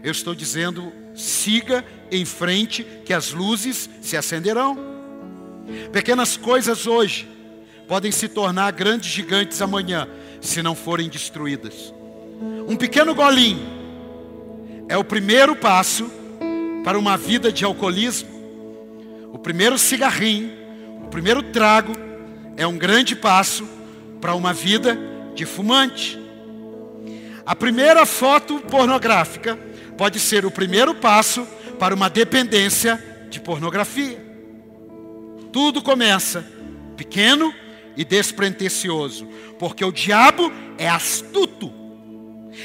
Eu 0.04 0.12
estou 0.12 0.34
dizendo 0.34 0.92
siga 1.16 1.84
em 2.12 2.26
frente 2.26 2.86
que 3.06 3.14
as 3.14 3.32
luzes 3.32 3.90
se 4.02 4.18
acenderão. 4.18 4.78
Pequenas 5.92 6.38
coisas 6.38 6.88
hoje 6.88 7.28
podem 7.88 8.12
se 8.12 8.28
tornar 8.28 8.72
grandes 8.72 9.10
gigantes 9.10 9.62
amanhã, 9.62 10.08
se 10.40 10.62
não 10.64 10.76
forem 10.76 11.10
destruídas. 11.10 11.94
Um 12.68 12.76
pequeno 12.76 13.14
golinho 13.14 13.66
é 14.88 14.98
o 14.98 15.04
primeiro 15.04 15.56
passo 15.56 16.10
para 16.84 16.98
uma 16.98 17.18
vida 17.18 17.52
de 17.52 17.64
alcoolismo. 17.64 18.30
O 19.32 19.38
primeiro 19.38 19.78
cigarrinho, 19.78 20.52
o 21.04 21.08
primeiro 21.08 21.44
trago 21.44 21.94
é 22.58 22.66
um 22.66 22.78
grande 22.78 23.16
passo 23.16 23.68
para 24.20 24.36
uma 24.36 24.54
vida 24.54 24.98
de 25.36 25.46
fumante. 25.46 26.20
A 27.46 27.56
primeira 27.56 28.06
foto 28.06 28.60
pornográfica 28.60 29.58
pode 30.02 30.20
ser 30.20 30.48
o 30.48 30.50
primeiro 30.50 30.96
passo 30.96 31.46
para 31.78 31.94
uma 31.94 32.10
dependência 32.10 33.00
de 33.30 33.40
pornografia. 33.40 34.20
Tudo 35.52 35.80
começa 35.80 36.44
pequeno 36.98 37.54
e 37.96 38.04
despretensioso, 38.04 39.28
porque 39.60 39.86
o 39.86 39.92
diabo 39.92 40.52
é 40.80 40.90
astuto. 40.90 41.72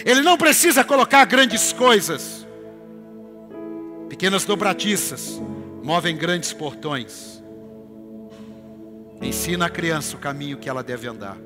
Ele 0.02 0.22
não 0.22 0.38
precisa 0.38 0.82
colocar 0.82 1.26
grandes 1.26 1.74
coisas. 1.74 2.46
Pequenas 4.08 4.46
dobradiças 4.46 5.38
movem 5.82 6.16
grandes 6.16 6.54
portões. 6.54 7.44
Ensina 9.20 9.66
a 9.66 9.68
criança 9.68 10.16
o 10.16 10.18
caminho 10.18 10.56
que 10.56 10.70
ela 10.70 10.82
deve 10.82 11.06
andar. 11.06 11.36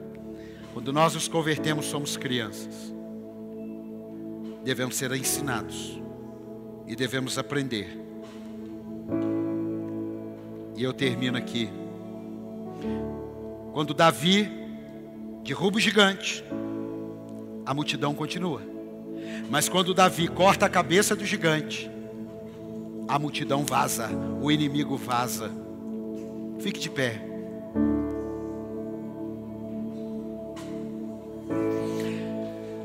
Quando 0.73 0.93
nós 0.93 1.15
nos 1.15 1.27
convertemos, 1.27 1.87
somos 1.87 2.17
crianças. 2.17 2.90
Devemos 4.65 4.97
ser 4.97 5.13
ensinados 5.13 6.01
e 6.87 6.95
devemos 6.95 7.39
aprender. 7.39 7.99
E 10.77 10.83
eu 10.83 10.93
termino 10.93 11.37
aqui. 11.37 11.71
Quando 13.73 13.95
Davi 13.95 14.51
derruba 15.45 15.77
o 15.77 15.81
gigante, 15.81 16.45
a 17.65 17.73
multidão 17.73 18.15
continua. 18.15 18.63
Mas 19.49 19.69
quando 19.69 19.95
Davi 19.95 20.29
corta 20.29 20.67
a 20.67 20.69
cabeça 20.69 21.15
do 21.15 21.25
gigante, 21.25 21.91
a 23.07 23.19
multidão 23.19 23.65
vaza, 23.65 24.09
o 24.41 24.51
inimigo 24.51 24.97
vaza. 24.97 25.51
Fique 26.61 26.79
de 26.79 26.91
pé. 26.91 27.21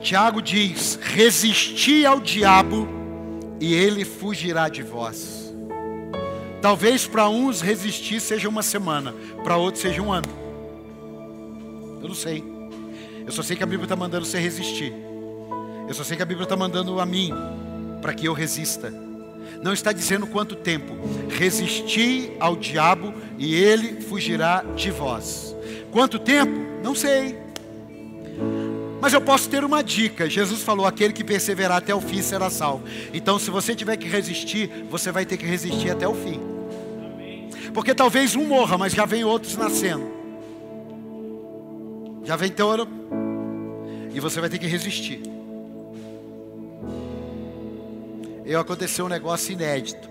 Tiago 0.05 0.39
diz: 0.39 0.99
resisti 1.01 2.05
ao 2.05 2.19
diabo 2.19 2.87
e 3.59 3.73
ele 3.73 4.05
fugirá 4.05 4.69
de 4.69 4.83
vós. 4.83 5.51
Talvez 6.61 7.07
para 7.07 7.27
uns 7.27 7.59
resistir 7.59 8.19
seja 8.19 8.47
uma 8.47 8.61
semana, 8.61 9.15
para 9.43 9.57
outros 9.57 9.81
seja 9.81 10.03
um 10.03 10.13
ano. 10.13 10.29
Eu 12.03 12.07
não 12.07 12.13
sei. 12.13 12.43
Eu 13.25 13.31
só 13.31 13.41
sei 13.41 13.57
que 13.57 13.63
a 13.63 13.65
Bíblia 13.65 13.85
está 13.85 13.95
mandando 13.95 14.27
você 14.27 14.37
resistir. 14.37 14.93
Eu 15.87 15.93
só 15.95 16.03
sei 16.03 16.15
que 16.15 16.21
a 16.21 16.25
Bíblia 16.25 16.43
está 16.43 16.55
mandando 16.55 16.99
a 16.99 17.05
mim 17.05 17.33
para 17.99 18.13
que 18.13 18.27
eu 18.27 18.33
resista. 18.33 18.93
Não 19.63 19.73
está 19.73 19.91
dizendo 19.91 20.27
quanto 20.27 20.55
tempo. 20.55 20.93
Resisti 21.31 22.31
ao 22.39 22.55
diabo 22.55 23.11
e 23.39 23.55
ele 23.55 24.01
fugirá 24.01 24.63
de 24.75 24.91
vós. 24.91 25.55
Quanto 25.91 26.19
tempo? 26.19 26.53
Não 26.83 26.93
sei. 26.93 27.44
Mas 29.05 29.13
eu 29.13 29.21
posso 29.21 29.47
ter 29.47 29.63
uma 29.63 29.83
dica. 29.83 30.27
Jesus 30.27 30.63
falou: 30.63 30.83
aquele 30.83 31.13
que 31.13 31.23
perseverar 31.23 31.77
até 31.77 31.93
o 31.93 32.01
fim 32.01 32.23
será 32.23 32.49
salvo. 32.49 32.85
Então, 33.13 33.37
se 33.37 33.51
você 33.51 33.75
tiver 33.75 33.95
que 33.97 34.07
resistir, 34.07 34.67
você 34.89 35.11
vai 35.11 35.23
ter 35.27 35.37
que 35.37 35.45
resistir 35.45 35.91
até 35.91 36.07
o 36.07 36.15
fim. 36.15 36.41
Porque 37.71 37.93
talvez 37.93 38.35
um 38.35 38.45
morra, 38.45 38.79
mas 38.79 38.93
já 38.93 39.05
vem 39.05 39.23
outros 39.23 39.55
nascendo. 39.57 40.11
Já 42.23 42.35
vem 42.35 42.49
touro. 42.49 42.87
E 44.11 44.19
você 44.19 44.41
vai 44.41 44.49
ter 44.49 44.57
que 44.57 44.65
resistir. 44.65 45.21
Eu 48.43 48.59
aconteceu 48.59 49.05
um 49.05 49.09
negócio 49.09 49.53
inédito. 49.53 50.09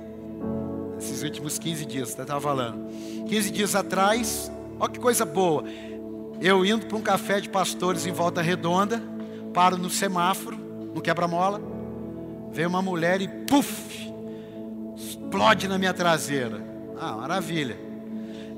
Esses 1.00 1.20
últimos 1.24 1.58
15 1.58 1.84
dias, 1.84 2.10
você 2.10 2.22
estava 2.22 2.40
falando. 2.40 2.88
15 3.26 3.50
dias 3.50 3.74
atrás, 3.74 4.52
olha 4.78 4.92
que 4.92 5.00
coisa 5.00 5.24
boa. 5.24 5.64
Eu 6.44 6.62
indo 6.62 6.84
para 6.84 6.98
um 6.98 7.00
café 7.00 7.40
de 7.40 7.48
pastores 7.48 8.04
em 8.04 8.12
volta 8.12 8.42
redonda, 8.42 9.02
paro 9.54 9.78
no 9.78 9.88
semáforo, 9.88 10.58
no 10.94 11.00
quebra-mola, 11.00 11.58
vem 12.52 12.66
uma 12.66 12.82
mulher 12.82 13.22
e 13.22 13.26
puf, 13.26 14.12
explode 14.94 15.66
na 15.66 15.78
minha 15.78 15.94
traseira. 15.94 16.62
Ah, 17.00 17.12
maravilha. 17.12 17.78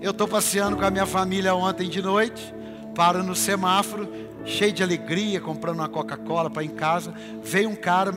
Eu 0.03 0.11
estou 0.11 0.26
passeando 0.26 0.76
com 0.76 0.84
a 0.84 0.91
minha 0.91 1.07
família 1.07 1.55
ontem 1.55 1.89
de 1.89 2.03
noite, 2.03 2.53
paro 2.93 3.22
no 3.22 3.37
semáforo, 3.37 4.09
cheio 4.45 4.72
de 4.72 4.82
alegria, 4.82 5.41
comprando 5.41 5.78
uma 5.78 5.89
Coca-Cola 5.89 6.51
para 6.51 6.64
em 6.64 6.70
casa. 6.70 7.14
Veio 7.41 7.68
um 7.68 7.76
cara, 7.76 8.11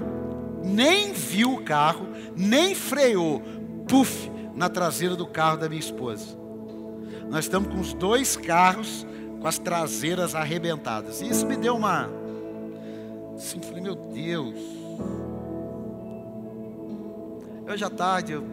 nem 0.63 1.13
viu 1.13 1.53
o 1.53 1.63
carro, 1.63 2.07
nem 2.35 2.73
freou, 2.73 3.39
puf, 3.87 4.31
na 4.55 4.67
traseira 4.67 5.15
do 5.15 5.27
carro 5.27 5.57
da 5.57 5.69
minha 5.69 5.79
esposa. 5.79 6.35
Nós 7.29 7.45
estamos 7.45 7.71
com 7.71 7.79
os 7.79 7.93
dois 7.93 8.35
carros 8.35 9.05
com 9.39 9.47
as 9.47 9.57
traseiras 9.57 10.35
arrebentadas. 10.35 11.21
E 11.21 11.29
isso 11.29 11.45
me 11.45 11.55
deu 11.55 11.75
uma. 11.75 12.09
Assim, 13.35 13.59
falei, 13.61 13.81
meu 13.81 13.95
Deus. 13.95 14.55
Hoje 17.71 17.83
à 17.83 17.89
tarde, 17.89 18.33
eu 18.33 18.43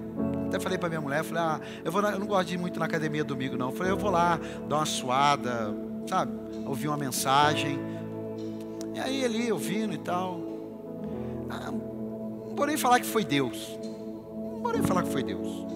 até 0.46 0.60
falei 0.60 0.78
para 0.78 0.88
minha 0.88 1.00
mulher, 1.00 1.24
falei, 1.24 1.42
ah, 1.42 1.60
eu, 1.84 1.90
vou, 1.90 2.02
eu 2.02 2.18
não 2.18 2.26
gosto 2.26 2.48
de 2.48 2.54
ir 2.54 2.58
muito 2.58 2.78
na 2.78 2.84
academia 2.84 3.24
domingo, 3.24 3.56
não. 3.56 3.70
Eu 3.70 3.72
falei, 3.72 3.92
eu 3.92 3.96
vou 3.96 4.10
lá, 4.10 4.38
dar 4.68 4.76
uma 4.76 4.86
suada, 4.86 5.74
sabe? 6.06 6.32
Ouvir 6.66 6.88
uma 6.88 6.96
mensagem. 6.96 7.78
E 8.94 9.00
aí 9.00 9.24
ali, 9.24 9.50
ouvindo 9.50 9.94
e 9.94 9.98
tal. 9.98 10.40
Ah, 11.50 11.70
não 11.70 12.54
vou 12.54 12.66
nem 12.66 12.76
falar 12.76 13.00
que 13.00 13.06
foi 13.06 13.24
Deus. 13.24 13.78
Não 13.82 14.62
vou 14.62 14.72
nem 14.72 14.82
falar 14.82 15.02
que 15.02 15.10
foi 15.10 15.22
Deus. 15.22 15.66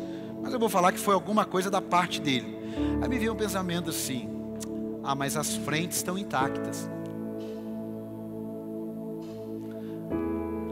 Mas 0.42 0.52
eu 0.52 0.58
vou 0.58 0.68
falar 0.68 0.92
que 0.92 0.98
foi 0.98 1.14
alguma 1.14 1.44
coisa 1.44 1.70
da 1.70 1.82
parte 1.82 2.20
dele. 2.20 2.58
Aí 3.02 3.08
me 3.08 3.18
veio 3.18 3.32
um 3.32 3.36
pensamento 3.36 3.90
assim: 3.90 4.39
ah, 5.02 5.14
mas 5.14 5.36
as 5.36 5.56
frentes 5.56 5.98
estão 5.98 6.16
intactas. 6.18 6.88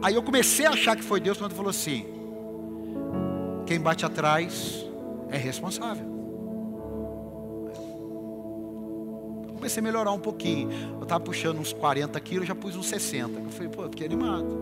Aí 0.03 0.15
eu 0.15 0.23
comecei 0.23 0.67
a 0.67 0.71
achar 0.71 0.97
que 0.97 1.03
foi 1.03 1.21
Deus 1.21 1.39
quando 1.39 1.55
falou 1.55 1.71
assim: 1.71 2.07
quem 3.67 3.81
bate 3.81 4.05
atrás 4.07 4.85
é 5.29 5.37
responsável. 5.37 6.07
Comecei 9.55 9.81
a 9.81 9.83
melhorar 9.83 10.13
um 10.13 10.21
pouquinho. 10.21 10.71
Eu 10.99 11.03
estava 11.03 11.23
puxando 11.23 11.59
uns 11.59 11.73
40 11.73 12.19
quilos, 12.21 12.47
já 12.47 12.55
pus 12.55 12.77
uns 12.77 12.87
60. 12.87 13.41
Eu 13.41 13.51
falei, 13.51 13.69
pô, 13.69 13.83
fiquei 13.85 14.07
animado. 14.07 14.57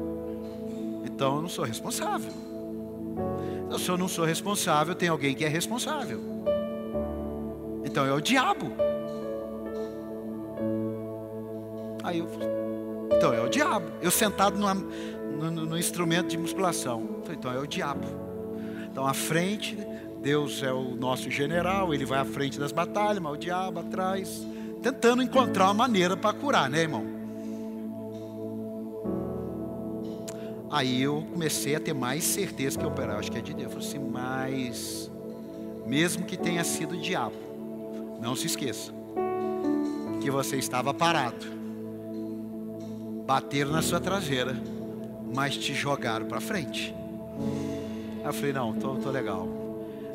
Então 1.04 1.36
eu 1.36 1.42
não 1.42 1.48
sou 1.48 1.64
responsável. 1.64 2.32
Então, 3.66 3.78
se 3.78 3.88
eu 3.88 3.98
não 3.98 4.08
sou 4.08 4.24
responsável, 4.24 4.94
tem 4.94 5.08
alguém 5.08 5.34
que 5.34 5.44
é 5.44 5.48
responsável. 5.48 6.20
Então 7.84 8.06
é 8.06 8.12
o 8.12 8.20
diabo. 8.20 8.85
Aí 12.06 12.20
eu, 12.20 12.28
então 13.16 13.34
é 13.34 13.40
o 13.40 13.48
diabo. 13.48 13.86
Eu 14.00 14.12
sentado 14.12 14.56
numa, 14.56 14.74
no, 14.74 15.50
no, 15.50 15.76
instrumento 15.76 16.28
de 16.28 16.38
musculação. 16.38 17.20
Então 17.28 17.52
é 17.52 17.58
o 17.58 17.66
diabo. 17.66 18.06
Então 18.88 19.04
à 19.04 19.12
frente, 19.12 19.76
Deus 20.22 20.62
é 20.62 20.72
o 20.72 20.94
nosso 20.94 21.28
general, 21.32 21.92
ele 21.92 22.04
vai 22.04 22.20
à 22.20 22.24
frente 22.24 22.60
das 22.60 22.70
batalhas, 22.70 23.18
mas 23.18 23.32
o 23.32 23.36
diabo 23.36 23.80
atrás, 23.80 24.46
tentando 24.80 25.20
encontrar 25.20 25.64
uma 25.64 25.74
maneira 25.74 26.16
para 26.16 26.32
curar, 26.32 26.70
né, 26.70 26.82
irmão? 26.82 27.04
Aí 30.70 31.02
eu 31.02 31.26
comecei 31.32 31.74
a 31.74 31.80
ter 31.80 31.92
mais 31.92 32.22
certeza 32.22 32.78
que 32.78 32.84
eu 32.84 32.88
operar, 32.88 33.18
acho 33.18 33.32
que 33.32 33.38
é 33.38 33.40
de 33.40 33.52
Deus. 33.52 33.64
Eu 33.64 33.80
falei 33.80 33.88
assim, 33.88 33.98
mas 33.98 35.10
mesmo 35.84 36.24
que 36.24 36.36
tenha 36.36 36.62
sido 36.62 36.94
o 36.94 37.00
diabo, 37.00 37.34
não 38.20 38.36
se 38.36 38.46
esqueça 38.46 38.92
que 40.20 40.30
você 40.30 40.56
estava 40.56 40.94
parado 40.94 41.56
bateram 43.26 43.72
na 43.72 43.82
sua 43.82 43.98
traseira, 43.98 44.56
mas 45.34 45.56
te 45.56 45.74
jogaram 45.74 46.26
para 46.26 46.40
frente. 46.40 46.94
Aí 48.20 48.26
eu 48.26 48.32
falei: 48.32 48.52
não, 48.52 48.72
tô, 48.72 48.94
tô 48.94 49.10
legal. 49.10 49.48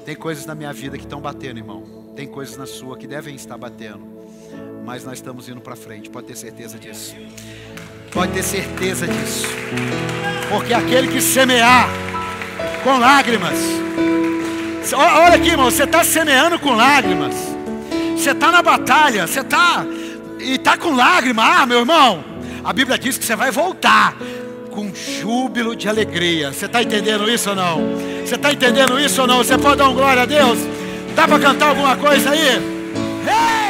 Tem 0.05 0.15
coisas 0.15 0.45
na 0.45 0.55
minha 0.55 0.73
vida 0.73 0.97
que 0.97 1.03
estão 1.03 1.19
batendo, 1.19 1.57
irmão. 1.57 1.83
Tem 2.15 2.27
coisas 2.27 2.57
na 2.57 2.65
sua 2.65 2.97
que 2.97 3.05
devem 3.05 3.35
estar 3.35 3.57
batendo. 3.57 4.09
Mas 4.85 5.03
nós 5.03 5.15
estamos 5.15 5.47
indo 5.47 5.61
para 5.61 5.75
frente, 5.75 6.09
pode 6.09 6.27
ter 6.27 6.35
certeza 6.35 6.79
disso. 6.79 7.15
Pode 8.11 8.33
ter 8.33 8.43
certeza 8.43 9.07
disso. 9.07 9.47
Porque 10.49 10.73
aquele 10.73 11.07
que 11.07 11.21
semear 11.21 11.87
com 12.83 12.97
lágrimas. 12.97 13.57
Olha 14.93 15.35
aqui, 15.35 15.49
irmão, 15.49 15.69
você 15.69 15.83
está 15.83 16.03
semeando 16.03 16.59
com 16.59 16.73
lágrimas. 16.73 17.35
Você 18.17 18.31
está 18.31 18.51
na 18.51 18.61
batalha, 18.61 19.27
você 19.27 19.39
está 19.41 19.85
e 20.39 20.55
está 20.55 20.77
com 20.77 20.95
lágrimas. 20.95 21.45
Ah, 21.45 21.65
meu 21.65 21.79
irmão, 21.79 22.30
a 22.63 22.73
Bíblia 22.73 22.97
diz 22.97 23.17
que 23.17 23.25
você 23.25 23.35
vai 23.35 23.51
voltar 23.51 24.15
com 24.71 24.91
júbilo 24.93 25.75
de 25.75 25.87
alegria. 25.87 26.51
Você 26.51 26.65
está 26.65 26.81
entendendo 26.81 27.29
isso 27.29 27.49
ou 27.49 27.55
não? 27.55 27.81
Você 28.25 28.35
está 28.35 28.51
entendendo 28.51 28.99
isso 28.99 29.21
ou 29.21 29.27
não? 29.27 29.37
Você 29.37 29.57
pode 29.57 29.77
dar 29.77 29.89
um 29.89 29.93
glória 29.93 30.23
a 30.23 30.25
Deus? 30.25 30.59
Dá 31.15 31.27
para 31.27 31.39
cantar 31.39 31.69
alguma 31.69 31.95
coisa 31.97 32.31
aí? 32.31 32.81
Hey! 33.27 33.60